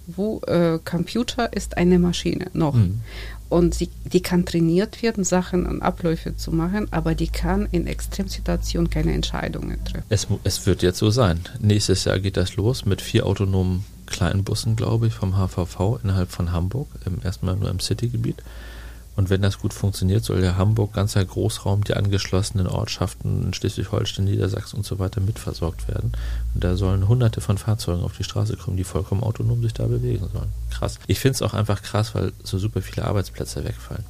wo 0.07 0.41
äh, 0.41 0.79
Computer 0.83 1.51
ist 1.53 1.77
eine 1.77 1.97
Maschine 1.97 2.47
noch. 2.53 2.75
Mhm. 2.75 3.01
Und 3.47 3.75
sie, 3.75 3.89
die 4.05 4.21
kann 4.21 4.45
trainiert 4.45 5.01
werden, 5.03 5.23
Sachen 5.23 5.65
und 5.65 5.81
Abläufe 5.81 6.35
zu 6.35 6.51
machen, 6.51 6.87
aber 6.91 7.13
die 7.13 7.27
kann 7.27 7.67
in 7.71 7.85
Extremsituationen 7.85 8.89
keine 8.89 9.13
Entscheidungen 9.13 9.83
treffen. 9.85 10.05
Es, 10.09 10.27
es 10.43 10.65
wird 10.65 10.81
jetzt 10.81 10.97
so 10.97 11.11
sein. 11.11 11.41
Nächstes 11.59 12.05
Jahr 12.05 12.19
geht 12.19 12.37
das 12.37 12.55
los 12.55 12.85
mit 12.85 13.01
vier 13.01 13.25
autonomen 13.25 13.85
kleinen 14.05 14.43
Bussen, 14.43 14.75
glaube 14.75 15.07
ich, 15.07 15.13
vom 15.13 15.35
HVV 15.35 15.99
innerhalb 16.03 16.31
von 16.31 16.51
Hamburg, 16.51 16.87
im, 17.05 17.19
erstmal 17.23 17.55
nur 17.55 17.69
im 17.69 17.79
Citygebiet. 17.79 18.41
Und 19.15 19.29
wenn 19.29 19.41
das 19.41 19.59
gut 19.59 19.73
funktioniert, 19.73 20.23
soll 20.23 20.43
ja 20.43 20.57
Hamburg, 20.57 20.93
ganzer 20.93 21.23
Großraum, 21.23 21.83
die 21.83 21.93
angeschlossenen 21.93 22.67
Ortschaften 22.67 23.43
in 23.43 23.53
Schleswig-Holstein, 23.53 24.25
Niedersachsen 24.25 24.77
und 24.77 24.85
so 24.85 24.99
weiter 24.99 25.21
mitversorgt 25.21 25.87
werden. 25.87 26.11
Und 26.53 26.63
da 26.63 26.75
sollen 26.75 27.07
hunderte 27.07 27.41
von 27.41 27.57
Fahrzeugen 27.57 28.03
auf 28.03 28.17
die 28.17 28.23
Straße 28.23 28.57
kommen, 28.57 28.77
die 28.77 28.83
vollkommen 28.83 29.23
autonom 29.23 29.61
sich 29.61 29.73
da 29.73 29.87
bewegen 29.87 30.27
sollen. 30.33 30.49
Krass. 30.69 30.99
Ich 31.07 31.19
finde 31.19 31.35
es 31.35 31.41
auch 31.41 31.53
einfach 31.53 31.81
krass, 31.81 32.13
weil 32.13 32.33
so 32.43 32.59
super 32.59 32.81
viele 32.81 33.05
Arbeitsplätze 33.05 33.63
wegfallen. 33.63 34.03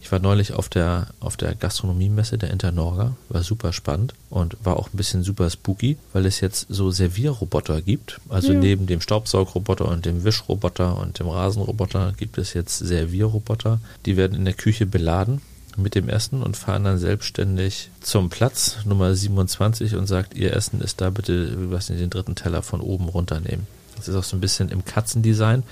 Ich 0.00 0.12
war 0.12 0.20
neulich 0.20 0.52
auf 0.52 0.68
der, 0.68 1.08
auf 1.20 1.36
der 1.36 1.54
Gastronomiemesse 1.54 2.38
der 2.38 2.50
Internorga, 2.50 3.16
war 3.28 3.42
super 3.42 3.72
spannend 3.72 4.14
und 4.30 4.56
war 4.62 4.76
auch 4.76 4.88
ein 4.92 4.96
bisschen 4.96 5.22
super 5.22 5.50
spooky, 5.50 5.96
weil 6.12 6.26
es 6.26 6.40
jetzt 6.40 6.66
so 6.68 6.90
Servierroboter 6.90 7.82
gibt. 7.82 8.20
Also 8.28 8.52
ja. 8.52 8.60
neben 8.60 8.86
dem 8.86 9.00
Staubsaugroboter 9.00 9.88
und 9.88 10.06
dem 10.06 10.24
Wischroboter 10.24 10.98
und 10.98 11.18
dem 11.18 11.28
Rasenroboter 11.28 12.12
gibt 12.16 12.38
es 12.38 12.54
jetzt 12.54 12.78
Servierroboter. 12.78 13.80
Die 14.04 14.16
werden 14.16 14.36
in 14.36 14.44
der 14.44 14.54
Küche 14.54 14.86
beladen 14.86 15.40
mit 15.76 15.94
dem 15.94 16.08
Essen 16.08 16.42
und 16.42 16.56
fahren 16.56 16.84
dann 16.84 16.98
selbstständig 16.98 17.90
zum 18.00 18.30
Platz 18.30 18.78
Nummer 18.84 19.14
27 19.14 19.96
und 19.96 20.06
sagt, 20.06 20.34
ihr 20.34 20.52
Essen 20.54 20.80
ist 20.80 21.00
da 21.00 21.10
bitte, 21.10 21.70
weiß 21.70 21.90
nicht, 21.90 22.00
den 22.00 22.10
dritten 22.10 22.34
Teller 22.34 22.62
von 22.62 22.80
oben 22.80 23.08
runternehmen. 23.08 23.66
Das 23.96 24.08
ist 24.08 24.14
auch 24.14 24.24
so 24.24 24.36
ein 24.36 24.40
bisschen 24.40 24.68
im 24.68 24.84
Katzendesign. 24.84 25.62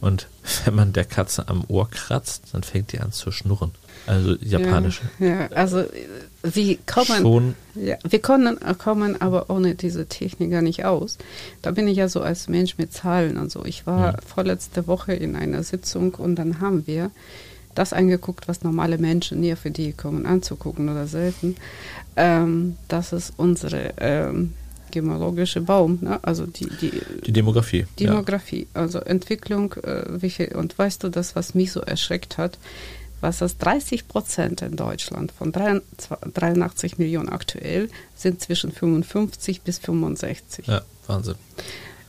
Und 0.00 0.28
wenn 0.64 0.74
man 0.74 0.92
der 0.92 1.04
Katze 1.04 1.48
am 1.48 1.64
Ohr 1.68 1.88
kratzt, 1.90 2.44
dann 2.52 2.62
fängt 2.62 2.92
die 2.92 3.00
an 3.00 3.12
zu 3.12 3.30
schnurren. 3.30 3.72
Also 4.06 4.36
japanisch. 4.40 5.00
Ja, 5.18 5.26
ja 5.26 5.46
also 5.48 5.84
wir 6.42 6.78
kommen, 6.86 7.22
Schon. 7.22 7.54
Ja, 7.74 7.96
wir 8.08 8.20
können, 8.20 8.58
kommen 8.78 9.20
aber 9.20 9.50
ohne 9.50 9.74
diese 9.74 10.06
Technik 10.06 10.50
gar 10.50 10.62
nicht 10.62 10.84
aus. 10.84 11.18
Da 11.62 11.72
bin 11.72 11.88
ich 11.88 11.96
ja 11.96 12.08
so 12.08 12.20
als 12.20 12.48
Mensch 12.48 12.78
mit 12.78 12.92
Zahlen 12.92 13.36
und 13.36 13.50
so. 13.50 13.64
Ich 13.64 13.86
war 13.86 14.12
ja. 14.12 14.18
vorletzte 14.24 14.86
Woche 14.86 15.12
in 15.12 15.34
einer 15.34 15.62
Sitzung 15.62 16.14
und 16.14 16.36
dann 16.36 16.60
haben 16.60 16.86
wir 16.86 17.10
das 17.74 17.92
angeguckt, 17.92 18.48
was 18.48 18.62
normale 18.62 18.98
Menschen 18.98 19.40
nie 19.40 19.54
für 19.56 19.70
die 19.70 19.92
kommen 19.92 20.24
anzugucken 20.26 20.88
oder 20.88 21.06
selten. 21.06 21.56
Ähm, 22.16 22.76
das 22.88 23.12
ist 23.12 23.34
unsere 23.36 23.94
ähm, 23.98 24.54
gemologische 24.96 25.60
Baum, 25.60 25.98
ne? 26.00 26.18
also 26.22 26.46
die, 26.46 26.68
die, 26.80 26.90
die 27.26 27.32
Demografie. 27.32 27.86
Demografie, 28.00 28.66
ja. 28.74 28.80
also 28.80 28.98
Entwicklung, 29.00 29.74
äh, 29.74 30.18
viel, 30.18 30.54
und 30.56 30.78
weißt 30.78 31.04
du, 31.04 31.10
das, 31.10 31.36
was 31.36 31.54
mich 31.54 31.70
so 31.72 31.80
erschreckt 31.80 32.38
hat, 32.38 32.58
was 33.20 33.38
das 33.38 33.58
30 33.58 34.08
Prozent 34.08 34.62
in 34.62 34.76
Deutschland 34.76 35.32
von 35.32 35.52
83 35.52 36.98
Millionen 36.98 37.28
aktuell 37.28 37.90
sind 38.14 38.40
zwischen 38.40 38.72
55 38.72 39.62
bis 39.62 39.78
65. 39.78 40.66
Ja, 40.66 40.82
Wahnsinn. 41.06 41.36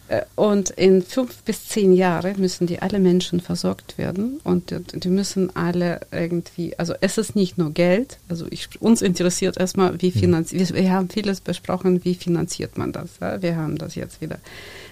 Äh, 0.08 0.22
und 0.36 0.70
in 0.72 1.02
fünf 1.02 1.44
bis 1.44 1.68
zehn 1.68 1.94
Jahren 1.94 2.40
müssen 2.40 2.68
die 2.68 2.82
alle 2.82 3.00
Menschen 3.00 3.40
versorgt 3.40 3.98
werden 3.98 4.40
und 4.44 4.74
die 4.94 5.10
müssen 5.10 5.56
alle 5.56 6.02
irgendwie, 6.12 6.78
also 6.78 6.94
es 7.02 7.18
ist 7.18 7.36
nicht 7.36 7.58
nur 7.58 7.72
Geld, 7.72 8.18
also 8.30 8.46
ich, 8.50 8.82
uns 8.82 9.02
interessiert 9.02 9.58
erstmal, 9.58 10.02
wie 10.02 10.12
hm. 10.12 10.20
finanziert, 10.20 10.74
wir 10.74 10.92
haben 10.92 11.10
vieles 11.10 11.42
besprochen, 11.42 12.04
wie 12.06 12.16
finanziert 12.16 12.78
man 12.78 12.92
das. 12.92 13.20
Ja? 13.22 13.42
Wir 13.42 13.56
haben 13.56 13.78
das 13.78 13.96
jetzt 13.96 14.22
wieder 14.22 14.40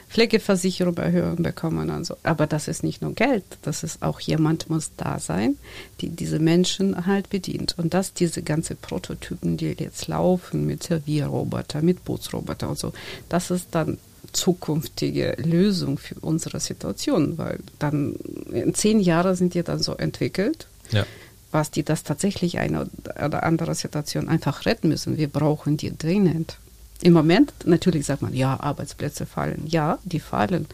Pflegeversicherung 0.10 0.98
erhöhen 0.98 1.44
bekommen 1.44 1.90
und 1.90 2.06
so. 2.06 2.16
Aber 2.24 2.48
das 2.48 2.68
ist 2.68 2.84
nicht 2.84 3.02
nur 3.02 3.14
Geld, 3.14 3.44
das 3.64 3.84
ist 3.84 4.02
auch 4.02 4.20
jemand 4.20 4.70
muss 4.70 4.92
da 4.96 5.20
sein, 5.20 5.58
die 6.00 6.10
diese 6.10 6.40
Menschen 6.40 7.06
halt 7.06 7.30
bedient. 7.30 7.76
Und 7.78 7.94
dass 7.94 8.14
diese 8.14 8.42
ganze 8.42 8.76
Prototypen, 8.76 9.58
die 9.58 9.76
jetzt 9.78 10.08
laufen 10.08 10.66
mit 10.66 10.84
Servierroboter, 10.84 11.82
mit 11.82 12.06
Bootsroboter 12.06 12.70
und 12.70 12.80
so, 12.80 12.94
das 13.30 13.52
ist 13.52 13.70
dann 13.72 13.98
zukünftige 14.36 15.36
Lösung 15.38 15.98
für 15.98 16.16
unsere 16.22 16.60
Situation, 16.60 17.38
weil 17.38 17.60
dann 17.80 18.16
in 18.52 18.74
zehn 18.74 19.00
Jahren 19.00 19.36
sind 19.36 19.54
die 19.54 19.64
dann 19.64 19.82
so 19.82 19.96
entwickelt, 19.96 20.68
Ja. 20.92 21.06
was 21.52 21.72
die 21.72 21.84
das 21.84 22.04
tatsächlich 22.04 22.60
eine 22.60 22.88
oder 23.24 23.44
andere 23.44 23.76
Situation 23.76 24.28
einfach 24.30 24.66
retten 24.66 24.90
müssen. 24.90 25.18
Wir 25.18 25.28
brauchen 25.30 25.78
die 25.78 25.98
dringend. 25.98 26.58
Im 27.02 27.14
Moment, 27.14 27.54
natürlich 27.66 28.06
sagt 28.06 28.22
man, 28.22 28.34
ja, 28.34 28.60
Arbeitsplätze 28.60 29.26
fallen. 29.26 29.64
Ja, 29.68 30.00
die 30.04 30.20
fallen. 30.20 30.66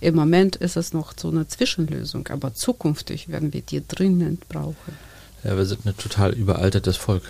Im 0.00 0.14
Moment 0.14 0.56
ist 0.56 0.76
es 0.76 0.92
noch 0.92 1.14
so 1.16 1.28
eine 1.30 1.48
Zwischenlösung, 1.48 2.28
aber 2.28 2.54
zukünftig 2.54 3.28
werden 3.28 3.52
wir 3.52 3.62
die 3.62 3.82
dringend 3.86 4.48
brauchen. 4.48 4.92
Ja, 5.42 5.56
wir 5.56 5.66
sind 5.66 5.84
ein 5.86 5.96
total 5.96 6.32
überaltertes 6.32 6.96
Volk. 6.96 7.22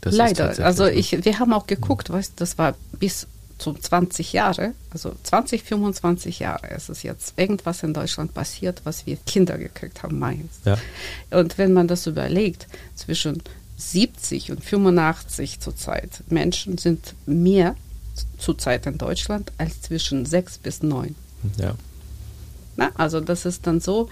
Das 0.00 0.14
Leider. 0.14 0.48
Also 0.64 0.84
so. 0.84 0.90
ich, 0.90 1.24
wir 1.24 1.38
haben 1.38 1.52
auch 1.52 1.66
geguckt, 1.66 2.10
weißt, 2.10 2.32
das 2.36 2.56
war 2.56 2.74
bis 2.98 3.26
zu 3.58 3.74
20 3.74 4.32
Jahre, 4.32 4.74
also 4.90 5.14
20, 5.24 5.62
25 5.64 6.38
Jahre 6.38 6.68
ist 6.68 6.88
es 6.88 7.02
jetzt 7.02 7.34
irgendwas 7.36 7.82
in 7.82 7.92
Deutschland 7.92 8.32
passiert, 8.32 8.82
was 8.84 9.06
wir 9.06 9.16
Kinder 9.26 9.58
gekriegt 9.58 10.02
haben 10.02 10.18
meist. 10.18 10.64
Ja. 10.64 10.78
Und 11.30 11.58
wenn 11.58 11.72
man 11.72 11.88
das 11.88 12.06
überlegt, 12.06 12.68
zwischen 12.94 13.42
70 13.76 14.52
und 14.52 14.64
85 14.64 15.60
zurzeit 15.60 16.22
Menschen 16.28 16.78
sind 16.78 17.14
mehr 17.26 17.76
zurzeit 18.38 18.86
in 18.86 18.98
Deutschland 18.98 19.52
als 19.58 19.82
zwischen 19.82 20.24
6 20.24 20.58
bis 20.58 20.82
9. 20.82 21.14
Ja. 21.56 21.74
Na, 22.76 22.90
also 22.96 23.20
das 23.20 23.44
ist 23.44 23.66
dann 23.66 23.80
so, 23.80 24.08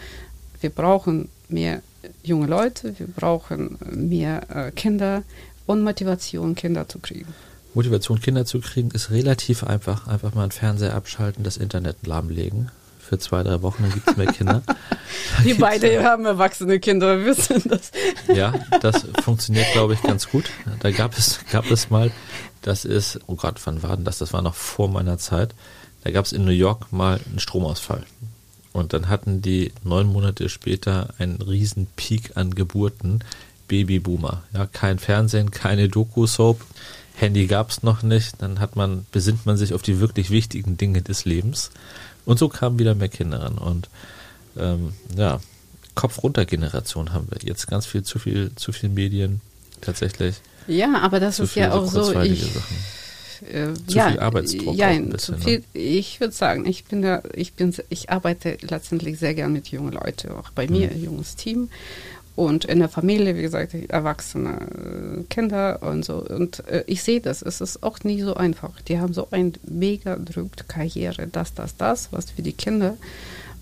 wir 0.60 0.70
brauchen 0.70 1.28
mehr 1.48 1.82
junge 2.22 2.46
Leute, 2.46 2.98
wir 2.98 3.06
brauchen 3.06 3.78
mehr 3.90 4.48
äh, 4.50 4.70
Kinder 4.70 5.22
und 5.66 5.82
Motivation, 5.82 6.54
Kinder 6.54 6.88
zu 6.88 6.98
kriegen. 6.98 7.32
Motivation, 7.76 8.22
Kinder 8.22 8.46
zu 8.46 8.60
kriegen, 8.60 8.90
ist 8.90 9.10
relativ 9.10 9.62
einfach. 9.62 10.06
Einfach 10.06 10.34
mal 10.34 10.44
einen 10.44 10.50
Fernseher 10.50 10.94
abschalten, 10.94 11.44
das 11.44 11.58
Internet 11.58 12.06
lahmlegen. 12.06 12.70
Für 12.98 13.18
zwei, 13.18 13.42
drei 13.42 13.60
Wochen, 13.60 13.82
dann 13.82 13.92
gibt 13.92 14.08
es 14.08 14.16
mehr 14.16 14.32
Kinder. 14.32 14.62
Wir 15.42 15.58
beide 15.58 16.02
haben 16.02 16.24
erwachsene 16.24 16.80
Kinder, 16.80 17.18
wir 17.18 17.26
wissen 17.26 17.62
das. 17.66 17.92
Ja, 18.34 18.54
das 18.80 19.06
funktioniert, 19.22 19.70
glaube 19.72 19.94
ich, 19.94 20.02
ganz 20.02 20.28
gut. 20.28 20.46
Da 20.80 20.90
gab 20.90 21.16
es, 21.16 21.38
gab 21.52 21.70
es 21.70 21.90
mal, 21.90 22.10
das 22.62 22.84
ist, 22.84 23.20
oh 23.26 23.36
Gott, 23.36 23.60
wann 23.64 23.82
war 23.82 23.94
denn 23.94 24.04
das? 24.04 24.18
Das 24.18 24.32
war 24.32 24.42
noch 24.42 24.54
vor 24.54 24.88
meiner 24.88 25.18
Zeit. 25.18 25.54
Da 26.02 26.10
gab 26.10 26.24
es 26.24 26.32
in 26.32 26.44
New 26.44 26.50
York 26.50 26.92
mal 26.92 27.20
einen 27.26 27.38
Stromausfall. 27.38 28.04
Und 28.72 28.92
dann 28.92 29.08
hatten 29.08 29.42
die 29.42 29.72
neun 29.84 30.06
Monate 30.06 30.48
später 30.48 31.10
einen 31.18 31.40
riesen 31.42 31.86
Peak 31.94 32.32
an 32.36 32.54
Geburten. 32.54 33.22
Babyboomer. 33.68 34.42
Ja, 34.52 34.66
kein 34.66 34.98
Fernsehen, 34.98 35.50
keine 35.50 35.88
Doku-Soap. 35.88 36.60
Handy 37.16 37.46
gab 37.46 37.70
es 37.70 37.82
noch 37.82 38.02
nicht. 38.02 38.42
Dann 38.42 38.60
hat 38.60 38.76
man, 38.76 39.06
besinnt 39.10 39.46
man 39.46 39.56
sich 39.56 39.74
auf 39.74 39.82
die 39.82 40.00
wirklich 40.00 40.30
wichtigen 40.30 40.76
Dinge 40.76 41.02
des 41.02 41.24
Lebens. 41.24 41.70
Und 42.24 42.38
so 42.38 42.48
kamen 42.48 42.78
wieder 42.78 42.94
mehr 42.94 43.08
Kinder 43.08 43.42
ran. 43.42 43.58
Und 43.58 43.88
ähm, 44.56 44.92
ja, 45.16 45.40
Kopf-runter-Generation 45.94 47.12
haben 47.12 47.28
wir. 47.30 47.38
Jetzt 47.42 47.66
ganz 47.66 47.86
viel, 47.86 48.02
zu 48.02 48.18
viel, 48.18 48.52
zu 48.54 48.72
viel 48.72 48.90
Medien 48.90 49.40
tatsächlich. 49.80 50.36
Ja, 50.66 50.98
aber 51.00 51.20
das 51.20 51.38
ist 51.40 51.54
ja 51.54 51.72
auch 51.72 51.86
so, 51.86 52.20
ich, 52.20 52.42
Sachen. 52.42 52.76
äh, 53.50 53.74
Zu 53.86 53.96
ja, 53.96 54.10
viel 54.10 54.20
Arbeitsdruck 54.20 54.76
Ja, 54.76 54.88
bisschen, 54.88 55.18
zu 55.18 55.38
viel, 55.38 55.64
ich 55.72 56.20
würde 56.20 56.34
sagen, 56.34 56.66
ich 56.66 56.84
bin 56.84 57.02
da, 57.02 57.22
ich 57.32 57.54
bin, 57.54 57.74
ich 57.88 58.10
arbeite 58.10 58.58
letztendlich 58.62 59.18
sehr 59.18 59.34
gern 59.34 59.52
mit 59.52 59.68
jungen 59.68 59.92
Leuten, 59.92 60.32
auch 60.32 60.50
bei 60.50 60.66
mir, 60.66 60.90
ein 60.90 61.02
junges 61.02 61.36
Team. 61.36 61.70
Und 62.36 62.66
in 62.66 62.80
der 62.80 62.90
Familie, 62.90 63.34
wie 63.34 63.42
gesagt, 63.42 63.74
erwachsene 63.74 64.58
äh, 64.60 65.22
Kinder 65.30 65.82
und 65.82 66.04
so. 66.04 66.22
Und 66.22 66.66
äh, 66.68 66.84
ich 66.86 67.02
sehe 67.02 67.22
das, 67.22 67.40
es 67.40 67.62
ist 67.62 67.82
auch 67.82 68.00
nie 68.04 68.20
so 68.20 68.34
einfach. 68.34 68.80
Die 68.82 69.00
haben 69.00 69.14
so 69.14 69.28
ein 69.30 69.54
mega 69.66 70.16
drückt 70.16 70.68
Karriere, 70.68 71.26
das, 71.26 71.54
das, 71.54 71.78
das, 71.78 72.12
was 72.12 72.30
für 72.30 72.42
die 72.42 72.52
Kinder 72.52 72.98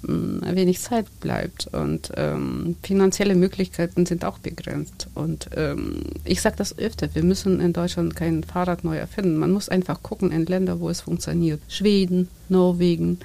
mh, 0.03 0.57
wenig 0.57 0.81
Zeit 0.81 1.07
bleibt. 1.21 1.69
Und 1.73 2.11
ähm, 2.17 2.75
finanzielle 2.83 3.37
Möglichkeiten 3.37 4.07
sind 4.07 4.25
auch 4.25 4.39
begrenzt. 4.39 5.07
Und 5.15 5.51
ähm, 5.57 6.03
ich 6.25 6.41
sage 6.41 6.57
das 6.57 6.77
öfter, 6.77 7.15
wir 7.15 7.23
müssen 7.23 7.61
in 7.61 7.73
Deutschland 7.73 8.17
kein 8.17 8.43
Fahrrad 8.43 8.83
neu 8.83 8.97
erfinden. 8.97 9.37
Man 9.37 9.53
muss 9.53 9.69
einfach 9.69 10.03
gucken 10.03 10.33
in 10.33 10.47
Länder, 10.47 10.81
wo 10.81 10.91
es 10.91 11.01
funktioniert. 11.01 11.61
Schweden, 11.69 12.29
Norwegen, 12.49 13.21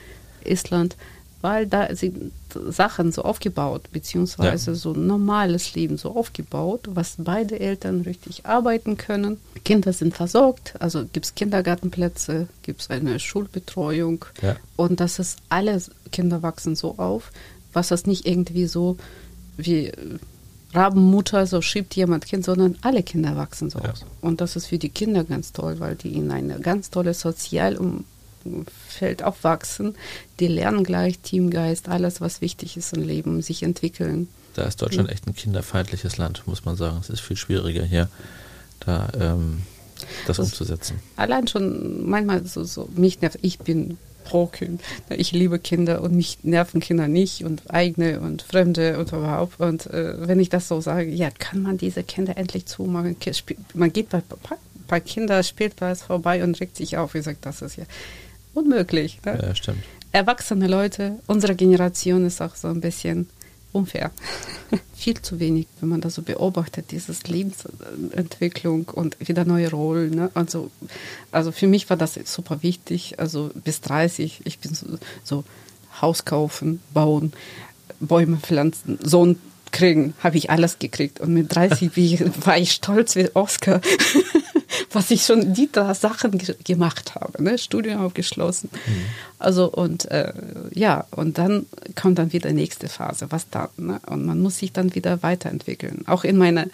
Island, 0.45 0.95
weil 1.41 1.67
da 1.67 1.95
sind 1.95 2.31
Sachen 2.69 3.11
so 3.11 3.23
aufgebaut, 3.23 3.83
beziehungsweise 3.91 4.71
Ja. 4.71 4.75
so 4.75 4.93
normales 4.93 5.73
Leben 5.75 5.97
so 5.97 6.15
aufgebaut, 6.15 6.81
was 6.89 7.15
beide 7.17 7.59
Eltern 7.59 8.01
richtig 8.01 8.45
arbeiten 8.45 8.97
können. 8.97 9.37
Kinder 9.63 9.93
sind 9.93 10.15
versorgt, 10.15 10.73
also 10.79 11.05
gibt 11.11 11.25
es 11.27 11.35
Kindergartenplätze, 11.35 12.47
gibt 12.63 12.81
es 12.81 12.89
eine 12.89 13.19
Schulbetreuung. 13.19 14.25
Ja. 14.41 14.55
Und 14.75 14.99
das 14.99 15.19
ist 15.19 15.37
alle 15.49 15.81
Kinder 16.11 16.41
wachsen 16.41 16.75
so 16.75 16.97
auf, 16.97 17.31
was 17.73 17.89
das 17.89 18.05
nicht 18.05 18.25
irgendwie 18.25 18.65
so 18.67 18.97
wie 19.57 19.87
äh, 19.87 19.95
Rabenmutter, 20.73 21.47
so 21.47 21.61
schiebt 21.61 21.95
jemand 21.95 22.25
Kind, 22.27 22.45
sondern 22.45 22.77
alle 22.81 23.01
Kinder 23.03 23.35
wachsen 23.35 23.69
so 23.69 23.79
Ja. 23.79 23.91
aus. 23.91 24.05
Und 24.21 24.39
das 24.41 24.55
ist 24.55 24.67
für 24.67 24.77
die 24.77 24.89
Kinder 24.89 25.23
ganz 25.23 25.51
toll, 25.51 25.79
weil 25.79 25.95
die 25.95 26.13
in 26.13 26.29
eine 26.31 26.59
ganz 26.59 26.89
tolle 26.91 27.13
Sozialumfeld 28.43 29.23
aufwachsen. 29.23 29.95
Die 30.39 30.47
lernen 30.47 30.83
gleich 30.83 31.19
Teamgeist, 31.19 31.89
alles, 31.89 32.21
was 32.21 32.41
wichtig 32.41 32.77
ist 32.77 32.93
im 32.95 33.03
Leben, 33.03 33.41
sich 33.41 33.63
entwickeln. 33.63 34.27
Da 34.55 34.63
ist 34.63 34.81
Deutschland 34.81 35.09
echt 35.09 35.27
ein 35.27 35.35
kinderfeindliches 35.35 36.17
Land, 36.17 36.43
muss 36.47 36.65
man 36.65 36.75
sagen. 36.75 36.97
Es 37.01 37.09
ist 37.09 37.21
viel 37.21 37.37
schwieriger 37.37 37.83
hier, 37.83 38.09
da 38.79 39.09
ähm, 39.19 39.61
das, 40.27 40.37
Das- 40.37 40.47
umzusetzen. 40.47 40.99
Allein 41.15 41.47
schon 41.47 42.09
manchmal 42.09 42.45
so, 42.45 42.63
so 42.63 42.89
mich 42.95 43.21
nervt, 43.21 43.39
ich 43.41 43.59
bin 43.59 43.97
pro 44.25 44.45
Kind. 44.47 44.81
Ich 45.09 45.31
liebe 45.31 45.57
Kinder 45.59 46.01
und 46.01 46.13
mich 46.13 46.39
nerven 46.43 46.81
Kinder 46.81 47.07
nicht 47.07 47.43
und 47.43 47.63
eigene 47.73 48.19
und 48.19 48.41
Fremde 48.43 48.99
und 48.99 49.11
überhaupt. 49.11 49.59
Und 49.59 49.87
äh, 49.87 50.27
wenn 50.27 50.39
ich 50.39 50.49
das 50.49 50.67
so 50.67 50.81
sage, 50.81 51.09
ja, 51.09 51.29
kann 51.31 51.61
man 51.63 51.77
diese 51.77 52.03
Kinder 52.03 52.37
endlich 52.37 52.65
zumachen? 52.65 53.15
Man 53.73 53.91
geht 53.93 54.09
bei, 54.09 54.21
bei- 54.27 54.55
bei 54.87 54.99
Kinderspielplatz 54.99 56.01
vorbei 56.03 56.43
und 56.43 56.59
regt 56.59 56.75
sich 56.77 56.97
auf. 56.97 57.15
Ich 57.15 57.23
sage, 57.23 57.37
das 57.41 57.61
ist 57.61 57.77
ja 57.77 57.85
unmöglich. 58.59 59.19
Ne? 59.25 59.39
Ja, 59.41 59.55
stimmt. 59.55 59.83
Erwachsene 60.11 60.67
Leute, 60.67 61.19
unsere 61.27 61.55
Generation 61.55 62.25
ist 62.25 62.41
auch 62.41 62.55
so 62.55 62.67
ein 62.67 62.81
bisschen 62.81 63.29
unfair. 63.71 64.11
Viel 64.95 65.21
zu 65.21 65.39
wenig, 65.39 65.67
wenn 65.79 65.89
man 65.89 66.01
das 66.01 66.15
so 66.15 66.21
beobachtet, 66.21 66.91
dieses 66.91 67.23
Lebensentwicklung 67.27 68.85
und 68.89 69.17
wieder 69.19 69.45
neue 69.45 69.69
Rollen. 69.69 70.11
Ne? 70.11 70.31
Also, 70.33 70.71
also 71.31 71.51
für 71.51 71.67
mich 71.67 71.89
war 71.89 71.97
das 71.97 72.19
super 72.25 72.63
wichtig. 72.63 73.19
Also 73.19 73.51
bis 73.53 73.81
30, 73.81 74.41
ich 74.45 74.59
bin 74.59 74.73
so, 74.73 74.87
so 75.23 75.43
Haus 76.01 76.25
kaufen, 76.25 76.81
bauen, 76.93 77.33
Bäume 77.99 78.37
pflanzen, 78.37 78.97
Sohn 79.03 79.37
kriegen, 79.71 80.13
habe 80.23 80.37
ich 80.37 80.49
alles 80.49 80.79
gekriegt. 80.79 81.19
Und 81.19 81.33
mit 81.33 81.53
30 81.53 81.95
wie 81.95 82.13
ich, 82.13 82.45
war 82.45 82.57
ich 82.57 82.71
stolz 82.71 83.15
wie 83.15 83.29
Oscar, 83.33 83.81
was 84.91 85.11
ich 85.11 85.23
schon 85.23 85.53
die 85.53 85.69
drei 85.71 85.93
Sachen 85.93 86.37
ge 86.37 86.55
gemacht 86.63 87.15
habe. 87.15 87.43
Ne? 87.43 87.57
Studium 87.57 88.01
abgeschlossen. 88.01 88.69
Also 89.37 89.71
und 89.71 90.05
äh, 90.11 90.33
ja, 90.73 91.05
und 91.11 91.37
dann 91.37 91.65
kommt 91.95 92.19
dann 92.19 92.33
wieder 92.33 92.51
nächste 92.51 92.87
Phase, 92.87 93.27
was 93.29 93.49
dann. 93.49 93.69
Ne? 93.77 93.99
Und 94.07 94.25
man 94.25 94.39
muss 94.39 94.57
sich 94.57 94.71
dann 94.71 94.95
wieder 94.95 95.23
weiterentwickeln. 95.23 96.03
Auch 96.07 96.23
in 96.23 96.37
meiner 96.37 96.65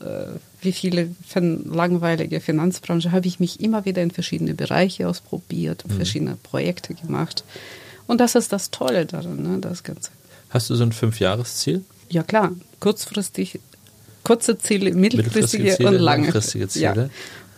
äh, 0.00 0.38
wie 0.60 0.72
viele 0.72 1.10
langweilige 1.24 2.40
Finanzbranche 2.40 3.12
habe 3.12 3.26
ich 3.28 3.38
mich 3.38 3.60
immer 3.60 3.84
wieder 3.84 4.02
in 4.02 4.10
verschiedene 4.10 4.54
Bereiche 4.54 5.08
ausprobiert, 5.08 5.84
verschiedene 5.88 6.36
Projekte 6.36 6.94
gemacht. 6.94 7.44
Und 8.06 8.20
das 8.20 8.34
ist 8.34 8.52
das 8.52 8.70
Tolle 8.70 9.06
daran, 9.06 9.42
ne? 9.42 9.58
das 9.60 9.84
Ganze. 9.84 10.10
Hast 10.50 10.70
du 10.70 10.74
so 10.74 10.82
ein 10.82 10.92
Fünfjahresziel? 10.92 11.84
Ja 12.08 12.22
klar, 12.22 12.52
kurzfristig, 12.80 13.60
kurze 14.24 14.58
Ziele, 14.58 14.92
mittelfristige, 14.92 15.76
Ziele, 15.76 15.88
und 15.88 15.94
lange. 15.96 16.22
langfristige 16.24 16.68
Ziele. 16.68 16.84
Ja, 16.84 17.08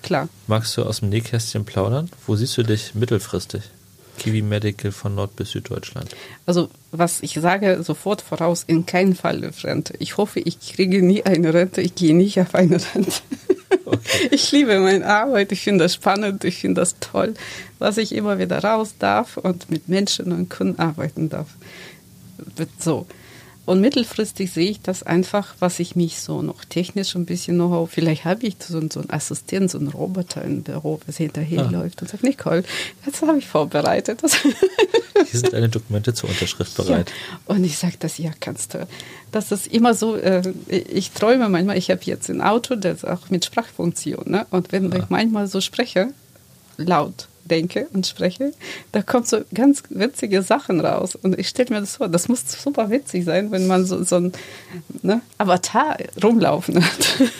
klar. 0.02 0.28
Magst 0.46 0.76
du 0.76 0.82
aus 0.82 1.00
dem 1.00 1.10
Nähkästchen 1.10 1.64
plaudern? 1.64 2.10
Wo 2.26 2.36
siehst 2.36 2.56
du 2.56 2.62
dich 2.62 2.94
mittelfristig? 2.94 3.62
Kiwi 4.20 4.42
Medical 4.42 4.92
von 4.92 5.14
Nord 5.14 5.34
bis 5.36 5.50
Süddeutschland. 5.52 6.14
Also 6.44 6.68
was 6.92 7.22
ich 7.22 7.34
sage 7.34 7.82
sofort 7.82 8.20
voraus, 8.20 8.64
in 8.66 8.84
keinem 8.84 9.14
Fall 9.14 9.50
Rente. 9.64 9.94
Ich 9.98 10.18
hoffe, 10.18 10.40
ich 10.40 10.60
kriege 10.60 11.00
nie 11.02 11.22
eine 11.22 11.54
Rente, 11.54 11.80
ich 11.80 11.94
gehe 11.94 12.14
nicht 12.14 12.38
auf 12.38 12.54
eine 12.54 12.80
Rente. 12.94 13.12
Okay. 13.84 13.98
Ich 14.30 14.52
liebe 14.52 14.78
meine 14.78 15.06
Arbeit, 15.06 15.52
ich 15.52 15.62
finde 15.62 15.84
das 15.84 15.94
spannend, 15.94 16.44
ich 16.44 16.58
finde 16.58 16.80
das 16.80 16.96
toll, 17.00 17.34
dass 17.78 17.96
ich 17.98 18.12
immer 18.14 18.38
wieder 18.38 18.62
raus 18.62 18.94
darf 18.98 19.36
und 19.36 19.70
mit 19.70 19.88
Menschen 19.88 20.32
und 20.32 20.48
Kunden 20.48 20.78
arbeiten 20.78 21.28
darf. 21.28 21.48
So. 22.78 23.06
Und 23.70 23.80
mittelfristig 23.80 24.50
sehe 24.50 24.68
ich 24.68 24.82
das 24.82 25.04
einfach, 25.04 25.54
was 25.60 25.78
ich 25.78 25.94
mich 25.94 26.20
so 26.20 26.42
noch 26.42 26.64
technisch 26.64 27.14
ein 27.14 27.24
bisschen 27.24 27.56
noch, 27.56 27.86
vielleicht 27.88 28.24
habe 28.24 28.44
ich 28.44 28.56
so, 28.58 28.80
so 28.90 28.98
einen 28.98 29.10
Assistent, 29.10 29.70
so 29.70 29.78
einen 29.78 29.86
Roboter 29.86 30.42
im 30.42 30.64
Büro, 30.64 30.98
der 31.06 31.14
hinterherläuft 31.14 32.02
und 32.02 32.08
sagt, 32.08 32.24
Nicole, 32.24 32.64
jetzt 33.06 33.22
habe 33.22 33.38
ich 33.38 33.46
vorbereitet. 33.46 34.24
Das 34.24 34.34
Hier 35.30 35.40
sind 35.40 35.52
deine 35.52 35.68
Dokumente 35.68 36.12
zur 36.14 36.30
Unterschrift 36.30 36.76
bereit. 36.76 37.10
ja. 37.10 37.38
Und 37.46 37.62
ich 37.62 37.78
sage 37.78 37.94
das, 38.00 38.18
ja, 38.18 38.32
kannst 38.40 38.74
du. 38.74 38.88
Das 39.30 39.52
ist 39.52 39.68
immer 39.68 39.94
so, 39.94 40.16
äh, 40.16 40.42
ich 40.66 41.12
träume 41.12 41.48
manchmal, 41.48 41.78
ich 41.78 41.92
habe 41.92 42.00
jetzt 42.02 42.28
ein 42.28 42.40
Auto, 42.40 42.74
das 42.74 43.04
auch 43.04 43.30
mit 43.30 43.44
Sprachfunktion. 43.44 44.32
Ne? 44.32 44.48
Und 44.50 44.72
wenn 44.72 44.92
ich 44.92 45.10
manchmal 45.10 45.46
so 45.46 45.60
spreche, 45.60 46.12
laut 46.80 47.28
denke 47.44 47.88
und 47.92 48.06
spreche, 48.06 48.52
da 48.92 49.02
kommt 49.02 49.28
so 49.28 49.40
ganz 49.52 49.82
witzige 49.90 50.42
Sachen 50.42 50.80
raus. 50.80 51.16
Und 51.16 51.38
ich 51.38 51.48
stelle 51.48 51.70
mir 51.70 51.80
das 51.80 51.96
vor, 51.96 52.08
das 52.08 52.28
muss 52.28 52.44
super 52.50 52.90
witzig 52.90 53.24
sein, 53.24 53.50
wenn 53.50 53.66
man 53.66 53.84
so, 53.86 54.02
so 54.04 54.16
ein 54.16 54.32
ne, 55.02 55.20
Avatar 55.38 55.96
rumlaufen 56.22 56.84
hat. 56.84 57.20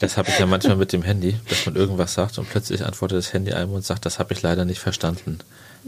Das 0.00 0.16
habe 0.16 0.28
ich 0.28 0.38
ja 0.38 0.46
manchmal 0.46 0.76
mit 0.76 0.92
dem 0.92 1.02
Handy, 1.02 1.34
dass 1.48 1.66
man 1.66 1.74
irgendwas 1.74 2.14
sagt 2.14 2.38
und 2.38 2.48
plötzlich 2.48 2.84
antwortet 2.84 3.18
das 3.18 3.32
Handy 3.32 3.52
einem 3.52 3.72
und 3.72 3.84
sagt, 3.84 4.06
das 4.06 4.20
habe 4.20 4.32
ich 4.32 4.42
leider 4.42 4.64
nicht 4.64 4.78
verstanden. 4.78 5.40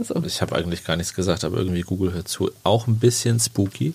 So. 0.03 0.21
Ich 0.27 0.43
habe 0.43 0.57
eigentlich 0.57 0.83
gar 0.83 0.97
nichts 0.97 1.15
gesagt, 1.15 1.45
aber 1.45 1.59
irgendwie 1.59 1.83
Google 1.83 2.13
hört 2.13 2.27
zu. 2.27 2.51
Auch 2.65 2.89
ein 2.89 2.99
bisschen 2.99 3.39
spooky 3.39 3.95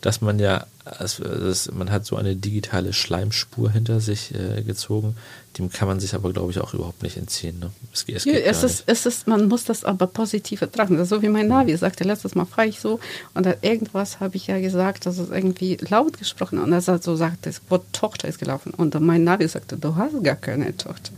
dass 0.00 0.20
man 0.20 0.38
ja, 0.38 0.66
also 0.84 1.24
man 1.72 1.90
hat 1.90 2.06
so 2.06 2.16
eine 2.16 2.36
digitale 2.36 2.92
Schleimspur 2.92 3.70
hinter 3.70 4.00
sich 4.00 4.34
äh, 4.34 4.62
gezogen, 4.62 5.16
dem 5.58 5.70
kann 5.70 5.88
man 5.88 6.00
sich 6.00 6.14
aber, 6.14 6.32
glaube 6.32 6.50
ich, 6.50 6.60
auch 6.60 6.72
überhaupt 6.74 7.02
nicht 7.02 7.16
entziehen. 7.16 7.58
Ne? 7.58 7.70
Es, 7.92 8.04
es, 8.08 8.24
ja, 8.24 8.34
es, 8.34 8.62
ist, 8.62 8.84
es 8.86 9.06
ist, 9.06 9.26
man 9.26 9.48
muss 9.48 9.64
das 9.64 9.84
aber 9.84 10.06
positiv 10.06 10.60
betrachten. 10.60 11.04
So 11.04 11.20
wie 11.22 11.28
mein 11.28 11.48
Navi 11.48 11.76
sagte, 11.76 12.04
letztes 12.04 12.34
Mal 12.34 12.44
frage 12.44 12.70
ich 12.70 12.80
so, 12.80 13.00
und 13.34 13.44
dann 13.44 13.54
irgendwas 13.62 14.20
habe 14.20 14.36
ich 14.36 14.46
ja 14.46 14.60
gesagt, 14.60 15.06
das 15.06 15.18
ist 15.18 15.30
irgendwie 15.30 15.76
laut 15.88 16.18
gesprochen, 16.18 16.58
und 16.58 16.72
er 16.72 16.80
sagt 16.80 17.04
so, 17.04 17.16
sagt, 17.16 17.46
das 17.46 17.60
Wort 17.68 17.84
Tochter 17.92 18.28
ist 18.28 18.38
gelaufen. 18.38 18.72
Und 18.74 18.98
mein 19.00 19.24
Navi 19.24 19.48
sagte, 19.48 19.76
du 19.76 19.96
hast 19.96 20.22
gar 20.22 20.36
keine 20.36 20.76
Tochter. 20.76 21.12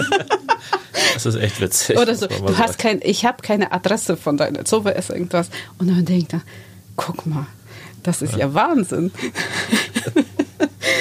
das 1.14 1.26
ist 1.26 1.36
echt 1.36 1.60
witzig. 1.60 1.98
Oder 1.98 2.14
so, 2.14 2.26
du 2.26 2.58
hast 2.58 2.78
kein, 2.78 3.00
ich 3.02 3.24
habe 3.24 3.42
keine 3.42 3.72
Adresse 3.72 4.16
von 4.16 4.36
deiner, 4.36 4.66
so 4.66 4.84
war 4.84 4.96
es 4.96 5.10
irgendwas. 5.10 5.48
Und 5.78 5.88
dann 5.88 6.04
denkt 6.04 6.32
er, 6.32 6.42
guck 6.96 7.26
mal, 7.26 7.46
das 8.02 8.22
ist 8.22 8.32
ja, 8.32 8.40
ja 8.40 8.54
Wahnsinn. 8.54 9.12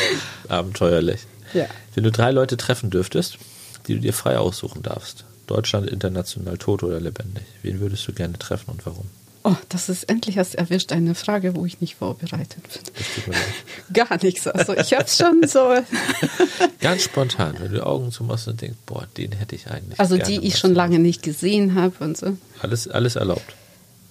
Abenteuerlich. 0.49 1.21
Ja. 1.53 1.65
Wenn 1.95 2.03
du 2.03 2.11
drei 2.11 2.31
Leute 2.31 2.57
treffen 2.57 2.89
dürftest, 2.89 3.37
die 3.87 3.95
du 3.95 3.99
dir 3.99 4.13
frei 4.13 4.37
aussuchen 4.37 4.83
darfst, 4.83 5.25
Deutschland, 5.47 5.89
international, 5.89 6.57
tot 6.57 6.83
oder 6.83 6.99
lebendig, 6.99 7.43
wen 7.63 7.79
würdest 7.79 8.07
du 8.07 8.13
gerne 8.13 8.37
treffen 8.37 8.71
und 8.71 8.85
warum? 8.85 9.05
Oh, 9.43 9.55
das 9.69 9.87
ist 9.87 10.03
endlich 10.03 10.37
hast 10.37 10.55
erwischt 10.55 10.91
eine 10.91 11.15
Frage, 11.15 11.55
wo 11.55 11.65
ich 11.65 11.79
nicht 11.79 11.95
vorbereitet 11.95 12.61
bin. 13.25 13.33
Gar 13.93 14.21
nichts. 14.21 14.45
Also 14.47 14.75
ich 14.75 14.93
habe 14.93 15.07
schon 15.07 15.47
so. 15.47 15.75
Ganz 16.81 17.03
spontan, 17.03 17.55
wenn 17.57 17.71
du 17.71 17.75
die 17.75 17.81
Augen 17.81 18.11
zumachst 18.11 18.49
und 18.49 18.61
denkst, 18.61 18.77
boah, 18.85 19.07
den 19.15 19.31
hätte 19.31 19.55
ich 19.55 19.67
eigentlich. 19.67 19.97
Also 19.99 20.17
die 20.17 20.45
ich 20.45 20.57
schon 20.57 20.75
lange 20.75 20.99
nicht 20.99 21.23
gesehen 21.23 21.75
habe 21.75 22.03
und 22.03 22.17
so. 22.17 22.37
Alles, 22.61 22.89
alles 22.89 23.15
erlaubt. 23.15 23.55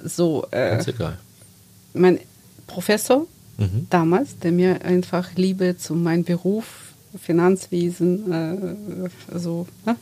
So. 0.02 0.46
Äh, 0.50 0.70
Ganz 0.70 0.88
egal 0.88 1.18
mein 1.92 2.20
Professor 2.66 3.26
mhm. 3.56 3.86
damals, 3.90 4.38
der 4.38 4.52
mir 4.52 4.84
einfach 4.84 5.34
Liebe 5.36 5.76
zu 5.76 5.94
meinem 5.94 6.24
Beruf, 6.24 6.87
Finanzwesen, 7.20 8.32
äh, 8.32 9.32
also 9.32 9.66
ne, 9.86 9.96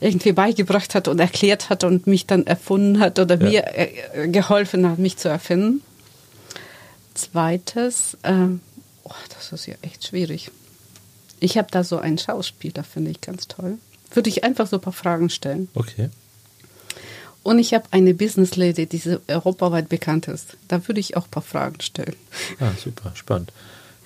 irgendwie 0.00 0.32
beigebracht 0.32 0.94
hat 0.94 1.08
und 1.08 1.18
erklärt 1.18 1.70
hat 1.70 1.84
und 1.84 2.06
mich 2.06 2.26
dann 2.26 2.46
erfunden 2.46 3.00
hat 3.00 3.18
oder 3.18 3.36
ja. 3.36 3.48
mir 3.48 3.64
äh, 3.76 4.28
geholfen 4.28 4.88
hat, 4.88 4.98
mich 4.98 5.16
zu 5.16 5.28
erfinden. 5.28 5.82
Zweites, 7.14 8.16
äh, 8.22 8.46
oh, 9.04 9.14
das 9.34 9.52
ist 9.52 9.66
ja 9.66 9.74
echt 9.82 10.06
schwierig. 10.06 10.50
Ich 11.38 11.58
habe 11.58 11.68
da 11.70 11.84
so 11.84 11.98
einen 11.98 12.18
Schauspieler, 12.18 12.84
finde 12.84 13.10
ich 13.10 13.20
ganz 13.20 13.48
toll. 13.48 13.78
Würde 14.12 14.28
ich 14.28 14.44
einfach 14.44 14.66
so 14.66 14.76
ein 14.76 14.82
paar 14.82 14.92
Fragen 14.92 15.30
stellen. 15.30 15.68
Okay. 15.74 16.10
Und 17.42 17.58
ich 17.58 17.72
habe 17.72 17.84
eine 17.90 18.12
Business 18.12 18.56
Lady, 18.56 18.86
die 18.86 19.18
europaweit 19.28 19.88
bekannt 19.88 20.28
ist. 20.28 20.56
Da 20.68 20.86
würde 20.86 21.00
ich 21.00 21.16
auch 21.16 21.24
ein 21.24 21.30
paar 21.30 21.42
Fragen 21.42 21.80
stellen. 21.80 22.16
Ah, 22.58 22.72
super, 22.82 23.12
spannend. 23.14 23.52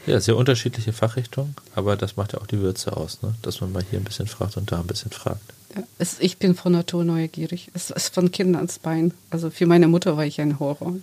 Ja, 0.06 0.20
sehr 0.20 0.36
unterschiedliche 0.36 0.92
Fachrichtungen, 0.92 1.54
aber 1.74 1.96
das 1.96 2.16
macht 2.16 2.34
ja 2.34 2.40
auch 2.40 2.46
die 2.46 2.60
Würze 2.60 2.96
aus, 2.96 3.22
ne? 3.22 3.34
dass 3.42 3.60
man 3.60 3.72
mal 3.72 3.82
hier 3.88 3.98
ein 3.98 4.04
bisschen 4.04 4.26
fragt 4.26 4.56
und 4.56 4.70
da 4.70 4.80
ein 4.80 4.86
bisschen 4.86 5.10
fragt. 5.10 5.40
Ja, 5.74 5.82
es, 5.98 6.20
ich 6.20 6.38
bin 6.38 6.54
von 6.54 6.72
Natur 6.72 7.04
neugierig. 7.04 7.70
Es 7.74 7.90
ist 7.90 8.14
von 8.14 8.30
Kindern 8.30 8.56
ans 8.56 8.78
Bein. 8.78 9.12
Also 9.30 9.50
für 9.50 9.66
meine 9.66 9.88
Mutter 9.88 10.16
war 10.16 10.24
ich 10.24 10.40
ein 10.40 10.60
Horror. 10.60 10.94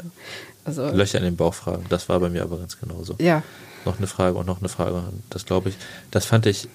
Also 0.64 0.90
Löcher 0.92 1.18
in 1.18 1.26
den 1.26 1.36
Bauch 1.36 1.54
fragen, 1.54 1.86
das 1.90 2.08
war 2.08 2.20
bei 2.20 2.30
mir 2.30 2.44
aber 2.44 2.58
ganz 2.58 2.80
genauso. 2.80 3.16
Ja. 3.20 3.44
Noch 3.86 3.98
eine 3.98 4.08
Frage 4.08 4.38
und 4.38 4.46
noch 4.46 4.60
eine 4.60 4.70
Frage. 4.70 5.04
Das 5.30 5.46
glaube 5.46 5.70
ich, 5.70 5.76
das 6.12 6.26
fand 6.26 6.46
ich 6.46 6.70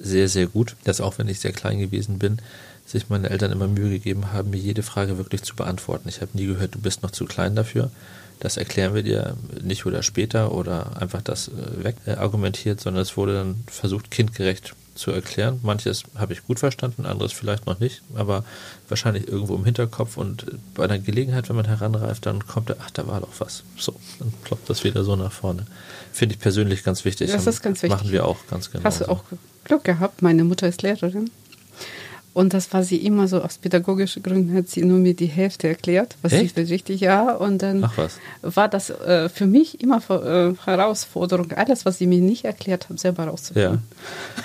sehr, 0.00 0.28
sehr 0.28 0.46
gut, 0.46 0.76
dass 0.84 1.00
auch 1.00 1.18
wenn 1.18 1.28
ich 1.28 1.40
sehr 1.40 1.52
klein 1.52 1.78
gewesen 1.78 2.18
bin, 2.18 2.38
sich 2.86 3.08
meine 3.08 3.30
Eltern 3.30 3.52
immer 3.52 3.68
Mühe 3.68 3.90
gegeben 3.90 4.32
haben, 4.32 4.50
mir 4.50 4.58
jede 4.58 4.82
Frage 4.82 5.16
wirklich 5.18 5.42
zu 5.42 5.54
beantworten. 5.54 6.08
Ich 6.08 6.20
habe 6.20 6.30
nie 6.34 6.46
gehört, 6.46 6.74
du 6.74 6.80
bist 6.80 7.02
noch 7.02 7.10
zu 7.10 7.24
klein 7.24 7.54
dafür. 7.54 7.90
Das 8.40 8.56
erklären 8.56 8.94
wir 8.94 9.02
dir 9.02 9.36
nicht 9.62 9.84
oder 9.86 10.02
später 10.02 10.52
oder 10.52 11.00
einfach 11.00 11.22
das 11.22 11.48
äh, 11.48 11.84
weg 11.84 11.96
argumentiert, 12.06 12.80
sondern 12.80 13.02
es 13.02 13.16
wurde 13.16 13.34
dann 13.34 13.62
versucht, 13.66 14.10
kindgerecht 14.10 14.74
zu 14.94 15.10
erklären. 15.10 15.60
Manches 15.62 16.04
habe 16.16 16.32
ich 16.32 16.44
gut 16.44 16.58
verstanden, 16.58 17.06
anderes 17.06 17.32
vielleicht 17.32 17.66
noch 17.66 17.80
nicht, 17.80 18.02
aber 18.14 18.44
wahrscheinlich 18.88 19.28
irgendwo 19.28 19.54
im 19.54 19.64
Hinterkopf 19.64 20.16
und 20.16 20.46
bei 20.74 20.84
einer 20.84 20.98
Gelegenheit, 20.98 21.48
wenn 21.48 21.56
man 21.56 21.66
heranreift, 21.66 22.26
dann 22.26 22.46
kommt 22.46 22.70
er, 22.70 22.76
ach, 22.80 22.90
da 22.90 23.06
war 23.06 23.20
doch 23.20 23.32
was. 23.38 23.62
So, 23.76 23.94
dann 24.18 24.32
ploppt 24.44 24.68
das 24.68 24.84
wieder 24.84 25.04
so 25.04 25.16
nach 25.16 25.32
vorne. 25.32 25.66
Finde 26.12 26.34
ich 26.34 26.40
persönlich 26.40 26.82
ganz 26.82 27.04
wichtig. 27.04 27.30
Das 27.30 27.46
ist 27.46 27.62
ganz 27.62 27.82
wichtig. 27.82 27.96
Machen 27.98 28.12
wir 28.12 28.26
auch 28.26 28.38
ganz 28.48 28.70
genau. 28.70 28.84
Hast 28.84 29.00
du 29.00 29.08
auch 29.08 29.24
Glück 29.64 29.84
gehabt? 29.84 30.22
Meine 30.22 30.44
Mutter 30.44 30.68
ist 30.68 30.82
Lehrerin. 30.82 31.30
Und 32.32 32.54
das 32.54 32.72
war 32.72 32.84
sie 32.84 32.98
immer 32.98 33.26
so, 33.26 33.42
aus 33.42 33.58
pädagogischen 33.58 34.22
Gründen 34.22 34.54
hat 34.54 34.68
sie 34.68 34.84
nur 34.84 34.98
mir 34.98 35.14
die 35.14 35.26
Hälfte 35.26 35.66
erklärt, 35.68 36.16
was 36.22 36.32
Echt? 36.32 36.56
ich 36.56 36.70
richtig, 36.70 37.00
ja. 37.00 37.34
Und 37.34 37.60
dann 37.60 37.90
war 38.42 38.68
das 38.68 38.90
äh, 38.90 39.28
für 39.28 39.46
mich 39.46 39.80
immer 39.80 39.98
äh, 40.10 40.54
Herausforderung, 40.64 41.52
alles, 41.52 41.84
was 41.84 41.98
sie 41.98 42.06
mir 42.06 42.20
nicht 42.20 42.44
erklärt 42.44 42.88
hat, 42.88 43.00
selber 43.00 43.24
rauszufinden. 43.24 43.82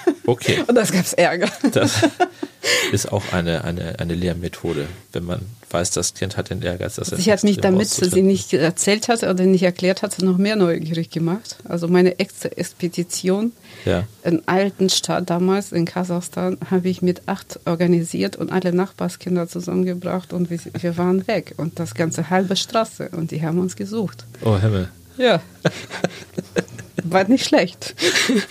Ja. 0.08 0.14
Okay. 0.26 0.64
Und 0.68 0.76
das 0.76 0.92
gab 0.92 1.06
es 1.06 1.14
Ärger. 1.14 1.50
Das 1.72 2.02
ist 2.92 3.12
auch 3.12 3.34
eine, 3.34 3.64
eine, 3.64 4.00
eine 4.00 4.14
Lehrmethode, 4.14 4.88
wenn 5.12 5.26
man 5.26 5.42
weiß, 5.70 5.92
das 5.92 6.14
Kind 6.14 6.38
hat 6.38 6.50
den 6.50 6.62
Ehrgeiz. 6.62 6.96
Dass 6.96 7.10
sie 7.10 7.32
hat 7.32 7.44
mich, 7.44 7.58
damit 7.58 7.90
sie 7.90 8.22
nicht 8.22 8.54
erzählt 8.54 9.08
hat 9.08 9.24
oder 9.24 9.44
nicht 9.44 9.64
erklärt 9.64 10.02
hat, 10.02 10.20
noch 10.22 10.38
mehr 10.38 10.56
neugierig 10.56 11.10
gemacht. 11.10 11.58
Also 11.66 11.88
meine 11.88 12.20
extra 12.20 12.50
Expedition 12.50 13.52
ja. 13.84 14.04
in 14.24 14.48
alten 14.48 14.90
Stadt 14.90 15.30
damals 15.30 15.72
in 15.72 15.86
Kasachstan 15.86 16.58
habe 16.70 16.90
ich 16.90 17.02
mit 17.02 17.28
acht 17.28 17.60
organisiert 17.66 18.36
und 18.36 18.52
alle 18.52 18.74
Nachbarskinder 18.74 19.48
zusammengebracht 19.48 20.34
und 20.34 20.50
wir, 20.50 20.60
wir 20.80 20.98
waren 20.98 21.28
weg 21.28 21.56
und 21.58 21.80
das 21.80 21.94
ganze 21.94 22.30
halbe 22.30 22.56
Straße 22.56 23.10
und 23.10 23.32
die 23.32 23.42
haben 23.42 23.60
uns 23.60 23.76
gesucht. 23.76 24.26
Oh 24.44 24.58
Himmel. 24.58 24.90
Ja. 25.18 25.42
War 27.08 27.24
nicht 27.26 27.46
schlecht. 27.46 27.96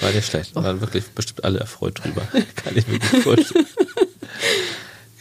War 0.00 0.12
nicht 0.12 0.26
schlecht. 0.26 0.54
Waren 0.54 0.80
wirklich 0.80 1.04
bestimmt 1.08 1.44
alle 1.44 1.60
erfreut 1.60 2.02
drüber. 2.02 2.22
Kann 2.56 2.76
ich 2.76 2.86
mir 2.86 2.98
gut 2.98 3.22
vorstellen. 3.22 3.66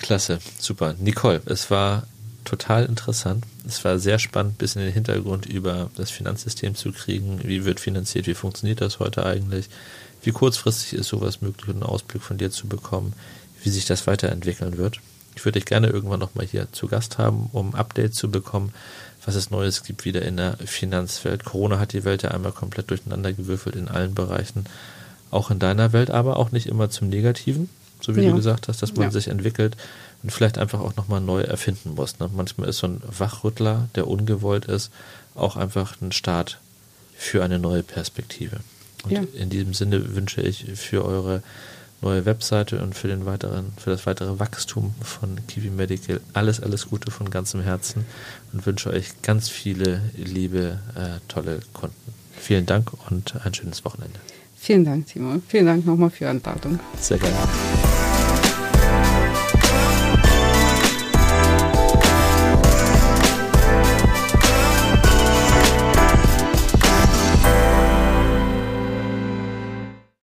Klasse, 0.02 0.40
super. 0.60 0.96
Nicole, 1.00 1.42
es 1.46 1.72
war 1.72 2.06
total 2.46 2.86
interessant. 2.86 3.46
Es 3.68 3.84
war 3.84 3.98
sehr 4.00 4.20
spannend, 4.20 4.54
ein 4.54 4.58
bisschen 4.58 4.84
den 4.84 4.94
Hintergrund 4.94 5.46
über 5.46 5.90
das 5.96 6.12
Finanzsystem 6.12 6.76
zu 6.76 6.92
kriegen. 6.92 7.40
Wie 7.44 7.66
wird 7.66 7.80
finanziert? 7.80 8.28
Wie 8.28 8.34
funktioniert 8.34 8.82
das 8.82 9.00
heute 9.00 9.26
eigentlich? 9.26 9.70
Wie 10.22 10.32
kurzfristig 10.32 11.00
ist 11.00 11.08
sowas 11.08 11.42
möglich, 11.42 11.70
einen 11.70 11.84
Ausblick 11.84 12.22
von 12.22 12.38
dir 12.38 12.52
zu 12.52 12.68
bekommen, 12.68 13.14
wie 13.64 13.70
sich 13.70 13.86
das 13.86 14.06
weiterentwickeln 14.06 14.78
wird? 14.78 15.00
Ich 15.36 15.44
würde 15.44 15.60
dich 15.60 15.66
gerne 15.66 15.88
irgendwann 15.88 16.20
nochmal 16.20 16.46
hier 16.46 16.72
zu 16.72 16.88
Gast 16.88 17.18
haben, 17.18 17.50
um 17.52 17.74
Updates 17.74 18.16
zu 18.16 18.30
bekommen, 18.30 18.74
was 19.26 19.36
es 19.36 19.52
Neues 19.52 19.84
gibt 19.84 20.06
wieder 20.06 20.22
in 20.22 20.38
der 20.38 20.58
Finanzwelt. 20.58 21.46
Corona 21.46 21.80
hat 21.80 21.94
die 21.94 22.04
Welt 22.04 22.24
ja 22.24 22.32
einmal 22.32 22.52
komplett 22.52 22.90
durcheinander 22.90 23.34
gewürfelt 23.34 23.76
in 23.76 23.88
allen 23.88 24.14
Bereichen, 24.16 24.66
auch 25.32 25.52
in 25.52 25.60
deiner 25.60 25.94
Welt, 25.94 26.12
aber 26.12 26.38
auch 26.38 26.52
nicht 26.52 26.68
immer 26.68 26.90
zum 26.90 27.10
Negativen 27.10 27.70
so 28.04 28.16
wie 28.16 28.22
ja. 28.22 28.30
du 28.30 28.36
gesagt 28.36 28.68
hast, 28.68 28.82
dass 28.82 28.94
man 28.96 29.06
ja. 29.06 29.12
sich 29.12 29.30
entwickelt 29.30 29.78
und 30.22 30.32
vielleicht 30.32 30.58
einfach 30.58 30.82
auch 30.82 30.96
nochmal 30.96 31.22
neu 31.22 31.42
erfinden 31.42 31.96
muss. 31.96 32.20
Ne? 32.20 32.30
Manchmal 32.34 32.68
ist 32.68 32.80
so 32.80 32.88
ein 32.88 33.02
Wachrüttler, 33.06 33.88
der 33.96 34.08
ungewollt 34.08 34.66
ist, 34.66 34.92
auch 35.36 35.56
einfach 35.56 36.02
ein 36.02 36.12
Start 36.12 36.60
für 37.16 37.44
eine 37.44 37.60
neue 37.60 37.84
Perspektive. 37.84 38.58
Und 39.04 39.12
ja. 39.12 39.22
in 39.34 39.50
diesem 39.50 39.74
Sinne 39.74 40.16
wünsche 40.16 40.42
ich 40.42 40.66
für 40.76 41.06
eure 41.06 41.42
neue 42.04 42.26
Webseite 42.26 42.82
und 42.82 42.94
für 42.96 43.08
den 43.08 43.26
weiteren, 43.26 43.74
für 43.78 43.90
das 43.90 44.06
weitere 44.06 44.40
Wachstum 44.40 44.94
von 45.02 45.40
Kiwi 45.48 45.70
Medical 45.70 46.22
alles, 46.34 46.62
alles 46.62 46.90
Gute 46.90 47.10
von 47.10 47.30
ganzem 47.30 47.62
Herzen 47.62 48.06
und 48.52 48.66
wünsche 48.66 48.92
euch 48.92 49.22
ganz 49.22 49.50
viele 49.50 50.02
liebe, 50.16 50.80
äh, 50.96 51.20
tolle 51.28 51.60
Kunden. 51.74 51.96
Vielen 52.38 52.66
Dank 52.66 52.92
und 53.10 53.34
ein 53.44 53.54
schönes 53.54 53.86
Wochenende. 53.86 54.20
Vielen 54.56 54.86
Dank, 54.86 55.08
Timo. 55.08 55.42
Vielen 55.48 55.66
Dank 55.66 55.86
nochmal 55.86 56.10
für 56.10 56.20
die 56.20 56.26
Einladung. 56.26 56.80
Sehr 57.00 57.18
gerne. 57.18 57.36